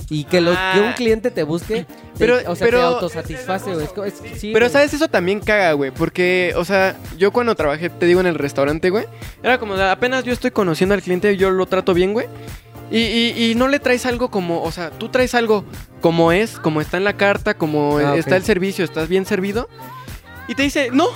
Y 0.09 0.25
que, 0.25 0.39
lo- 0.41 0.53
Ah. 0.55 0.71
que 0.75 0.79
un 0.81 0.93
cliente 0.93 1.31
te 1.31 1.43
busque, 1.43 1.85
te- 1.85 1.87
Pero- 2.19 2.37
o 2.47 2.55
sea, 2.55 2.65
pero- 2.67 2.77
te 2.79 2.85
autosatisface, 2.85 3.73
güey. 3.73 3.85
Es 4.07 4.13
es- 4.23 4.39
sí, 4.39 4.51
Pero. 4.53 4.69
¿sabes? 4.69 4.93
Eso 4.93 5.07
también 5.07 5.39
caga, 5.39 5.73
güey. 5.73 5.91
Porque, 5.91 6.53
o 6.55 6.63
sea, 6.65 6.95
yo 7.17 7.31
cuando 7.31 7.55
trabajé, 7.55 7.89
te 7.89 8.05
digo, 8.05 8.19
en 8.19 8.27
el 8.27 8.35
restaurante, 8.35 8.89
güey. 8.89 9.05
Era 9.41 9.57
como, 9.57 9.75
apenas 9.75 10.23
yo 10.23 10.33
estoy 10.33 10.51
conociendo 10.51 10.93
al 10.95 11.01
cliente, 11.01 11.35
yo 11.37 11.49
lo 11.49 11.65
trato 11.65 11.93
bien, 11.93 12.13
güey. 12.13 12.27
Y, 12.91 12.99
y- 12.99 13.51
y 13.51 13.55
no 13.55 13.67
le 13.67 13.79
traes 13.79 14.05
algo 14.05 14.29
como, 14.29 14.61
o 14.61 14.71
sea, 14.71 14.91
tú 14.91 15.09
traes 15.09 15.33
algo 15.33 15.65
como 16.01 16.31
es, 16.31 16.59
como 16.59 16.81
está 16.81 16.97
en 16.97 17.03
la 17.03 17.17
carta, 17.17 17.55
como 17.55 17.97
Ah, 17.97 18.15
está 18.15 18.35
el 18.35 18.43
servicio, 18.43 18.85
estás 18.85 19.09
bien 19.09 19.25
servido. 19.25 19.67
Y 20.47 20.53
te 20.53 20.61
dice, 20.61 20.89
no, 20.93 21.07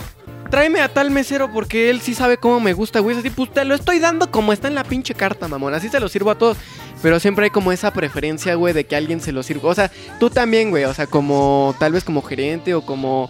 tráeme 0.50 0.82
a 0.82 0.90
tal 0.90 1.12
mesero 1.12 1.52
porque 1.52 1.90
él 1.90 2.02
sí 2.02 2.14
sabe 2.16 2.38
cómo 2.38 2.60
me 2.60 2.74
gusta, 2.74 3.00
güey. 3.00 3.16
Es 3.16 3.20
así, 3.20 3.30
pues 3.30 3.52
te 3.54 3.66
lo 3.66 3.76
estoy 3.76 4.00
dando 4.00 4.30
como 4.32 4.54
está 4.54 4.68
en 4.68 4.76
la 4.76 4.84
pinche 4.84 5.14
carta, 5.14 5.48
mamón. 5.48 5.74
Así 5.74 5.90
se 5.90 6.00
lo 6.00 6.10
sirvo 6.10 6.32
a 6.32 6.38
todos. 6.38 6.58
Pero 7.02 7.20
siempre 7.20 7.46
hay 7.46 7.50
como 7.52 7.72
esa 7.72 7.92
preferencia, 7.94 8.56
güey, 8.56 8.74
de 8.74 8.84
que 8.86 8.96
alguien 8.96 9.22
se 9.22 9.32
lo 9.32 9.42
sirva. 9.44 9.70
O 9.70 9.76
sea, 9.76 9.90
tú 10.20 10.30
también, 10.30 10.70
güey. 10.70 10.84
O 10.86 10.94
sea, 10.94 11.08
como 11.08 11.74
tal 11.80 11.94
vez 11.94 12.04
como 12.04 12.22
gerente 12.22 12.74
o 12.74 12.82
como 12.86 13.30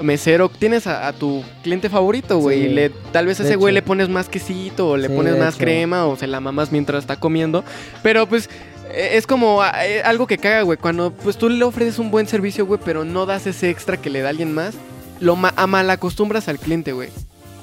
mesero, 0.00 0.48
tienes 0.48 0.86
a, 0.86 1.08
a 1.08 1.12
tu 1.12 1.44
cliente 1.62 1.90
favorito, 1.90 2.38
güey. 2.38 2.62
Sí. 2.62 2.66
y 2.66 2.68
le, 2.74 2.90
tal 3.12 3.26
vez 3.26 3.38
a 3.40 3.42
ese 3.42 3.56
güey 3.56 3.74
le 3.74 3.82
pones 3.82 4.08
más 4.08 4.28
quesito 4.30 4.88
o 4.90 4.96
le 4.96 5.08
Sí, 5.08 5.14
pones 5.14 5.36
más 5.36 5.54
hecho. 5.56 5.64
crema 5.64 6.06
o 6.06 6.16
se 6.16 6.26
la 6.26 6.40
mamas 6.40 6.72
mientras 6.72 7.00
está 7.04 7.16
comiendo. 7.20 7.62
Pero 8.02 8.26
pues 8.26 8.48
eh, 8.94 9.10
es 9.14 9.26
como 9.26 9.62
eh, 9.62 10.00
algo 10.02 10.26
que 10.26 10.38
caga, 10.38 10.62
güey. 10.62 10.78
Cuando 10.78 11.12
pues 11.12 11.36
tú 11.36 11.50
le 11.50 11.62
ofreces 11.64 11.98
un 11.98 12.10
buen 12.10 12.26
servicio, 12.26 12.64
güey, 12.64 12.80
pero 12.82 13.04
no 13.04 13.26
das 13.26 13.46
ese 13.46 13.68
extra 13.68 13.98
que 13.98 14.08
le 14.08 14.22
da 14.22 14.30
alguien 14.30 14.54
más, 14.54 14.74
lo 15.20 15.36
ma 15.36 15.54
mal 15.66 15.88
acostumbras 15.90 16.48
al 16.48 16.58
cliente, 16.58 16.92
güey. 16.92 17.10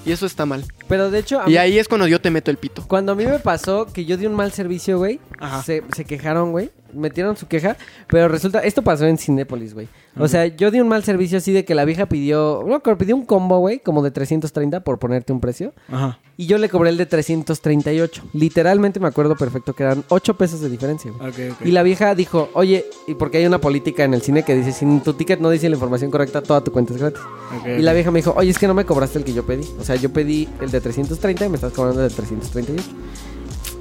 Y 0.06 0.12
eso 0.12 0.26
está 0.26 0.46
mal. 0.46 0.64
Pero 0.88 1.12
de 1.12 1.20
hecho, 1.20 1.40
a 1.42 1.46
Y 1.48 1.52
mí- 1.52 1.58
ahí 1.58 1.78
es 1.80 1.88
cuando 1.88 2.08
yo 2.08 2.20
te 2.22 2.32
meto 2.32 2.52
el 2.52 2.58
pito. 2.58 2.84
cuando 2.88 3.12
a 3.12 3.16
mí 3.16 3.26
me 3.26 3.40
pasó 3.40 3.86
que 3.88 4.06
yo 4.06 4.18
di 4.18 4.26
un 4.26 4.36
mal 4.36 4.52
servicio, 4.52 4.98
güey, 4.98 5.20
Ajá. 5.40 5.62
se, 5.64 5.84
se 5.96 6.06
quejaron, 6.06 6.52
güey. 6.52 6.72
Metieron 6.94 7.36
su 7.36 7.48
queja, 7.50 7.76
pero 8.08 8.30
resulta, 8.30 8.60
esto 8.60 8.82
pasó 8.82 9.06
en 9.06 9.18
Cinépolis, 9.18 9.74
güey. 9.74 9.90
O 10.18 10.28
sea, 10.30 10.48
yo 10.48 10.72
di 10.72 10.80
un 10.80 10.88
mal 10.88 11.04
servicio 11.04 11.38
así 11.38 11.52
de 11.52 11.66
que 11.66 11.76
la 11.76 11.84
vieja 11.84 12.06
pidió, 12.08 12.64
no, 12.66 12.82
que 12.82 12.96
pidió 12.96 13.14
un 13.16 13.26
combo, 13.26 13.60
güey, 13.60 13.80
como 13.80 14.02
de 14.02 14.10
330 14.10 14.80
por 14.80 14.98
ponerte 14.98 15.34
un 15.34 15.42
precio. 15.42 15.74
Ajá. 15.92 16.18
Y 16.38 16.46
yo 16.48 16.58
le 16.58 16.70
cobré 16.70 16.90
el 16.92 16.98
de 16.98 17.06
338. 17.06 18.24
Literalmente 18.34 19.00
me 19.02 19.08
acuerdo 19.08 19.36
perfecto 19.36 19.74
que 19.74 19.84
eran 19.84 20.04
8 20.08 20.38
pesos 20.38 20.62
de 20.62 20.70
diferencia, 20.70 21.12
güey. 21.12 21.30
Ok, 21.30 21.36
ok. 21.60 21.66
Y 21.68 21.72
la 21.72 21.84
vieja 21.84 22.16
dijo, 22.16 22.50
oye, 22.54 22.86
y 23.08 23.16
porque 23.16 23.40
hay 23.40 23.46
una 23.46 23.60
política 23.60 24.06
en 24.06 24.14
el 24.14 24.22
cine 24.22 24.44
que 24.44 24.56
dice, 24.56 24.72
si 24.72 24.86
tu 25.02 25.14
ticket 25.14 25.40
no 25.42 25.50
dice 25.50 25.68
la 25.70 25.76
información 25.76 26.10
correcta, 26.10 26.42
toda 26.42 26.64
tu 26.64 26.72
cuenta 26.72 26.94
es 26.94 27.00
gratis. 27.02 27.22
Ok, 27.60 27.68
Y 27.80 27.82
la 27.82 27.92
vieja 27.94 28.10
me 28.12 28.20
dijo, 28.20 28.34
oye, 28.38 28.50
es 28.52 28.58
que 28.58 28.68
no 28.68 28.74
me 28.74 28.86
cobraste 28.86 29.20
el 29.20 29.26
que 29.26 29.34
yo 29.34 29.46
pedí. 29.46 29.68
O 29.80 29.84
sea, 29.84 29.96
yo 29.98 30.12
pedí 30.12 30.48
el 30.62 30.72
de 30.72 30.77
330 30.82 31.46
y 31.46 31.50
me 31.50 31.56
estás 31.56 31.74
cobrando 31.74 32.02
de 32.02 32.10
338. 32.10 32.84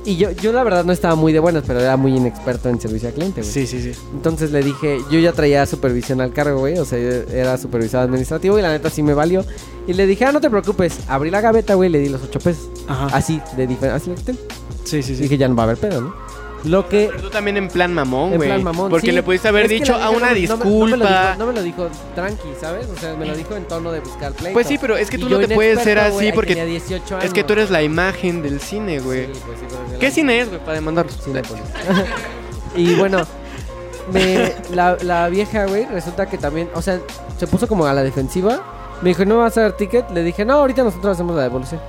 Y 0.06 0.16
yo, 0.16 0.30
yo 0.30 0.52
la 0.52 0.62
verdad 0.62 0.84
no 0.84 0.92
estaba 0.92 1.16
muy 1.16 1.32
de 1.32 1.40
buenas, 1.40 1.64
pero 1.66 1.80
era 1.80 1.96
muy 1.96 2.16
inexperto 2.16 2.68
en 2.68 2.80
servicio 2.80 3.08
al 3.08 3.14
cliente, 3.14 3.40
güey. 3.40 3.52
Sí, 3.52 3.66
sí, 3.66 3.82
sí. 3.82 3.90
Entonces 4.14 4.52
le 4.52 4.62
dije, 4.62 5.00
yo 5.10 5.18
ya 5.18 5.32
traía 5.32 5.66
supervisión 5.66 6.20
al 6.20 6.32
cargo, 6.32 6.60
güey. 6.60 6.78
O 6.78 6.84
sea, 6.84 6.96
era 6.96 7.58
supervisado 7.58 8.04
administrativo 8.04 8.56
y 8.56 8.62
la 8.62 8.70
neta 8.70 8.88
sí 8.88 9.02
me 9.02 9.14
valió. 9.14 9.44
Y 9.88 9.94
le 9.94 10.06
dije, 10.06 10.24
ah, 10.24 10.30
no 10.30 10.40
te 10.40 10.48
preocupes. 10.48 11.00
Abrí 11.08 11.30
la 11.30 11.40
gaveta, 11.40 11.74
güey, 11.74 11.88
y 11.88 11.92
le 11.92 11.98
di 11.98 12.08
los 12.08 12.22
8 12.22 12.38
pesos. 12.38 12.68
Ajá. 12.86 13.16
Así, 13.16 13.40
de 13.56 13.66
diferente. 13.66 13.96
Así 13.96 14.10
le 14.10 14.16
quité. 14.16 14.34
Sí, 14.84 15.02
sí, 15.02 15.16
sí. 15.16 15.22
Dije, 15.22 15.38
ya 15.38 15.48
no 15.48 15.56
va 15.56 15.64
a 15.64 15.66
haber 15.66 15.78
pedo, 15.78 16.00
¿no? 16.00 16.14
Lo 16.66 16.88
que... 16.88 17.08
Pero 17.10 17.22
tú 17.22 17.30
también 17.30 17.56
en 17.56 17.68
plan 17.68 17.92
mamón, 17.94 18.32
En 18.32 18.36
güey. 18.36 18.48
plan 18.48 18.62
mamón, 18.62 18.90
Porque 18.90 19.06
sí. 19.08 19.12
le 19.12 19.22
pudiste 19.22 19.48
haber 19.48 19.64
Es 19.64 19.68
que 19.68 19.74
dicho 19.74 19.92
la 19.96 20.06
a 20.06 20.10
vieja 20.10 20.16
una 20.16 20.26
no 20.34 20.34
me- 20.34 20.46
no 20.46 20.56
me- 20.56 20.66
No 20.66 20.86
me, 20.86 20.96
lo 20.96 20.96
disculpa. 20.96 21.22
dijo, 21.32 21.38
no 21.38 21.46
me 21.46 21.52
lo 21.52 21.62
dijo 21.62 21.88
tranqui, 22.14 22.48
¿sabes? 22.60 22.86
O 22.94 23.00
sea, 23.00 23.14
me 23.14 23.26
lo 23.26 23.36
dijo 23.36 23.56
en 23.56 23.64
tono 23.64 23.92
de 23.92 24.00
buscar 24.00 24.32
pleito. 24.32 24.52
Pues 24.52 24.66
sí, 24.66 24.78
pero 24.80 24.96
es 24.96 25.08
que 25.10 25.16
Y 25.16 25.20
tú 25.20 25.28
yo 25.28 25.40
no 25.40 25.46
te 25.46 25.54
puedes 25.54 25.78
ser 25.80 25.96
inexperto, 25.98 26.18
así 26.18 26.32
porque 26.32 26.54
tenía 26.54 26.64
18 26.64 27.18
es 27.18 27.32
que 27.32 27.40
años. 27.40 27.46
tú 27.46 27.52
eres 27.52 27.70
la 27.70 27.82
imagen 27.82 28.42
del 28.42 28.60
cine, 28.60 29.00
güey. 29.00 29.26
Sí, 29.26 29.32
pues 29.46 29.58
sí, 29.60 29.96
¿Qué 30.00 30.10
cine 30.10 30.40
es, 30.40 30.48
güey, 30.48 30.60
para 30.60 30.74
demandarlos? 30.74 31.16
Cinépolis. 31.22 31.62
y 32.76 32.94
bueno, 32.94 33.22
me, 34.12 34.52
la, 34.72 34.96
la 35.02 35.28
vieja, 35.28 35.66
güey, 35.66 35.84
resulta 35.86 36.26
que 36.26 36.38
también, 36.38 36.68
o 36.74 36.82
sea, 36.82 37.00
se 37.38 37.46
puso 37.46 37.66
como 37.68 37.86
a 37.86 37.92
la 37.92 38.02
defensiva. 38.02 38.62
Me 39.02 39.10
dijo, 39.10 39.24
¿no 39.26 39.38
vas 39.38 39.56
a 39.58 39.62
dar 39.62 39.72
ticket? 39.76 40.10
Le 40.10 40.22
dije, 40.22 40.44
no, 40.44 40.54
ahorita 40.54 40.82
nosotros 40.82 41.12
hacemos 41.14 41.36
la 41.36 41.42
devolución. 41.42 41.80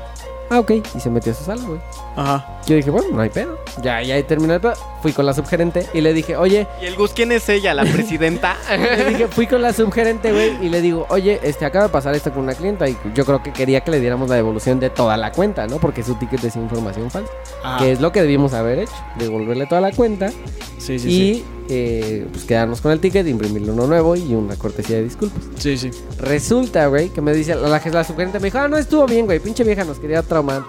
Ah, 0.49 0.59
ok. 0.59 0.71
Y 0.95 0.99
se 0.99 1.09
metió 1.09 1.31
a 1.31 1.35
su 1.35 1.43
sala, 1.43 1.61
güey. 1.65 1.79
Ajá. 2.15 2.59
Yo 2.65 2.75
dije, 2.75 2.89
bueno, 2.89 3.09
no 3.11 3.21
hay 3.21 3.29
pedo. 3.29 3.57
Ya, 3.81 4.01
ya 4.01 4.21
terminó 4.25 4.53
el 4.53 4.61
pedo. 4.61 4.73
Fui 5.01 5.13
con 5.13 5.25
la 5.25 5.33
subgerente 5.33 5.87
y 5.93 6.01
le 6.01 6.13
dije, 6.13 6.35
oye, 6.35 6.67
¿Y 6.81 6.85
el 6.85 6.95
Gus 6.95 7.11
quién 7.13 7.31
es 7.31 7.47
ella? 7.49 7.73
¿La 7.73 7.83
presidenta? 7.83 8.55
le 8.69 9.05
dije, 9.05 9.27
fui 9.27 9.47
con 9.47 9.61
la 9.61 9.73
subgerente, 9.73 10.31
güey, 10.31 10.65
y 10.65 10.69
le 10.69 10.81
digo, 10.81 11.05
oye, 11.09 11.39
este, 11.43 11.65
acaba 11.65 11.85
de 11.85 11.91
pasar 11.91 12.15
esto 12.15 12.31
con 12.31 12.43
una 12.43 12.55
clienta 12.55 12.87
y 12.89 12.97
yo 13.13 13.25
creo 13.25 13.43
que 13.43 13.53
quería 13.53 13.81
que 13.81 13.91
le 13.91 13.99
diéramos 13.99 14.29
la 14.29 14.35
devolución 14.35 14.79
de 14.79 14.89
toda 14.89 15.17
la 15.17 15.31
cuenta, 15.31 15.67
¿no? 15.67 15.77
Porque 15.77 16.03
su 16.03 16.15
ticket 16.15 16.43
es 16.43 16.55
información 16.55 17.11
falsa. 17.11 17.31
Ajá. 17.63 17.77
Que 17.79 17.91
es 17.91 18.01
lo 18.01 18.11
que 18.11 18.21
debimos 18.21 18.53
haber 18.53 18.79
hecho, 18.79 18.93
devolverle 19.17 19.65
toda 19.67 19.81
la 19.81 19.91
cuenta 19.91 20.31
Sí, 20.77 20.99
sí, 20.99 21.09
y 21.09 21.45
eh, 21.69 22.25
pues 22.31 22.43
quedarnos 22.45 22.81
con 22.81 22.91
el 22.91 22.99
ticket, 22.99 23.27
imprimirle 23.27 23.71
uno 23.71 23.87
nuevo 23.87 24.15
y 24.15 24.33
una 24.35 24.55
cortesía 24.55 24.97
de 24.97 25.03
disculpas. 25.03 25.43
sí. 25.57 25.77
Sí. 25.77 25.91
Resulta, 26.19 26.87
güey, 26.87 27.09
que 27.09 27.21
me 27.21 27.33
dice, 27.33 27.55
la, 27.55 27.67
la, 27.69 27.81
la 27.83 28.03
subgerente 28.03 28.39
me 28.39 28.45
dijo, 28.45 28.57
ah, 28.59 28.67
no, 28.67 28.77
estuvo 28.77 29.05
bien, 29.05 29.25
güey, 29.25 29.39
pinche 29.39 29.63
vieja 29.63 29.83
nos 29.83 29.99
quería 29.99 30.21
traumar. 30.23 30.63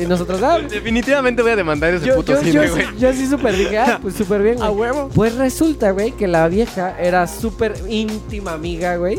Y 0.00 0.06
nosotros, 0.06 0.40
ah, 0.42 0.58
Definitivamente 0.70 1.42
voy 1.42 1.50
a 1.52 1.56
demandar 1.56 1.92
ese 1.94 2.06
yo, 2.06 2.16
puto 2.16 2.32
yo, 2.32 2.38
cine, 2.40 2.52
yo, 2.52 2.70
güey. 2.70 2.84
sí- 2.86 2.92
yo 2.98 3.12
sí 3.12 3.26
súper 3.26 3.56
dije, 3.56 3.78
ah, 3.78 3.98
pues 4.00 4.14
súper 4.14 4.42
bien, 4.42 4.56
güey. 4.70 4.70
huevo. 4.70 5.08
Pues 5.14 5.34
resulta, 5.34 5.90
güey, 5.90 6.12
que 6.12 6.28
la 6.28 6.46
vieja 6.48 6.96
era 7.00 7.26
súper 7.26 7.74
íntima 7.88 8.52
amiga, 8.52 8.96
güey, 8.96 9.18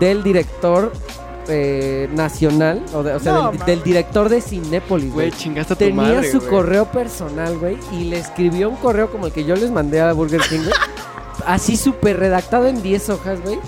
del 0.00 0.22
director 0.22 0.92
eh, 1.48 2.08
nacional, 2.14 2.82
o, 2.94 3.02
de- 3.02 3.14
o 3.14 3.20
sea, 3.20 3.32
No, 3.32 3.38
del, 3.38 3.44
mames. 3.58 3.66
del 3.66 3.82
director 3.82 4.28
de 4.28 4.40
Cinépolis, 4.40 5.12
Güey, 5.12 5.28
güey. 5.30 5.40
chingaste 5.40 5.72
a 5.74 5.76
tu 5.76 5.84
Tenía 5.84 6.02
madre, 6.02 6.30
su 6.30 6.38
güey. 6.38 6.50
correo 6.50 6.84
personal, 6.86 7.58
güey, 7.58 7.76
y 7.92 8.04
le 8.04 8.18
escribió 8.18 8.68
un 8.70 8.76
correo 8.76 9.10
como 9.10 9.26
el 9.26 9.32
que 9.32 9.44
yo 9.44 9.54
les 9.56 9.70
mandé 9.70 10.00
a 10.00 10.12
Burger 10.12 10.40
King, 10.42 10.60
güey. 10.60 10.72
así 11.46 11.76
súper 11.76 12.18
redactado 12.18 12.66
en 12.66 12.82
10 12.82 13.08
hojas, 13.10 13.40
güey. 13.42 13.58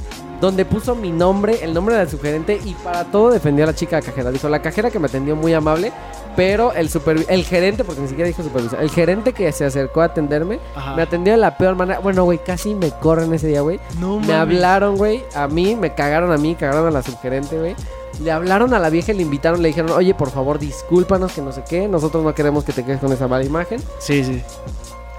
Donde 0.40 0.64
puso 0.64 0.94
mi 0.94 1.10
nombre, 1.10 1.58
el 1.64 1.74
nombre 1.74 1.96
del 1.96 2.08
sugerente 2.08 2.60
y 2.64 2.74
para 2.74 3.04
todo 3.04 3.30
defendió 3.30 3.64
a 3.64 3.68
la 3.68 3.74
chica 3.74 4.00
cajera. 4.00 4.30
Dijo, 4.30 4.48
la 4.48 4.62
cajera 4.62 4.90
que 4.90 4.98
me 5.00 5.06
atendió 5.08 5.34
muy 5.34 5.52
amable, 5.52 5.92
pero 6.36 6.72
el 6.74 6.88
supervi- 6.90 7.26
el 7.28 7.44
gerente, 7.44 7.82
porque 7.82 8.00
ni 8.02 8.08
siquiera 8.08 8.28
dijo 8.28 8.44
supervisor, 8.44 8.80
el 8.80 8.90
gerente 8.90 9.32
que 9.32 9.50
se 9.50 9.64
acercó 9.64 10.00
a 10.00 10.04
atenderme, 10.04 10.60
Ajá. 10.76 10.94
me 10.94 11.02
atendió 11.02 11.32
de 11.32 11.38
la 11.38 11.56
peor 11.58 11.74
manera. 11.74 11.98
Bueno, 11.98 12.22
güey, 12.22 12.38
casi 12.38 12.74
me 12.76 12.90
corren 12.90 13.34
ese 13.34 13.48
día, 13.48 13.62
güey. 13.62 13.80
No 13.98 14.20
Me 14.20 14.32
hablaron, 14.34 14.96
güey, 14.96 15.24
a 15.34 15.48
mí, 15.48 15.74
me 15.74 15.92
cagaron 15.94 16.30
a 16.30 16.36
mí, 16.36 16.54
cagaron 16.54 16.86
a 16.86 16.90
la 16.92 17.02
subgerente, 17.02 17.58
güey. 17.58 17.74
Le 18.22 18.30
hablaron 18.30 18.74
a 18.74 18.78
la 18.78 18.90
vieja 18.90 19.12
y 19.12 19.16
le 19.16 19.22
invitaron, 19.22 19.60
le 19.62 19.68
dijeron, 19.68 19.90
oye, 19.92 20.14
por 20.14 20.30
favor, 20.30 20.58
discúlpanos 20.60 21.32
que 21.32 21.42
no 21.42 21.50
sé 21.52 21.62
qué, 21.68 21.88
nosotros 21.88 22.22
no 22.24 22.32
queremos 22.34 22.62
que 22.64 22.72
te 22.72 22.84
quedes 22.84 23.00
con 23.00 23.12
esa 23.12 23.26
mala 23.28 23.44
imagen. 23.44 23.80
Sí, 23.98 24.22
sí. 24.24 24.42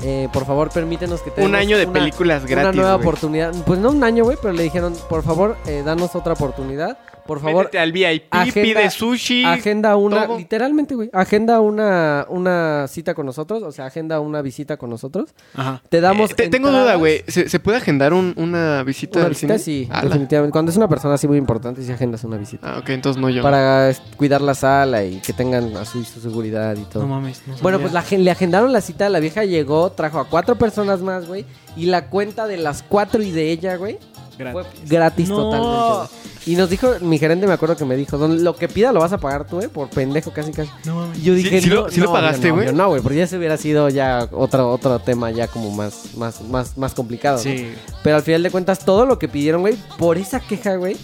Eh, 0.01 0.29
por 0.31 0.45
favor, 0.45 0.69
permítenos 0.69 1.21
que 1.21 1.31
te 1.31 1.43
Un 1.43 1.55
año 1.55 1.77
de 1.77 1.83
una- 1.85 1.93
películas 1.93 2.43
una 2.43 2.49
gratis, 2.51 2.75
nueva 2.75 2.93
güey. 2.95 3.07
oportunidad. 3.07 3.53
Pues 3.65 3.79
no 3.79 3.89
un 3.91 4.03
año, 4.03 4.23
güey, 4.23 4.37
pero 4.41 4.53
le 4.53 4.63
dijeron, 4.63 4.93
por 5.09 5.23
favor, 5.23 5.57
eh, 5.65 5.81
danos 5.85 6.15
otra 6.15 6.33
oportunidad. 6.33 6.97
Por 7.27 7.41
favor, 7.41 7.65
Métete 7.65 7.77
al 7.79 7.91
VIP, 7.91 8.23
agenda- 8.31 8.61
pide 8.79 8.89
sushi. 8.89 9.45
agenda 9.45 9.95
una, 9.97 10.25
todo. 10.25 10.39
literalmente, 10.39 10.95
güey, 10.95 11.11
agenda 11.13 11.59
una, 11.59 12.25
una 12.27 12.87
cita 12.87 13.13
con 13.13 13.27
nosotros, 13.27 13.61
o 13.61 13.71
sea, 13.71 13.85
agenda 13.85 14.19
una 14.19 14.41
visita 14.41 14.77
con 14.77 14.89
nosotros. 14.89 15.35
Ajá. 15.53 15.83
Te 15.89 16.01
damos. 16.01 16.31
Eh, 16.31 16.33
te- 16.33 16.49
tengo 16.49 16.71
duda, 16.71 16.95
güey. 16.95 17.23
¿Se, 17.27 17.47
se 17.47 17.59
puede 17.59 17.77
agendar 17.77 18.13
un- 18.13 18.33
una 18.35 18.81
visita 18.81 19.19
Una 19.19 19.25
al 19.27 19.33
visita, 19.33 19.59
cine? 19.59 19.85
sí, 19.85 19.87
Ala. 19.91 20.05
definitivamente. 20.09 20.51
Cuando 20.53 20.71
es 20.71 20.77
una 20.77 20.87
persona 20.87 21.13
así 21.13 21.27
muy 21.27 21.37
importante, 21.37 21.83
sí 21.83 21.91
agendas 21.91 22.23
una 22.23 22.37
visita. 22.37 22.67
Ah, 22.67 22.79
ok, 22.79 22.89
entonces 22.89 23.21
no 23.21 23.29
yo. 23.29 23.43
Para 23.43 23.91
cuidar 24.17 24.41
la 24.41 24.55
sala 24.55 25.03
y 25.03 25.19
que 25.19 25.31
tengan 25.31 25.77
así 25.77 26.03
su 26.05 26.19
seguridad 26.21 26.75
y 26.77 26.85
todo. 26.85 27.03
No 27.03 27.09
mames. 27.09 27.43
no 27.45 27.53
Bueno, 27.61 27.77
pues 27.79 27.93
la, 27.93 28.03
le 28.09 28.31
agendaron 28.31 28.73
la 28.73 28.81
cita, 28.81 29.07
la 29.07 29.19
vieja 29.19 29.43
llegó, 29.45 29.88
trajo 29.91 30.19
a 30.19 30.25
cuatro 30.25 30.55
personas 30.57 31.01
más, 31.01 31.27
güey. 31.27 31.45
Y 31.75 31.85
la 31.85 32.09
cuenta 32.09 32.47
de 32.47 32.57
las 32.57 32.83
cuatro 32.83 33.21
y 33.21 33.31
de 33.31 33.51
ella, 33.51 33.75
güey, 33.77 33.97
fue 34.37 34.63
Gratis. 34.87 35.29
No. 35.29 35.35
totalmente. 35.37 35.97
güey. 35.97 36.29
Y 36.45 36.55
nos 36.55 36.69
dijo, 36.69 36.89
mi 37.01 37.19
gerente 37.19 37.45
me 37.45 37.53
acuerdo 37.53 37.75
que 37.75 37.83
me 37.85 37.95
dijo, 37.97 38.17
"Don, 38.17 38.43
lo 38.43 38.55
que 38.55 38.67
pida 38.69 38.91
lo 38.93 39.01
vas 39.01 39.11
a 39.13 39.17
pagar 39.17 39.45
tú, 39.45 39.59
eh, 39.59 39.67
por 39.69 39.89
pendejo 39.89 40.31
casi 40.31 40.51
casi. 40.51 40.71
No. 40.85 41.13
Y 41.13 41.21
yo 41.21 41.35
¿Sí- 41.35 41.43
dije, 41.43 41.61
sí 41.61 41.69
lo- 41.69 41.83
no, 41.83 41.89
sí 41.91 41.99
lo 41.99 42.07
no, 42.07 42.13
pagaste, 42.13 42.49
güey? 42.51 42.73
No, 42.73 42.87
güey, 42.89 43.01
porque 43.01 43.17
ya 43.19 43.27
se 43.27 43.37
hubiera 43.37 43.57
sido 43.57 43.89
ya 43.89 44.27
otro, 44.31 44.71
otro 44.71 44.97
tema 44.99 45.29
ya 45.31 45.47
como 45.47 45.69
más, 45.71 46.15
más, 46.15 46.41
más, 46.41 46.77
más 46.77 46.93
complicado. 46.93 47.37
¿no? 47.37 47.43
Sí. 47.43 47.69
Pero 48.03 48.15
al 48.15 48.23
final 48.23 48.41
de 48.41 48.49
cuentas, 48.51 48.79
todo 48.79 49.05
lo 49.05 49.19
que 49.19 49.27
pidieron, 49.27 49.61
güey, 49.61 49.75
por 49.97 50.17
esa 50.17 50.39
queja, 50.39 50.75
güey, 50.77 50.95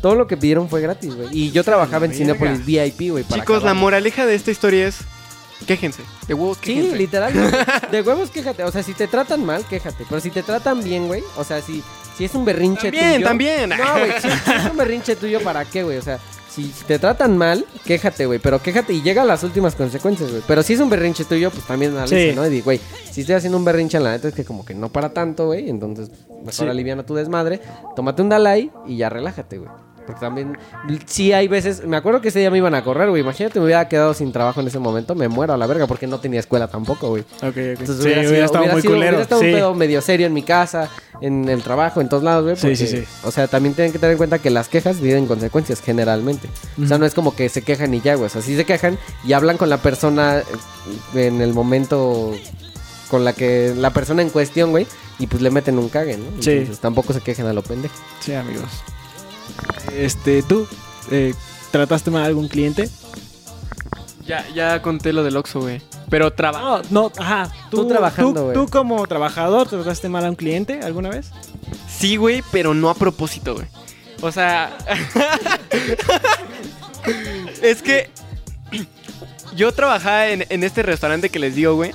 todo 0.00 0.14
lo 0.14 0.26
que 0.28 0.36
pidieron 0.36 0.68
fue 0.68 0.80
gratis, 0.80 1.14
güey. 1.16 1.28
Y 1.32 1.50
yo 1.50 1.64
trabajaba 1.64 2.06
en. 2.06 2.14
Cinepolis 2.14 2.64
VIP, 2.64 3.10
güey. 3.10 3.24
Chicos, 3.24 3.62
la 3.64 3.74
moraleja 3.74 4.24
de 4.26 4.34
esta 4.36 4.50
historia 4.52 4.86
es... 4.86 4.98
Quéjense. 5.66 6.02
De 6.28 6.34
huevos, 6.34 6.58
Sí, 6.62 6.74
quéjense. 6.74 6.96
literal. 6.96 7.32
De 7.90 8.02
huevos, 8.02 8.30
quéjate. 8.30 8.64
O 8.64 8.70
sea, 8.72 8.82
si 8.82 8.92
te 8.92 9.06
tratan 9.06 9.44
mal, 9.44 9.64
quéjate. 9.64 10.04
Pero 10.08 10.20
si 10.20 10.30
te 10.30 10.42
tratan 10.42 10.82
bien, 10.84 11.06
güey. 11.06 11.22
O 11.36 11.44
sea, 11.44 11.60
si, 11.62 11.82
si 12.18 12.24
es 12.24 12.34
un 12.34 12.44
berrinche 12.44 12.90
También, 12.90 13.14
tuyo. 13.14 13.26
también. 13.26 13.70
No, 13.70 13.76
güey. 13.98 14.12
Si, 14.20 14.28
si 14.28 14.52
es 14.52 14.70
un 14.70 14.76
berrinche 14.76 15.16
tuyo, 15.16 15.40
¿para 15.42 15.64
qué, 15.64 15.82
güey? 15.82 15.96
O 15.96 16.02
sea, 16.02 16.18
si, 16.50 16.64
si 16.70 16.84
te 16.84 16.98
tratan 16.98 17.38
mal, 17.38 17.64
quéjate, 17.84 18.26
güey. 18.26 18.38
Pero 18.40 18.60
quéjate 18.60 18.92
y 18.92 19.02
llega 19.02 19.22
a 19.22 19.24
las 19.24 19.42
últimas 19.42 19.74
consecuencias, 19.74 20.30
güey. 20.30 20.42
Pero 20.46 20.62
si 20.62 20.74
es 20.74 20.80
un 20.80 20.90
berrinche 20.90 21.24
tuyo, 21.24 21.50
pues 21.50 21.64
también 21.66 21.92
analiza, 21.92 22.14
Sí. 22.16 22.32
¿no? 22.34 22.46
Y 22.46 22.50
di, 22.50 22.60
güey, 22.60 22.80
si 23.10 23.22
estoy 23.22 23.36
haciendo 23.36 23.56
un 23.56 23.64
berrinche, 23.64 23.98
la 24.00 24.12
neta 24.12 24.28
es 24.28 24.34
que 24.34 24.44
como 24.44 24.64
que 24.64 24.74
no 24.74 24.90
para 24.90 25.14
tanto, 25.14 25.46
güey. 25.46 25.70
Entonces, 25.70 26.10
mejor 26.40 26.52
Sí. 26.52 26.64
aliviana 26.68 27.04
tu 27.06 27.14
desmadre. 27.14 27.60
Tómate 27.96 28.20
un 28.22 28.28
Dalai 28.28 28.70
y 28.86 28.98
ya 28.98 29.08
relájate, 29.08 29.58
güey. 29.58 29.70
Porque 30.06 30.20
también, 30.20 30.58
sí 31.06 31.32
hay 31.32 31.48
veces, 31.48 31.86
me 31.86 31.96
acuerdo 31.96 32.20
que 32.20 32.28
ese 32.28 32.38
día 32.38 32.50
me 32.50 32.58
iban 32.58 32.74
a 32.74 32.84
correr, 32.84 33.08
güey. 33.08 33.22
Imagínate, 33.22 33.58
me 33.58 33.64
hubiera 33.64 33.88
quedado 33.88 34.12
sin 34.12 34.32
trabajo 34.32 34.60
en 34.60 34.66
ese 34.66 34.78
momento, 34.78 35.14
me 35.14 35.28
muero 35.28 35.54
a 35.54 35.56
la 35.56 35.66
verga 35.66 35.86
porque 35.86 36.06
no 36.06 36.20
tenía 36.20 36.40
escuela 36.40 36.68
tampoco, 36.68 37.08
güey. 37.08 37.22
Ok, 37.38 37.48
ok. 37.48 37.56
Entonces 37.56 37.96
sí, 37.96 38.02
hubiera, 38.02 38.20
hubiera, 38.20 38.28
sido- 38.28 38.44
estado 38.44 38.58
hubiera 38.64 38.72
muy 38.74 38.82
sido- 38.82 38.92
culero. 38.94 39.08
hubiera 39.16 39.22
estado 39.22 39.40
sí. 39.40 39.46
un 39.48 39.52
pedo 39.54 39.74
medio 39.74 40.00
serio 40.02 40.26
en 40.26 40.34
mi 40.34 40.42
casa, 40.42 40.90
en 41.22 41.48
el 41.48 41.62
trabajo, 41.62 42.02
en 42.02 42.08
todos 42.10 42.22
lados, 42.22 42.44
güey. 42.44 42.56
Sí, 42.56 42.62
porque, 42.62 42.76
sí, 42.76 42.86
sí. 42.86 43.04
O 43.24 43.30
sea, 43.30 43.46
también 43.48 43.74
tienen 43.74 43.92
que 43.92 43.98
tener 43.98 44.12
en 44.12 44.18
cuenta 44.18 44.38
que 44.38 44.50
las 44.50 44.68
quejas 44.68 44.98
tienen 44.98 45.26
consecuencias 45.26 45.80
generalmente. 45.80 46.48
O 46.82 46.86
sea, 46.86 46.98
no 46.98 47.06
es 47.06 47.14
como 47.14 47.34
que 47.34 47.48
se 47.48 47.62
quejan 47.62 47.94
y 47.94 48.00
ya, 48.02 48.14
güey. 48.16 48.26
O 48.26 48.30
sea, 48.30 48.42
sí 48.42 48.56
se 48.56 48.66
quejan 48.66 48.98
y 49.26 49.32
hablan 49.32 49.56
con 49.56 49.70
la 49.70 49.78
persona 49.78 50.40
eh, 51.14 51.26
en 51.26 51.40
el 51.40 51.54
momento 51.54 52.32
con 53.10 53.24
la 53.24 53.32
que 53.32 53.72
la 53.76 53.90
persona 53.90 54.22
en 54.22 54.30
cuestión, 54.30 54.70
güey, 54.70 54.86
y 55.18 55.28
pues 55.28 55.40
le 55.40 55.50
meten 55.50 55.78
un 55.78 55.88
cague, 55.88 56.16
¿no? 56.16 56.24
Sí. 56.42 56.50
Entonces 56.50 56.80
tampoco 56.80 57.12
se 57.12 57.20
quejen 57.20 57.46
a 57.46 57.52
lo 57.52 57.62
pendejo. 57.62 57.94
Sí, 58.20 58.34
amigos. 58.34 58.64
Este, 59.92 60.42
¿tú 60.42 60.66
eh, 61.10 61.34
trataste 61.70 62.10
mal 62.10 62.22
a 62.22 62.26
algún 62.26 62.48
cliente? 62.48 62.88
Ya, 64.26 64.46
ya 64.54 64.80
conté 64.80 65.12
lo 65.12 65.22
del 65.22 65.36
Oxxo, 65.36 65.60
güey. 65.60 65.82
Pero 66.08 66.32
trabajo. 66.32 66.82
No, 66.90 67.02
no, 67.02 67.12
ajá. 67.18 67.52
Tú 67.70 67.86
trabajando, 67.86 68.32
tú, 68.32 68.42
güey. 68.42 68.54
tú 68.54 68.68
como 68.68 69.06
trabajador, 69.06 69.68
¿trataste 69.68 70.08
mal 70.08 70.24
a 70.24 70.30
un 70.30 70.36
cliente 70.36 70.80
alguna 70.80 71.10
vez? 71.10 71.30
Sí, 71.88 72.16
güey, 72.16 72.42
pero 72.50 72.74
no 72.74 72.88
a 72.88 72.94
propósito, 72.94 73.54
güey. 73.54 73.66
O 74.20 74.32
sea... 74.32 74.76
es 77.62 77.82
que... 77.82 78.10
Yo 79.54 79.70
trabajaba 79.72 80.28
en, 80.28 80.46
en 80.48 80.64
este 80.64 80.82
restaurante 80.82 81.28
que 81.28 81.38
les 81.38 81.54
digo, 81.54 81.74
güey. 81.74 81.92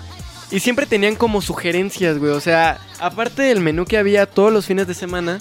Y 0.51 0.61
siempre 0.61 0.85
tenían 0.85 1.15
como 1.15 1.41
sugerencias, 1.41 2.17
güey. 2.17 2.31
O 2.31 2.39
sea, 2.39 2.79
aparte 2.99 3.43
del 3.43 3.59
menú 3.59 3.85
que 3.85 3.97
había 3.97 4.25
todos 4.25 4.51
los 4.51 4.65
fines 4.65 4.87
de 4.87 4.93
semana, 4.93 5.39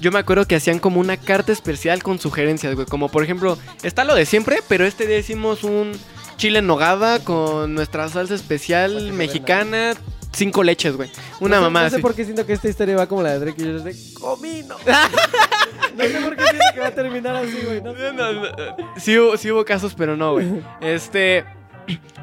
yo 0.00 0.10
me 0.10 0.18
acuerdo 0.18 0.46
que 0.46 0.56
hacían 0.56 0.78
como 0.78 1.00
una 1.00 1.16
carta 1.16 1.52
especial 1.52 2.02
con 2.02 2.18
sugerencias, 2.18 2.74
güey. 2.74 2.86
Como 2.86 3.08
por 3.08 3.22
ejemplo, 3.22 3.58
está 3.82 4.04
lo 4.04 4.14
de 4.14 4.26
siempre, 4.26 4.60
pero 4.68 4.84
este 4.86 5.06
día 5.06 5.18
hicimos 5.18 5.62
un 5.64 5.92
chile 6.36 6.60
en 6.60 6.66
nogada 6.66 7.18
con 7.22 7.74
nuestra 7.74 8.08
salsa 8.08 8.34
especial 8.34 9.12
mexicana, 9.12 9.94
cinco 10.32 10.62
leches, 10.62 10.96
güey. 10.96 11.10
Una 11.40 11.56
no 11.56 11.62
sé, 11.62 11.64
mamá 11.64 11.82
No 11.84 11.90
sé 11.90 11.96
así. 11.96 12.02
por 12.02 12.14
qué 12.14 12.24
siento 12.24 12.46
que 12.46 12.54
esta 12.54 12.68
historia 12.68 12.96
va 12.96 13.06
como 13.06 13.22
la 13.22 13.32
de 13.32 13.40
Drake 13.40 13.62
y 13.62 13.64
yo 13.66 13.78
de 13.80 13.94
comino. 14.14 14.76
no 15.96 16.04
sé 16.04 16.20
por 16.20 16.36
qué 16.36 16.42
siento 16.44 16.64
que 16.74 16.80
va 16.80 16.86
a 16.86 16.94
terminar 16.94 17.36
así, 17.36 17.58
güey. 17.64 17.82
No 17.82 17.92
sé. 17.92 18.10
Sí, 18.96 19.16
sí 19.38 19.50
hubo 19.50 19.64
casos, 19.64 19.94
pero 19.94 20.16
no, 20.16 20.32
güey. 20.32 20.46
Este. 20.80 21.44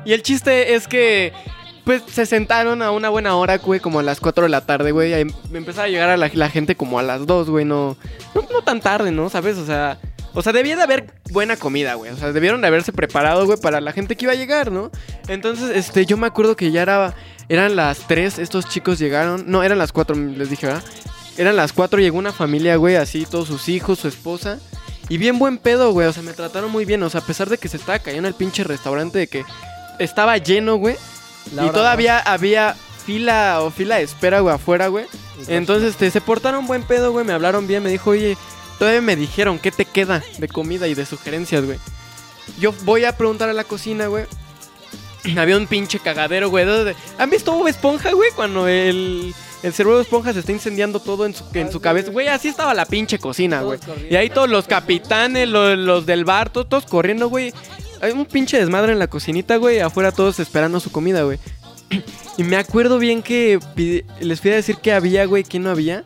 Y 0.06 0.14
el 0.14 0.24
chiste 0.24 0.74
es 0.76 0.88
que. 0.88 1.34
Pues 1.88 2.04
se 2.12 2.26
sentaron 2.26 2.82
a 2.82 2.92
una 2.92 3.08
buena 3.08 3.38
hora, 3.38 3.60
güey, 3.60 3.80
como 3.80 4.00
a 4.00 4.04
las 4.04 4.20
4 4.20 4.44
de 4.44 4.50
la 4.50 4.66
tarde, 4.66 4.92
güey. 4.92 5.14
Ahí 5.14 5.26
Empezaba 5.54 5.86
a 5.86 5.88
llegar 5.88 6.10
a 6.10 6.18
la, 6.18 6.30
la 6.34 6.50
gente 6.50 6.76
como 6.76 7.00
a 7.00 7.02
las 7.02 7.26
2, 7.26 7.50
güey, 7.50 7.64
no, 7.64 7.96
no. 8.36 8.42
No 8.52 8.62
tan 8.62 8.82
tarde, 8.82 9.12
¿no? 9.12 9.30
¿Sabes? 9.30 9.56
O 9.56 9.66
sea. 9.66 9.98
O 10.34 10.42
sea, 10.42 10.52
debía 10.52 10.76
de 10.76 10.84
haber 10.84 11.14
buena 11.32 11.56
comida, 11.56 11.94
güey. 11.94 12.12
O 12.12 12.18
sea, 12.18 12.34
debieron 12.34 12.60
de 12.60 12.68
haberse 12.68 12.92
preparado, 12.92 13.46
güey, 13.46 13.58
para 13.58 13.80
la 13.80 13.94
gente 13.94 14.18
que 14.18 14.26
iba 14.26 14.34
a 14.34 14.36
llegar, 14.36 14.70
¿no? 14.70 14.92
Entonces, 15.30 15.78
este, 15.78 16.06
yo 16.06 16.18
me 16.18 16.28
acuerdo 16.28 16.58
que 16.58 16.72
ya 16.72 16.82
era. 16.82 17.16
Eran 17.48 17.78
las 17.78 18.00
3, 18.00 18.40
estos 18.40 18.68
chicos 18.68 19.00
llegaron. 19.00 19.46
No, 19.48 19.64
eran 19.64 19.78
las 19.78 19.94
4, 19.94 20.14
les 20.14 20.50
dije, 20.50 20.68
¿verdad? 20.68 20.84
Eran 21.38 21.56
las 21.56 21.72
4, 21.72 22.02
llegó 22.02 22.18
una 22.18 22.34
familia, 22.34 22.76
güey, 22.76 22.98
así, 22.98 23.26
todos 23.26 23.48
sus 23.48 23.70
hijos, 23.70 24.00
su 24.00 24.10
esposa. 24.10 24.60
Y 25.08 25.18
bien 25.18 25.40
buen 25.40 25.58
pedo, 25.58 25.94
güey. 25.94 26.08
O 26.08 26.12
sea, 26.12 26.22
me 26.22 26.34
trataron 26.34 26.70
muy 26.70 26.84
bien. 26.84 27.02
O 27.04 27.10
sea, 27.10 27.22
a 27.22 27.26
pesar 27.26 27.48
de 27.48 27.58
que 27.58 27.70
se 27.70 27.78
estaba 27.78 28.00
cayendo 28.00 28.28
el 28.28 28.36
pinche 28.36 28.66
restaurante, 28.66 29.20
de 29.20 29.28
que 29.28 29.46
estaba 30.00 30.38
lleno, 30.38 30.76
güey. 30.76 30.98
Y 31.52 31.70
todavía 31.72 32.20
había 32.20 32.76
fila 33.06 33.60
o 33.62 33.72
fila 33.72 33.98
de 33.98 34.04
espera, 34.04 34.40
güey, 34.42 34.54
afuera, 34.56 34.88
güey. 34.88 35.06
Entonces, 35.48 35.92
este, 35.92 36.12
se 36.12 36.20
portaron 36.22 36.68
buen 36.68 36.84
pedo, 36.84 37.12
güey. 37.12 37.26
Me 37.26 37.34
hablaron 37.34 37.68
bien. 37.68 37.84
Me 37.84 37.90
dijo, 37.90 38.10
oye, 38.12 38.38
todavía 38.80 39.02
me 39.02 39.16
dijeron, 39.16 39.60
¿qué 39.60 39.72
te 39.72 39.86
queda 39.86 40.24
de 40.38 40.48
comida 40.48 40.88
y 40.88 40.94
de 40.96 41.06
sugerencias, 41.06 41.64
güey? 41.66 41.78
Yo 42.60 42.74
voy 42.84 43.06
a 43.06 43.16
preguntar 43.18 43.50
a 43.50 43.54
la 43.54 43.64
cocina, 43.64 44.08
güey. 44.08 44.26
Había 45.38 45.58
un 45.58 45.68
pinche 45.68 46.00
cagadero, 46.00 46.50
güey. 46.50 46.66
¿Dónde- 46.66 46.96
¿Han 47.18 47.30
visto 47.30 47.52
Bob 47.54 47.68
Esponja, 47.68 48.12
güey? 48.14 48.32
Cuando 48.36 48.68
el, 48.68 49.34
el 49.64 49.74
cerebro 49.74 49.98
de 49.98 50.04
Esponja 50.04 50.34
se 50.34 50.40
está 50.40 50.52
incendiando 50.52 51.00
todo 51.00 51.26
en 51.26 51.34
su, 51.36 51.44
en 51.54 51.72
su 51.72 51.80
cabeza. 51.80 52.12
güey. 52.12 52.28
Así 52.30 52.48
estaba 52.48 52.74
la 52.74 52.86
pinche 52.86 53.20
cocina, 53.20 53.62
güey. 53.62 53.80
Y 54.10 54.16
ahí 54.16 54.30
todos 54.30 54.50
los 54.50 54.66
capitanes, 54.68 55.48
los, 55.50 55.78
los 55.78 56.06
del 56.06 56.26
bar, 56.26 56.50
todos, 56.50 56.68
todos 56.70 56.86
corriendo, 56.86 57.30
güey. 57.30 57.54
Hay 58.02 58.12
un 58.12 58.26
pinche 58.26 58.58
desmadre 58.58 58.94
en 58.94 59.00
la 59.00 59.08
cocinita, 59.08 59.58
güey, 59.58 59.80
afuera 59.80 60.12
todos 60.12 60.40
esperando 60.40 60.80
su 60.80 60.92
comida, 60.92 61.24
güey. 61.24 61.40
Y 62.38 62.44
me 62.44 62.56
acuerdo 62.58 63.00
bien 63.00 63.24
que 63.24 63.60
pide- 63.76 64.06
les 64.22 64.42
fui 64.42 64.52
a 64.52 64.56
decir 64.56 64.76
que 64.78 64.94
había, 64.94 65.26
güey, 65.26 65.44
que 65.44 65.58
no 65.58 65.72
había. 65.72 66.04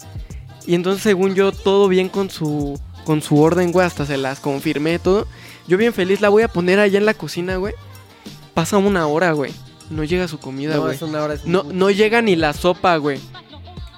Y 0.66 0.76
entonces, 0.76 1.04
según 1.04 1.36
yo, 1.36 1.52
todo 1.52 1.90
bien 1.90 2.08
con 2.08 2.30
su, 2.30 2.80
con 3.04 3.22
su 3.22 3.38
orden, 3.42 3.74
güey, 3.74 3.86
hasta 3.86 4.06
se 4.06 4.16
las 4.16 4.40
confirmé 4.40 4.98
todo. 4.98 5.28
Yo 5.68 5.78
bien 5.78 5.92
feliz 5.94 6.22
la 6.22 6.30
voy 6.30 6.44
a 6.44 6.48
poner 6.48 6.80
allá 6.80 6.98
en 6.98 7.06
la 7.06 7.14
cocina, 7.16 7.58
güey. 7.58 7.74
Pasa 8.54 8.78
una 8.78 9.08
hora, 9.08 9.34
güey. 9.34 9.52
No 9.90 10.06
llega 10.06 10.30
su 10.30 10.40
comida, 10.40 10.76
No, 10.76 10.84
güey. 10.84 10.96
es 10.96 11.02
una 11.02 11.22
hora. 11.22 11.34
es 11.34 11.46
No, 11.46 11.64
no 11.64 11.90
llega 11.92 12.22
ni 12.22 12.38
la 12.38 12.54
sopa, 12.54 12.96
güey. 12.96 13.20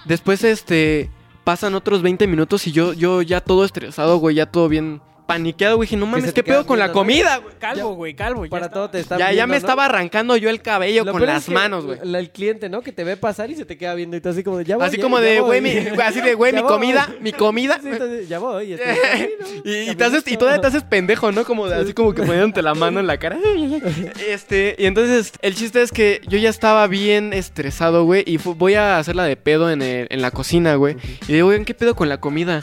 Después, 0.05 0.43
este, 0.43 1.11
pasan 1.43 1.75
otros 1.75 2.01
20 2.01 2.25
minutos 2.25 2.65
y 2.65 2.71
yo, 2.71 2.93
yo 2.93 3.21
ya 3.21 3.41
todo 3.41 3.63
estresado, 3.63 4.17
güey, 4.17 4.35
ya 4.37 4.47
todo 4.47 4.69
bien 4.69 5.01
paniqueado, 5.25 5.75
güey. 5.77 5.87
Dije, 5.87 5.97
no 5.97 6.05
mames, 6.05 6.33
¿qué 6.33 6.43
pedo 6.43 6.65
con 6.65 6.79
la 6.79 6.91
comida, 6.91 7.37
güey? 7.37 7.55
Calvo, 7.59 7.95
güey, 7.95 8.13
calvo. 8.15 8.45
ya 8.45 8.49
Para 8.51 8.65
está. 8.65 8.73
todo 8.73 8.89
te 8.89 8.99
están 8.99 9.19
Ya, 9.19 9.31
ya 9.31 9.47
me 9.47 9.51
¿no? 9.53 9.57
estaba 9.57 9.85
arrancando 9.85 10.35
yo 10.37 10.49
el 10.49 10.61
cabello 10.61 11.03
Lo 11.03 11.11
con 11.11 11.19
peor 11.21 11.29
es 11.29 11.35
las 11.35 11.45
que 11.45 11.51
manos, 11.53 11.85
güey. 11.85 11.99
la- 12.03 12.19
El 12.19 12.29
cliente, 12.31 12.69
¿no? 12.69 12.81
Que 12.81 12.91
te 12.91 13.03
ve 13.03 13.17
pasar 13.17 13.49
y 13.51 13.55
se 13.55 13.65
te 13.65 13.77
queda 13.77 13.93
viendo 13.95 14.15
y 14.17 14.21
tú 14.21 14.29
así 14.29 14.43
como 14.43 14.57
de 14.57 14.65
ya 14.65 14.77
voy. 14.77 14.85
Así 14.85 14.97
ya- 14.97 15.03
como 15.03 15.17
ya 15.17 15.23
de, 15.23 15.39
voy. 15.41 15.59
güey, 15.59 15.61
mi, 15.61 15.69
así 16.03 16.21
de, 16.21 16.33
güey, 16.35 16.51
Ya 16.51 16.57
mi 16.57 16.63
voy. 16.63 16.71
comida, 16.71 17.15
mi 17.21 17.31
comida. 17.31 17.79
Sí, 17.81 17.89
entonces, 17.89 18.27
ya 18.29 18.39
voy. 18.39 18.65
y 18.65 18.73
estoy- 18.73 19.29
Y, 19.65 19.89
y 19.91 19.95
te 19.95 20.03
haces, 20.03 20.23
y 20.27 20.37
todavía 20.37 20.59
te 20.61 20.67
haces 20.67 20.83
pendejo, 20.83 21.31
¿no? 21.31 21.45
Como 21.45 21.67
de- 21.69 21.75
así 21.75 21.93
como 21.93 22.13
que 22.13 22.23
poniéndote 22.23 22.61
la 22.61 22.73
mano 22.73 22.99
en 22.99 23.07
la 23.07 23.17
cara. 23.17 23.37
Este, 24.27 24.75
y 24.77 24.85
entonces 24.85 25.33
el 25.41 25.55
chiste 25.55 25.81
es 25.81 25.91
que 25.91 26.21
yo 26.27 26.37
ya 26.37 26.49
estaba 26.49 26.87
bien 26.87 27.33
estresado, 27.33 28.03
güey, 28.05 28.23
y 28.25 28.37
fu- 28.37 28.55
voy 28.55 28.75
a 28.75 28.97
hacerla 28.97 29.23
de 29.25 29.35
pedo 29.37 29.69
en, 29.71 29.81
el- 29.81 30.07
en 30.09 30.21
la 30.21 30.31
cocina, 30.31 30.75
güey. 30.75 30.97
Y 31.27 31.33
digo, 31.33 31.47
oigan, 31.49 31.65
¿qué 31.65 31.73
pedo 31.73 31.95
con 31.95 32.09
la 32.09 32.19
comida? 32.19 32.61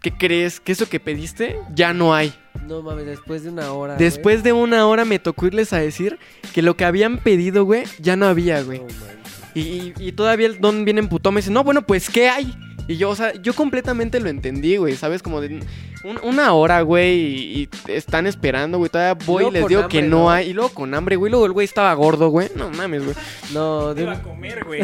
¿Qué 0.00 0.12
crees? 0.12 0.60
¿Que 0.60 0.72
eso 0.72 0.88
que 0.88 1.00
pediste 1.00 1.58
ya 1.74 1.92
no 1.92 2.14
hay? 2.14 2.32
No 2.66 2.82
mames, 2.82 3.06
después 3.06 3.42
de 3.44 3.50
una 3.50 3.72
hora. 3.72 3.96
Después 3.96 4.42
de 4.42 4.52
una 4.52 4.86
hora 4.86 5.04
me 5.04 5.18
tocó 5.18 5.46
irles 5.46 5.72
a 5.72 5.78
decir 5.78 6.18
que 6.52 6.62
lo 6.62 6.76
que 6.76 6.84
habían 6.84 7.18
pedido, 7.18 7.64
güey, 7.64 7.84
ya 7.98 8.16
no 8.16 8.26
había, 8.26 8.62
güey. 8.62 8.80
mames. 8.80 8.94
Y, 9.54 9.60
y- 9.60 9.94
y 9.98 10.12
todavía 10.12 10.46
el 10.46 10.60
don 10.60 10.84
viene 10.84 11.00
emputado, 11.00 11.32
me 11.32 11.40
dice, 11.40 11.50
no, 11.50 11.64
bueno, 11.64 11.82
pues, 11.82 12.10
¿qué 12.10 12.28
hay? 12.28 12.54
Y 12.88 12.96
yo, 12.96 13.10
o 13.10 13.14
sea, 13.14 13.34
yo 13.34 13.54
completamente 13.54 14.18
lo 14.18 14.28
entendí, 14.30 14.76
güey, 14.78 14.96
¿sabes? 14.96 15.22
Como 15.22 15.40
de 15.42 15.60
un- 16.04 16.18
una 16.22 16.52
hora, 16.54 16.80
güey, 16.80 17.18
y, 17.20 17.62
y 17.62 17.68
están 17.92 18.26
esperando, 18.26 18.78
güey, 18.78 18.90
todavía 18.90 19.22
voy 19.26 19.44
y 19.46 19.50
les 19.50 19.66
digo 19.68 19.86
que 19.88 20.00
no, 20.02 20.08
¿no? 20.20 20.30
hay. 20.30 20.48
Y 20.48 20.52
luego 20.54 20.70
con 20.70 20.94
hambre, 20.94 21.16
güey, 21.16 21.30
luego 21.30 21.44
el 21.46 21.52
güey 21.52 21.66
estaba 21.66 21.92
gordo, 21.94 22.28
güey. 22.30 22.48
No 22.56 22.70
mames, 22.70 23.04
güey. 23.04 23.14
No, 23.52 23.94
de, 23.94 24.02
Iba 24.02 24.12
un- 24.14 24.18
a 24.18 24.22
comer, 24.22 24.64
güey. 24.64 24.80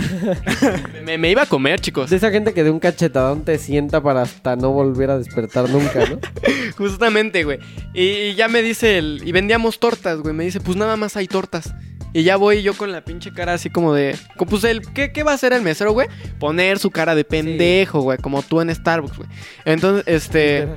Me, 1.05 1.19
me 1.19 1.31
iba 1.31 1.43
a 1.43 1.47
comer, 1.47 1.81
chicos. 1.81 2.11
de 2.11 2.17
esa 2.17 2.31
gente 2.31 2.53
que 2.53 2.63
de 2.65 2.71
un 2.71 2.79
cachetadón 2.81 3.43
te 3.45 3.59
sienta 3.59 4.03
para 4.03 4.23
hasta 4.23 4.55
no 4.57 4.71
volver 4.71 5.11
a 5.11 5.19
despertar 5.19 5.69
nunca, 5.71 6.05
¿no? 6.09 6.19
Justamente, 6.77 7.45
güey. 7.45 7.59
Y, 7.95 8.03
y 8.03 8.35
ya 8.35 8.49
me 8.49 8.63
dice 8.63 8.99
el... 8.99 9.23
Y 9.25 9.33
vendíamos 9.33 9.79
tortas, 9.79 10.19
güey. 10.19 10.35
Me 10.35 10.45
dice, 10.45 10.61
pues 10.61 10.77
nada 10.77 10.97
más 10.97 11.17
hay 11.17 11.27
tortas. 11.27 11.73
Y 12.15 12.23
ya 12.23 12.37
voy 12.37 12.62
yo 12.62 12.75
con 12.75 12.93
la 12.93 13.03
pinche 13.05 13.33
cara 13.33 13.55
así 13.55 13.69
como 13.69 13.93
de... 13.93 14.17
Pues 14.49 14.62
el, 14.65 14.81
¿qué, 14.93 15.12
qué 15.12 15.25
va 15.25 15.33
a 15.33 15.35
hacer 15.35 15.53
el 15.53 15.62
mesero, 15.62 15.93
güey? 15.93 16.09
Poner 16.39 16.79
su 16.79 16.91
cara 16.91 17.15
de 17.17 17.25
pendejo, 17.25 18.01
güey. 18.03 18.19
Como 18.19 18.43
tú 18.43 18.61
en 18.61 18.73
Starbucks, 18.75 19.19
güey. 19.19 19.29
Entonces, 19.65 20.05
este... 20.07 20.69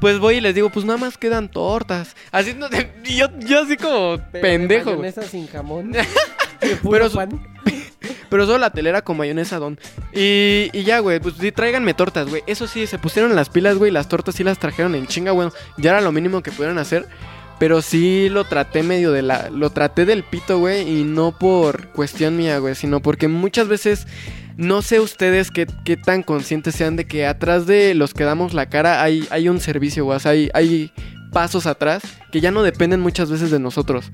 Pues 0.00 0.18
voy 0.18 0.36
y 0.36 0.40
les 0.40 0.54
digo, 0.54 0.70
pues 0.70 0.84
nada 0.84 0.98
más 0.98 1.18
quedan 1.18 1.50
tortas. 1.50 2.14
Así, 2.30 2.54
no, 2.54 2.68
y 3.04 3.16
yo, 3.16 3.26
yo 3.40 3.62
así 3.62 3.76
como 3.76 4.18
Pero 4.30 4.42
pendejo, 4.42 4.90
de 4.90 4.96
güey. 4.96 5.08
mayonesa 5.08 5.22
sin 5.22 5.48
jamón. 5.48 5.92
Pero 6.90 7.10
pan. 7.10 7.42
Pero 8.30 8.46
solo 8.46 8.58
la 8.58 8.70
telera 8.70 9.02
con 9.02 9.16
mayonesa 9.16 9.58
don. 9.58 9.78
Y, 10.12 10.70
y 10.72 10.84
ya, 10.84 11.00
güey, 11.00 11.18
pues 11.20 11.34
sí, 11.40 11.50
tráiganme 11.52 11.94
tortas, 11.94 12.28
güey. 12.28 12.42
Eso 12.46 12.66
sí, 12.66 12.86
se 12.86 12.98
pusieron 12.98 13.34
las 13.34 13.48
pilas, 13.48 13.76
güey. 13.76 13.90
Las 13.90 14.08
tortas 14.08 14.34
sí 14.34 14.44
las 14.44 14.58
trajeron 14.58 14.94
en 14.94 15.06
chinga, 15.06 15.32
bueno. 15.32 15.52
Ya 15.78 15.90
era 15.90 16.00
lo 16.00 16.12
mínimo 16.12 16.42
que 16.42 16.52
pudieron 16.52 16.78
hacer. 16.78 17.06
Pero 17.62 17.80
sí 17.80 18.28
lo 18.28 18.42
traté 18.42 18.82
medio 18.82 19.12
de 19.12 19.22
la... 19.22 19.48
Lo 19.48 19.70
traté 19.70 20.04
del 20.04 20.24
pito, 20.24 20.58
güey. 20.58 20.80
Y 20.82 21.04
no 21.04 21.38
por 21.38 21.90
cuestión 21.90 22.36
mía, 22.36 22.58
güey. 22.58 22.74
Sino 22.74 23.00
porque 23.00 23.28
muchas 23.28 23.68
veces... 23.68 24.08
No 24.56 24.82
sé 24.82 24.98
ustedes 24.98 25.52
qué, 25.52 25.68
qué 25.84 25.96
tan 25.96 26.24
conscientes 26.24 26.74
sean 26.74 26.96
de 26.96 27.04
que 27.04 27.24
atrás 27.24 27.64
de 27.68 27.94
los 27.94 28.14
que 28.14 28.24
damos 28.24 28.52
la 28.52 28.68
cara 28.68 29.04
hay, 29.04 29.28
hay 29.30 29.48
un 29.48 29.60
servicio, 29.60 30.04
güey. 30.04 30.18
Hay, 30.24 30.50
hay 30.54 30.90
pasos 31.30 31.66
atrás 31.66 32.02
que 32.32 32.40
ya 32.40 32.50
no 32.50 32.64
dependen 32.64 32.98
muchas 32.98 33.30
veces 33.30 33.52
de 33.52 33.60
nosotros. 33.60 34.10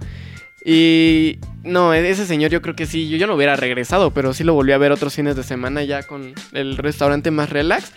Y 0.62 1.38
no, 1.64 1.94
e- 1.94 2.10
ese 2.10 2.26
señor 2.26 2.50
yo 2.50 2.60
creo 2.60 2.76
que 2.76 2.84
sí, 2.84 3.08
yo 3.08 3.16
ya 3.16 3.26
no 3.26 3.34
hubiera 3.34 3.56
regresado, 3.56 4.12
pero 4.12 4.34
sí 4.34 4.44
lo 4.44 4.52
volví 4.52 4.72
a 4.72 4.78
ver 4.78 4.92
otros 4.92 5.14
fines 5.14 5.36
de 5.36 5.42
semana 5.42 5.82
ya 5.84 6.02
con 6.02 6.34
el 6.52 6.76
restaurante 6.76 7.30
más 7.30 7.48
relax. 7.48 7.92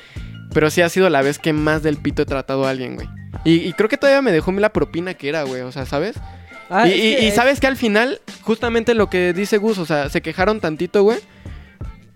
Pero 0.53 0.69
sí 0.69 0.81
ha 0.81 0.89
sido 0.89 1.09
la 1.09 1.21
vez 1.21 1.39
que 1.39 1.53
más 1.53 1.81
del 1.83 1.97
pito 1.97 2.21
he 2.23 2.25
tratado 2.25 2.65
a 2.65 2.69
alguien, 2.71 2.95
güey. 2.95 3.07
Y, 3.45 3.55
y 3.67 3.73
creo 3.73 3.87
que 3.89 3.97
todavía 3.97 4.21
me 4.21 4.31
dejó 4.31 4.51
la 4.51 4.73
propina 4.73 5.13
que 5.13 5.29
era, 5.29 5.43
güey, 5.43 5.61
o 5.61 5.71
sea, 5.71 5.85
¿sabes? 5.85 6.15
Ah, 6.69 6.87
y 6.87 6.91
es 6.91 6.97
y- 6.97 7.01
que 7.01 7.23
y 7.23 7.27
es- 7.27 7.35
sabes 7.35 7.59
que 7.59 7.67
al 7.67 7.77
final, 7.77 8.21
justamente 8.41 8.93
lo 8.93 9.09
que 9.09 9.33
dice 9.33 9.57
Gus, 9.57 9.77
o 9.77 9.85
sea, 9.85 10.09
se 10.09 10.21
quejaron 10.21 10.59
tantito, 10.59 11.03
güey. 11.03 11.19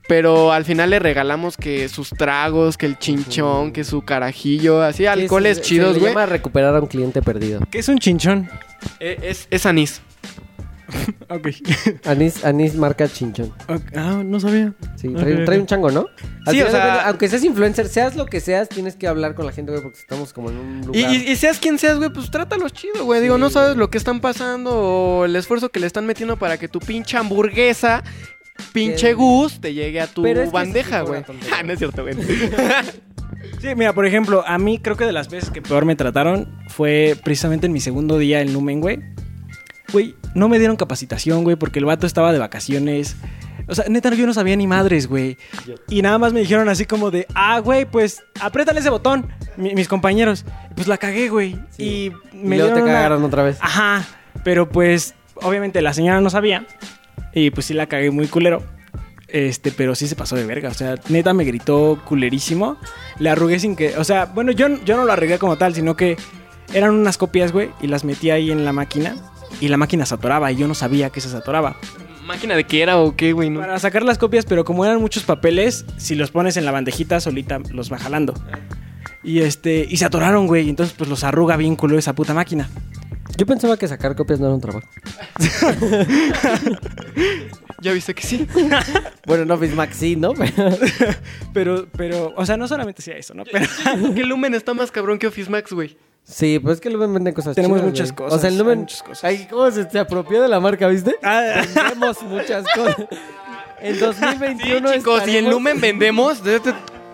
Pero 0.07 0.51
al 0.51 0.65
final 0.65 0.91
le 0.91 0.99
regalamos 0.99 1.57
que 1.57 1.89
sus 1.89 2.09
tragos, 2.09 2.77
que 2.77 2.85
el 2.85 2.99
chinchón, 2.99 3.71
que 3.71 3.83
su 3.83 4.03
carajillo, 4.03 4.83
así, 4.83 5.07
alcoholes 5.07 5.57
se- 5.57 5.63
chidos, 5.63 5.87
Se 5.89 5.93
le 5.95 5.99
güey. 6.01 6.11
llama 6.13 6.27
recuperar 6.27 6.75
a 6.75 6.79
un 6.79 6.85
cliente 6.87 7.23
perdido. 7.23 7.61
¿Qué 7.71 7.79
es 7.79 7.87
un 7.89 7.97
chinchón? 7.97 8.47
Eh, 8.99 9.17
Es, 9.23 9.47
es 9.49 9.65
anís. 9.65 10.01
Ok. 11.29 11.47
Anís, 12.05 12.43
anís 12.45 12.75
marca 12.75 13.07
chinchón. 13.07 13.51
Ah, 13.95 14.21
no 14.23 14.39
sabía. 14.39 14.73
Sí, 14.95 15.09
trae, 15.09 15.59
un 15.59 15.65
chango, 15.65 15.89
¿no? 15.91 16.05
Al 16.45 16.53
Sí, 16.55 16.61
o 16.61 16.69
sea- 16.69 17.07
aunque 17.07 17.27
seas 17.27 17.43
influencer, 17.43 17.87
seas 17.87 18.15
lo 18.15 18.25
que 18.25 18.39
seas, 18.39 18.69
tienes 18.69 18.95
que 18.95 19.07
hablar 19.07 19.33
con 19.35 19.45
la 19.45 19.51
gente, 19.51 19.71
güey, 19.71 19.83
porque 19.83 19.99
estamos 19.99 20.33
como 20.33 20.49
en 20.51 20.57
un 20.57 20.81
Y, 20.93 21.01
lugar. 21.01 21.13
y- 21.13 21.31
y 21.31 21.35
seas 21.35 21.59
quien 21.59 21.77
seas, 21.79 21.97
güey, 21.97 22.11
pues 22.11 22.29
trátalos 22.31 22.73
chido, 22.73 23.05
güey. 23.05 23.21
Digo, 23.21 23.37
no 23.37 23.49
sabes 23.49 23.69
güey. 23.69 23.79
lo 23.79 23.89
que 23.89 23.97
están 23.97 24.19
pasando 24.21 24.71
o 24.73 25.25
el 25.25 25.35
esfuerzo 25.35 25.69
que 25.69 25.79
le 25.79 25.87
están 25.87 26.05
metiendo 26.05 26.37
para 26.37 26.57
que 26.57 26.67
tu 26.67 26.79
pinche 26.79 27.17
hamburguesa, 27.17 28.03
pinche 28.71 29.13
gus, 29.13 29.59
te 29.59 29.73
llegue 29.73 29.99
a 30.01 30.07
tu 30.07 30.21
Pero 30.21 30.41
es 30.41 30.49
que 30.49 30.53
bandeja, 30.53 31.01
güey. 31.01 31.23
Ah, 31.53 31.63
no 31.63 31.73
es 31.73 31.79
cierto, 31.79 32.03
güey. 32.03 32.15
Sí, 33.61 33.73
mira, 33.75 33.93
por 33.93 34.05
ejemplo, 34.05 34.43
a 34.45 34.57
mí 34.57 34.79
creo 34.79 34.95
que 34.95 35.05
de 35.05 35.11
las 35.11 35.29
veces 35.29 35.49
que 35.49 35.61
peor 35.61 35.85
me 35.85 35.95
trataron 35.95 36.47
fue 36.67 37.15
precisamente 37.23 37.67
en 37.67 37.73
mi 37.73 37.79
segundo 37.79 38.17
día 38.17 38.41
en 38.41 38.53
Lumen, 38.53 38.81
güey. 38.81 38.99
Güey, 39.93 40.15
no 40.33 40.49
me 40.49 40.57
dieron 40.59 40.75
capacitación, 40.75 41.43
güey, 41.43 41.55
porque 41.55 41.79
el 41.79 41.85
vato 41.85 42.05
estaba 42.07 42.33
de 42.33 42.39
vacaciones. 42.39 43.15
O 43.67 43.73
sea, 43.75 43.85
neta, 43.87 44.13
yo 44.13 44.25
no 44.27 44.33
sabía 44.33 44.55
ni 44.55 44.67
madres, 44.67 45.07
güey. 45.07 45.37
Y 45.89 46.01
nada 46.01 46.17
más 46.17 46.33
me 46.33 46.39
dijeron 46.41 46.69
así 46.69 46.85
como 46.85 47.11
de, 47.11 47.25
ah, 47.33 47.59
güey, 47.59 47.85
pues 47.85 48.23
apriétale 48.41 48.79
ese 48.79 48.89
botón, 48.89 49.27
mi- 49.57 49.73
mis 49.73 49.87
compañeros. 49.87 50.45
Pues 50.75 50.87
la 50.87 50.97
cagué, 50.97 51.29
güey. 51.29 51.53
Sí. 51.71 51.83
Y 51.83 52.37
Y 52.37 52.37
me 52.43 52.57
luego 52.57 52.69
te 52.73 52.75
dieron 52.75 52.83
una- 52.83 52.93
cagaron 52.93 53.23
otra 53.23 53.43
vez. 53.43 53.57
Ajá, 53.61 54.05
pero 54.43 54.69
pues 54.69 55.15
obviamente 55.35 55.81
la 55.81 55.93
señora 55.93 56.21
no 56.21 56.29
sabía 56.29 56.65
y 57.33 57.49
pues 57.51 57.65
sí 57.67 57.73
la 57.73 57.87
cagué 57.87 58.11
muy 58.11 58.27
culero. 58.27 58.63
Este, 59.27 59.71
pero 59.71 59.95
sí 59.95 60.07
se 60.07 60.15
pasó 60.15 60.35
de 60.35 60.45
verga, 60.45 60.69
o 60.69 60.73
sea, 60.73 60.95
neta 61.09 61.33
me 61.33 61.43
gritó 61.45 61.99
culerísimo. 62.05 62.77
Le 63.19 63.29
arrugué 63.29 63.59
sin 63.59 63.75
que, 63.75 63.97
o 63.97 64.03
sea, 64.03 64.25
bueno, 64.25 64.51
yo, 64.51 64.67
yo 64.85 64.95
no 64.95 65.05
lo 65.05 65.11
arreglé 65.11 65.39
como 65.39 65.57
tal, 65.57 65.73
sino 65.73 65.95
que 65.97 66.15
eran 66.73 66.93
unas 66.93 67.17
copias, 67.17 67.51
güey, 67.51 67.69
y 67.81 67.87
las 67.87 68.03
metí 68.03 68.29
ahí 68.29 68.51
en 68.51 68.63
la 68.65 68.71
máquina 68.71 69.15
y 69.61 69.67
la 69.67 69.77
máquina 69.77 70.05
se 70.05 70.13
atoraba 70.15 70.51
y 70.51 70.55
yo 70.57 70.67
no 70.67 70.73
sabía 70.75 71.09
que 71.09 71.21
se 71.21 71.35
atoraba. 71.35 71.75
¿Máquina 72.25 72.55
de 72.55 72.63
qué 72.63 72.81
era 72.81 72.97
o 72.97 73.15
qué, 73.15 73.33
güey? 73.33 73.49
No. 73.49 73.59
Para 73.59 73.77
sacar 73.79 74.03
las 74.03 74.17
copias, 74.17 74.45
pero 74.45 74.65
como 74.65 74.83
eran 74.85 74.99
muchos 74.99 75.23
papeles, 75.23 75.85
si 75.97 76.15
los 76.15 76.31
pones 76.31 76.57
en 76.57 76.65
la 76.65 76.71
bandejita 76.71 77.19
solita 77.19 77.59
los 77.71 77.91
va 77.91 77.97
jalando. 77.99 78.33
Y 79.23 79.41
este, 79.41 79.85
y 79.89 79.97
se 79.97 80.05
atoraron, 80.05 80.47
güey, 80.47 80.65
y 80.65 80.69
entonces 80.69 80.95
pues 80.97 81.09
los 81.09 81.23
arruga 81.23 81.55
bien 81.57 81.75
culero 81.75 81.99
esa 81.99 82.13
puta 82.13 82.33
máquina. 82.33 82.69
Yo 83.37 83.45
pensaba 83.45 83.75
que 83.77 83.87
sacar 83.87 84.15
copias 84.15 84.39
no 84.39 84.45
era 84.47 84.55
un 84.55 84.61
trabajo. 84.61 84.87
Ya 87.81 87.91
viste 87.91 88.13
que 88.15 88.23
sí. 88.23 88.47
Bueno, 89.27 89.45
no, 89.45 89.57
Bismack 89.57 89.91
sí, 89.91 90.15
¿no? 90.15 90.33
Pero- 90.33 90.77
Pero, 91.53 91.87
pero, 91.95 92.33
o 92.35 92.45
sea, 92.45 92.57
no 92.57 92.67
solamente 92.67 93.01
sea 93.01 93.17
eso, 93.17 93.33
¿no? 93.33 93.43
Pero 93.49 93.67
que 94.13 94.23
Lumen 94.23 94.53
está 94.53 94.73
más 94.73 94.91
cabrón 94.91 95.19
que 95.19 95.27
Office 95.27 95.49
Max, 95.49 95.71
güey. 95.71 95.97
Sí, 96.25 96.59
pues 96.59 96.75
es 96.75 96.81
que 96.81 96.89
Lumen 96.89 97.13
vende 97.13 97.33
cosas 97.33 97.55
Tenemos 97.55 97.77
chidas, 97.77 97.89
muchas 97.91 98.11
güey. 98.11 98.15
cosas, 98.29 98.37
O 98.37 98.41
sea, 98.41 98.49
el 98.49 98.55
hay 98.55 98.59
Lumen... 98.59 98.79
muchas 98.79 99.03
cosas. 99.03 99.23
Ay, 99.23 99.47
¿cómo 99.49 99.71
se, 99.71 99.89
se 99.89 99.99
apropió 99.99 100.41
de 100.41 100.47
la 100.49 100.59
marca, 100.59 100.87
viste? 100.87 101.15
Ah, 101.23 101.61
Vendemos 101.73 102.21
muchas 102.23 102.65
cosas. 102.75 102.95
En 103.79 103.93
Sí, 103.95 103.99
2021 104.01 104.93
chicos, 104.93 105.21
y 105.27 105.37
en 105.37 105.45
estaremos- 105.45 105.51
Lumen 105.51 105.79
vendemos. 105.81 106.41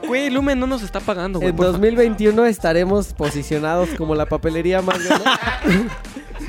Güey, 0.07 0.29
Lumen 0.31 0.59
no 0.59 0.65
nos 0.67 0.81
está 0.81 0.99
pagando, 0.99 1.39
güey. 1.39 1.49
En 1.49 1.55
por 1.55 1.65
favor. 1.67 1.79
2021 1.79 2.45
estaremos 2.45 3.13
posicionados 3.13 3.89
como 3.97 4.15
la 4.15 4.25
papelería 4.25 4.81
más 4.81 5.03
grande. 5.03 5.25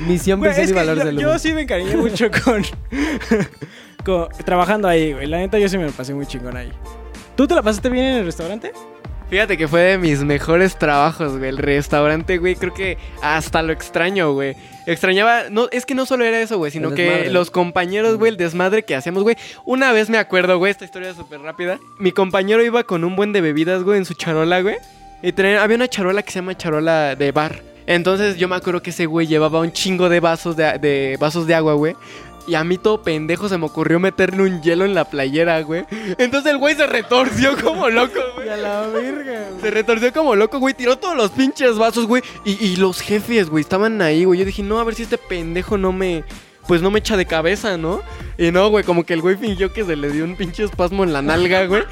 Misión, 0.07 0.39
güey, 0.39 0.49
visión 0.51 0.63
es 0.63 0.69
y 0.69 0.73
que 0.73 0.79
valores 0.79 1.03
yo, 1.03 1.05
del 1.05 1.15
yo 1.17 1.21
Lumen. 1.27 1.39
sí 1.39 1.53
me 1.53 1.61
encariñé 1.61 1.95
mucho 1.97 2.25
con, 2.43 2.63
con- 4.05 4.27
Trabajando 4.45 4.87
ahí, 4.87 5.13
güey. 5.13 5.27
La 5.27 5.37
neta, 5.37 5.59
yo 5.59 5.69
sí 5.69 5.77
me 5.77 5.85
la 5.85 5.91
pasé 5.91 6.13
muy 6.13 6.25
chingón 6.25 6.57
ahí. 6.57 6.71
¿Tú 7.35 7.47
te 7.47 7.53
la 7.55 7.61
pasaste 7.61 7.89
bien 7.89 8.05
en 8.05 8.15
el 8.17 8.25
restaurante? 8.25 8.71
Fíjate 9.33 9.57
que 9.57 9.67
fue 9.67 9.81
de 9.81 9.97
mis 9.97 10.23
mejores 10.23 10.77
trabajos, 10.77 11.39
güey. 11.39 11.49
El 11.49 11.57
restaurante, 11.57 12.37
güey, 12.37 12.55
creo 12.55 12.71
que 12.71 12.99
hasta 13.23 13.63
lo 13.63 13.73
extraño, 13.73 14.31
güey. 14.31 14.55
Extrañaba, 14.85 15.45
no, 15.49 15.69
es 15.71 15.87
que 15.87 15.95
no 15.95 16.05
solo 16.05 16.23
era 16.23 16.39
eso, 16.39 16.59
güey, 16.59 16.69
sino 16.71 16.89
El 16.89 16.93
que 16.93 17.01
desmadre. 17.05 17.31
los 17.31 17.49
compañeros, 17.49 18.17
güey, 18.19 18.29
el 18.29 18.37
desmadre 18.37 18.83
que 18.83 18.95
hacíamos, 18.95 19.23
güey. 19.23 19.35
Una 19.65 19.91
vez 19.91 20.07
me 20.11 20.19
acuerdo, 20.19 20.59
güey, 20.59 20.69
esta 20.69 20.85
historia 20.85 21.09
es 21.09 21.15
súper 21.17 21.39
rápida. 21.41 21.79
Mi 21.97 22.11
compañero 22.11 22.63
iba 22.63 22.83
con 22.83 23.03
un 23.03 23.15
buen 23.15 23.33
de 23.33 23.41
bebidas, 23.41 23.81
güey, 23.81 23.97
en 23.97 24.05
su 24.05 24.13
charola, 24.13 24.61
güey. 24.61 24.75
Y 25.23 25.31
traía- 25.31 25.63
había 25.63 25.77
una 25.77 25.87
charola 25.87 26.21
que 26.21 26.31
se 26.31 26.37
llama 26.37 26.55
charola 26.55 27.15
de 27.15 27.31
bar. 27.31 27.63
Entonces 27.87 28.37
yo 28.37 28.47
me 28.47 28.55
acuerdo 28.55 28.83
que 28.83 28.91
ese 28.91 29.07
güey 29.07 29.25
llevaba 29.25 29.61
un 29.61 29.71
chingo 29.71 30.09
de 30.09 30.19
vasos 30.19 30.55
de, 30.55 30.77
de 30.77 31.17
vasos 31.19 31.47
de 31.47 31.55
agua, 31.55 31.73
güey. 31.73 31.95
Y 32.45 32.55
a 32.55 32.63
mí 32.63 32.77
todo 32.77 33.01
pendejo 33.01 33.47
se 33.47 33.57
me 33.57 33.65
ocurrió 33.65 33.99
meterle 33.99 34.43
un 34.43 34.61
hielo 34.61 34.83
en 34.85 34.93
la 34.93 35.05
playera, 35.05 35.61
güey. 35.61 35.85
Entonces 36.17 36.51
el 36.51 36.57
güey 36.57 36.75
se 36.75 36.85
retorció 36.87 37.55
como 37.63 37.89
loco, 37.89 38.19
güey. 38.35 38.49
a 38.49 38.57
la 38.57 38.87
verga, 38.87 39.45
Se 39.61 39.71
retorció 39.71 40.11
como 40.11 40.35
loco, 40.35 40.59
güey. 40.59 40.73
Tiró 40.73 40.97
todos 40.97 41.15
los 41.15 41.31
pinches 41.31 41.77
vasos, 41.77 42.05
güey. 42.05 42.21
Y, 42.43 42.63
y 42.65 42.75
los 42.75 42.99
jefes, 42.99 43.49
güey, 43.49 43.61
estaban 43.61 44.01
ahí, 44.01 44.25
güey. 44.25 44.39
Yo 44.39 44.45
dije, 44.45 44.61
no, 44.63 44.79
a 44.79 44.83
ver 44.83 44.95
si 44.95 45.03
este 45.03 45.17
pendejo 45.17 45.77
no 45.77 45.91
me. 45.91 46.23
Pues 46.67 46.81
no 46.81 46.91
me 46.91 46.99
echa 46.99 47.17
de 47.17 47.25
cabeza, 47.25 47.77
¿no? 47.77 48.01
Y 48.37 48.51
no, 48.51 48.69
güey, 48.69 48.85
como 48.85 49.05
que 49.05 49.13
el 49.13 49.21
güey 49.21 49.35
fingió 49.35 49.73
que 49.73 49.83
se 49.83 49.97
le 49.97 50.09
dio 50.11 50.23
un 50.23 50.37
pinche 50.37 50.63
espasmo 50.63 51.03
en 51.03 51.11
la 51.11 51.21
nalga, 51.21 51.65
güey. 51.65 51.83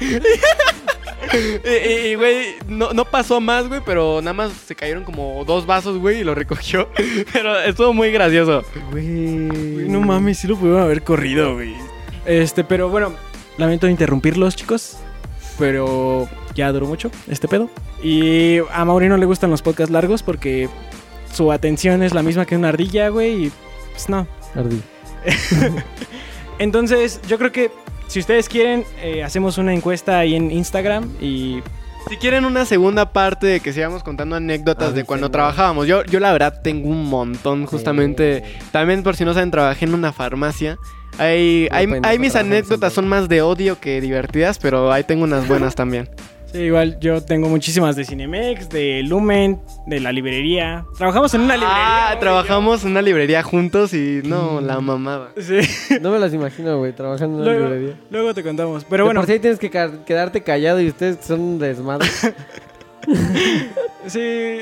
y, 1.34 2.14
güey, 2.14 2.56
no, 2.66 2.92
no 2.92 3.04
pasó 3.04 3.40
más, 3.40 3.68
güey, 3.68 3.80
pero 3.84 4.20
nada 4.22 4.34
más 4.34 4.52
se 4.52 4.74
cayeron 4.74 5.04
como 5.04 5.44
dos 5.44 5.66
vasos, 5.66 5.98
güey, 5.98 6.20
y 6.20 6.24
lo 6.24 6.34
recogió. 6.34 6.88
pero 7.32 7.58
estuvo 7.60 7.92
muy 7.92 8.12
gracioso. 8.12 8.62
Güey. 8.90 9.06
No 9.88 10.00
mames, 10.00 10.38
sí 10.38 10.48
lo 10.48 10.56
pudieron 10.56 10.82
haber 10.82 11.02
corrido, 11.02 11.54
güey. 11.54 11.74
Este, 12.26 12.64
pero 12.64 12.88
bueno, 12.88 13.14
lamento 13.58 13.88
interrumpirlos, 13.88 14.56
chicos. 14.56 14.98
Pero 15.58 16.28
ya 16.54 16.72
duró 16.72 16.86
mucho 16.86 17.10
este 17.28 17.48
pedo. 17.48 17.70
Y 18.02 18.58
a 18.72 18.84
Mauri 18.84 19.08
no 19.08 19.16
le 19.16 19.26
gustan 19.26 19.50
los 19.50 19.62
podcasts 19.62 19.92
largos 19.92 20.22
porque 20.22 20.68
su 21.32 21.52
atención 21.52 22.02
es 22.02 22.14
la 22.14 22.22
misma 22.22 22.46
que 22.46 22.56
una 22.56 22.68
ardilla, 22.68 23.08
güey. 23.08 23.46
Y 23.46 23.52
pues 23.92 24.08
no. 24.08 24.26
Ardí. 24.54 24.82
Entonces, 26.58 27.20
yo 27.28 27.38
creo 27.38 27.52
que 27.52 27.70
si 28.12 28.20
ustedes 28.20 28.46
quieren, 28.46 28.84
eh, 29.00 29.24
hacemos 29.24 29.56
una 29.56 29.72
encuesta 29.72 30.18
ahí 30.18 30.34
en 30.34 30.50
Instagram 30.50 31.08
y 31.18 31.62
Si 32.10 32.18
quieren 32.18 32.44
una 32.44 32.66
segunda 32.66 33.10
parte 33.10 33.46
de 33.46 33.60
que 33.60 33.72
sigamos 33.72 34.02
contando 34.02 34.36
anécdotas 34.36 34.80
de 34.80 34.84
Avísenme. 34.86 35.06
cuando 35.06 35.30
trabajábamos. 35.30 35.86
Yo, 35.86 36.04
yo 36.04 36.20
la 36.20 36.30
verdad 36.30 36.60
tengo 36.62 36.90
un 36.90 37.04
montón, 37.08 37.64
justamente. 37.64 38.42
También 38.70 39.02
por 39.02 39.16
si 39.16 39.24
no 39.24 39.32
saben, 39.32 39.50
trabajé 39.50 39.86
en 39.86 39.94
una 39.94 40.12
farmacia. 40.12 40.76
Hay, 41.16 41.68
hay, 41.70 41.86
hay 42.02 42.18
mis 42.18 42.36
anécdotas 42.36 42.92
son 42.92 43.08
más 43.08 43.30
de 43.30 43.40
odio 43.40 43.80
que 43.80 44.00
divertidas, 44.02 44.58
pero 44.58 44.92
ahí 44.92 45.04
tengo 45.04 45.24
unas 45.24 45.48
buenas 45.48 45.74
también. 45.74 46.10
sí, 46.52 46.58
igual 46.60 46.98
yo 47.00 47.20
tengo 47.22 47.48
muchísimas 47.48 47.96
de 47.96 48.04
Cinemex, 48.04 48.68
de 48.68 49.02
Lumen, 49.02 49.60
de 49.86 50.00
la 50.00 50.12
librería. 50.12 50.84
Trabajamos 50.96 51.32
en 51.34 51.42
una 51.42 51.56
librería. 51.56 51.76
Ah, 51.78 52.06
güey, 52.10 52.20
trabajamos 52.20 52.84
en 52.84 52.90
una 52.92 53.02
librería 53.02 53.42
juntos 53.42 53.92
y 53.94 54.20
no, 54.24 54.60
la 54.60 54.80
mamada. 54.80 55.30
Sí. 55.38 55.58
No 56.00 56.10
me 56.10 56.18
las 56.18 56.32
imagino, 56.34 56.78
güey, 56.78 56.92
trabajando 56.92 57.38
en 57.38 57.42
una 57.42 57.52
Luego, 57.52 57.74
librería. 57.74 58.00
luego 58.10 58.34
te 58.34 58.42
contamos. 58.42 58.84
Pero 58.88 59.04
bueno, 59.04 59.20
Por 59.20 59.26
si 59.26 59.32
ahí 59.32 59.38
tienes 59.38 59.58
que 59.58 59.70
ca- 59.70 60.04
quedarte 60.04 60.42
callado 60.42 60.80
y 60.80 60.88
ustedes 60.88 61.18
son 61.24 61.40
un 61.40 61.58
desmadre. 61.58 62.08
sí. 64.06 64.58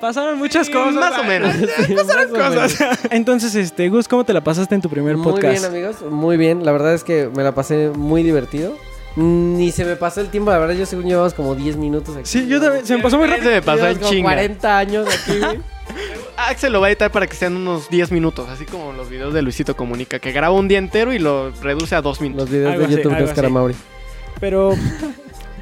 Pasaron 0.00 0.36
muchas 0.36 0.66
Sí, 0.66 0.72
cosas. 0.72 0.94
más 0.94 1.16
o 1.18 1.24
menos. 1.24 1.54
Sí, 1.86 1.94
más 1.94 2.04
o 2.10 2.16
menos. 2.32 2.74
cosas. 2.74 2.98
Entonces, 3.10 3.54
este, 3.54 3.88
Gus, 3.88 4.08
¿cómo 4.08 4.24
te 4.24 4.32
la 4.32 4.42
pasaste 4.42 4.74
en 4.74 4.80
tu 4.82 4.88
primer 4.90 5.16
Muy 5.16 5.24
podcast? 5.32 5.52
bien, 5.60 5.64
amigos, 5.64 6.02
muy 6.10 6.36
bien. 6.36 6.64
La 6.64 6.72
verdad 6.72 6.92
es 6.94 7.04
que 7.04 7.28
me 7.34 7.44
la 7.44 7.52
pasé 7.54 7.90
muy 7.94 8.24
divertido. 8.24 8.72
Ni 9.16 9.70
se 9.72 9.84
me 9.84 9.96
pasó 9.96 10.20
el 10.22 10.28
tiempo, 10.28 10.50
la 10.50 10.58
verdad, 10.58 10.74
yo 10.74 10.86
según 10.86 11.04
llevamos 11.06 11.34
como 11.34 11.54
10 11.54 11.76
minutos 11.76 12.16
aquí. 12.16 12.26
Sí, 12.26 12.46
yo 12.48 12.60
también. 12.60 12.86
Se 12.86 12.96
me 12.96 13.02
pasó 13.02 13.18
muy 13.18 13.26
Se 13.28 13.34
rápido. 13.34 13.50
me 13.52 13.62
pasó 13.62 13.86
en 13.88 14.00
chinga. 14.00 14.22
40 14.30 14.78
años 14.78 15.06
aquí, 15.08 15.38
güey. 15.38 15.60
Axel 16.36 16.72
lo 16.72 16.80
va 16.80 16.86
a 16.86 16.90
editar 16.90 17.12
para 17.12 17.26
que 17.26 17.36
sean 17.36 17.56
unos 17.56 17.90
10 17.90 18.10
minutos, 18.10 18.48
así 18.48 18.64
como 18.64 18.92
los 18.94 19.10
videos 19.10 19.34
de 19.34 19.42
Luisito 19.42 19.76
Comunica, 19.76 20.18
que 20.18 20.32
graba 20.32 20.54
un 20.54 20.66
día 20.66 20.78
entero 20.78 21.12
y 21.12 21.18
lo 21.18 21.50
reduce 21.62 21.94
a 21.94 22.00
2 22.00 22.20
minutos. 22.22 22.44
Los 22.44 22.50
videos 22.50 22.72
Algo 22.72 22.80
de 22.80 22.86
así, 22.86 22.96
YouTube 22.96 23.10
de 23.10 23.16
algo 23.18 23.28
Oscar 23.28 23.44
así. 23.44 23.54
Mauri. 23.54 23.74
Pero. 24.40 24.74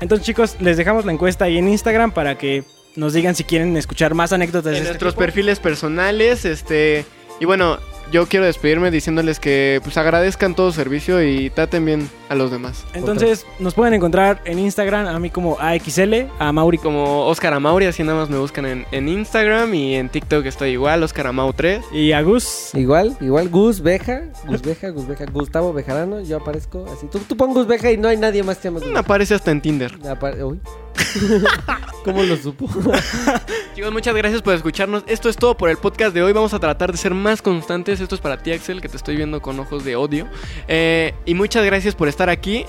Entonces, 0.01 0.25
chicos, 0.27 0.57
les 0.61 0.77
dejamos 0.77 1.05
la 1.05 1.13
encuesta 1.13 1.45
ahí 1.47 1.59
en 1.59 1.69
Instagram 1.69 2.13
para 2.13 2.39
que 2.39 2.65
nos 2.97 3.13
digan 3.13 3.35
si 3.35 3.45
quieren 3.45 3.77
escuchar 3.77 4.15
más 4.15 4.33
anécdotas 4.33 4.73
de 4.73 4.79
este 4.79 4.89
nuestros 4.89 5.15
tipo. 5.15 5.21
perfiles 5.25 5.59
personales, 5.59 6.45
este, 6.45 7.05
y 7.41 7.45
bueno, 7.45 7.79
yo 8.11 8.27
quiero 8.27 8.47
despedirme 8.47 8.91
diciéndoles 8.91 9.39
que 9.41 9.81
pues 9.83 9.97
agradezcan 9.97 10.55
todo 10.55 10.73
servicio 10.73 11.23
y 11.23 11.51
traten 11.51 11.85
bien 11.85 12.09
a 12.29 12.35
los 12.35 12.51
demás. 12.51 12.85
Entonces, 12.95 13.47
nos 13.59 13.75
pueden 13.75 13.95
encontrar 13.95 14.41
en 14.45 14.59
Instagram, 14.59 15.07
a 15.09 15.19
mí 15.19 15.31
como 15.31 15.59
AXL, 15.61 16.27
a 16.39 16.53
Mauri 16.53 16.79
como. 16.79 17.27
Oscar 17.27 17.53
Amauri, 17.55 17.87
así 17.87 18.03
nada 18.05 18.19
más 18.21 18.31
me 18.31 18.39
buscan 18.39 18.67
en, 18.67 18.87
en 18.93 19.09
Instagram 19.09 19.73
y 19.75 19.95
en 19.97 20.09
TikTok 20.09 20.47
estoy 20.47 20.71
igual, 20.71 21.03
Oscar 21.03 21.27
Amau 21.29 21.53
3. 21.53 21.81
Y 21.93 22.13
a 22.13 22.23
Gus. 22.23 22.71
Igual, 22.75 23.17
igual, 23.21 23.49
Gus 23.49 23.81
Beja, 23.83 24.23
Gus 24.47 24.63
Beja, 24.63 24.91
Gus 24.91 25.07
Beja, 25.07 25.25
Gustavo 25.27 25.73
Bejarano, 25.73 26.21
yo 26.21 26.37
aparezco 26.39 26.87
así. 26.93 27.07
Tú, 27.07 27.19
tú 27.21 27.37
pon 27.37 27.53
Gus 27.53 27.67
Beja 27.67 27.91
y 27.91 27.97
no 27.97 28.09
hay 28.09 28.17
nadie 28.17 28.43
más 28.43 28.59
que 28.59 28.65
llama 28.69 28.81
Gus 28.81 28.89
Beja. 28.89 29.01
aparece 29.01 29.35
hasta 29.35 29.51
en 29.51 29.61
Tinder. 29.61 29.93
Apare- 30.03 30.43
Uy. 30.45 30.61
¿Cómo 32.05 32.22
lo 32.22 32.36
supo? 32.36 32.66
Chicos, 33.74 33.93
muchas 33.93 34.14
gracias 34.14 34.43
por 34.43 34.55
escucharnos. 34.55 35.05
Esto 35.07 35.28
es 35.28 35.36
todo 35.36 35.57
por 35.57 35.70
el 35.70 35.76
podcast 35.76 36.14
de 36.14 36.22
hoy. 36.22 36.32
Vamos 36.32 36.55
a 36.55 36.59
tratar 36.59 36.93
de 36.93 36.99
ser 36.99 37.14
más 37.14 37.43
constantes. 37.43 38.01
Esto 38.01 38.14
es 38.14 38.20
para 38.20 38.43
ti, 38.43 38.53
Axel, 38.53 38.80
que 38.80 38.88
te 38.88 38.97
estoy 38.97 39.16
viendo 39.16 39.41
con 39.41 39.59
ojos 39.61 39.84
de 39.84 39.97
odio. 39.97 40.28
Eh, 40.68 41.14
y 41.24 41.34
muchas 41.34 41.64
gracias 41.64 41.95
por 41.95 42.09
estar 42.09 42.30
aquí. 42.30 42.64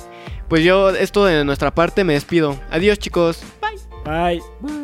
Pues 0.47 0.63
yo, 0.63 0.89
esto 0.89 1.25
de 1.25 1.45
nuestra 1.45 1.73
parte, 1.73 2.03
me 2.03 2.13
despido. 2.13 2.59
Adiós, 2.69 2.99
chicos. 2.99 3.41
Bye. 3.61 3.79
Bye. 4.03 4.41
Bye. 4.61 4.80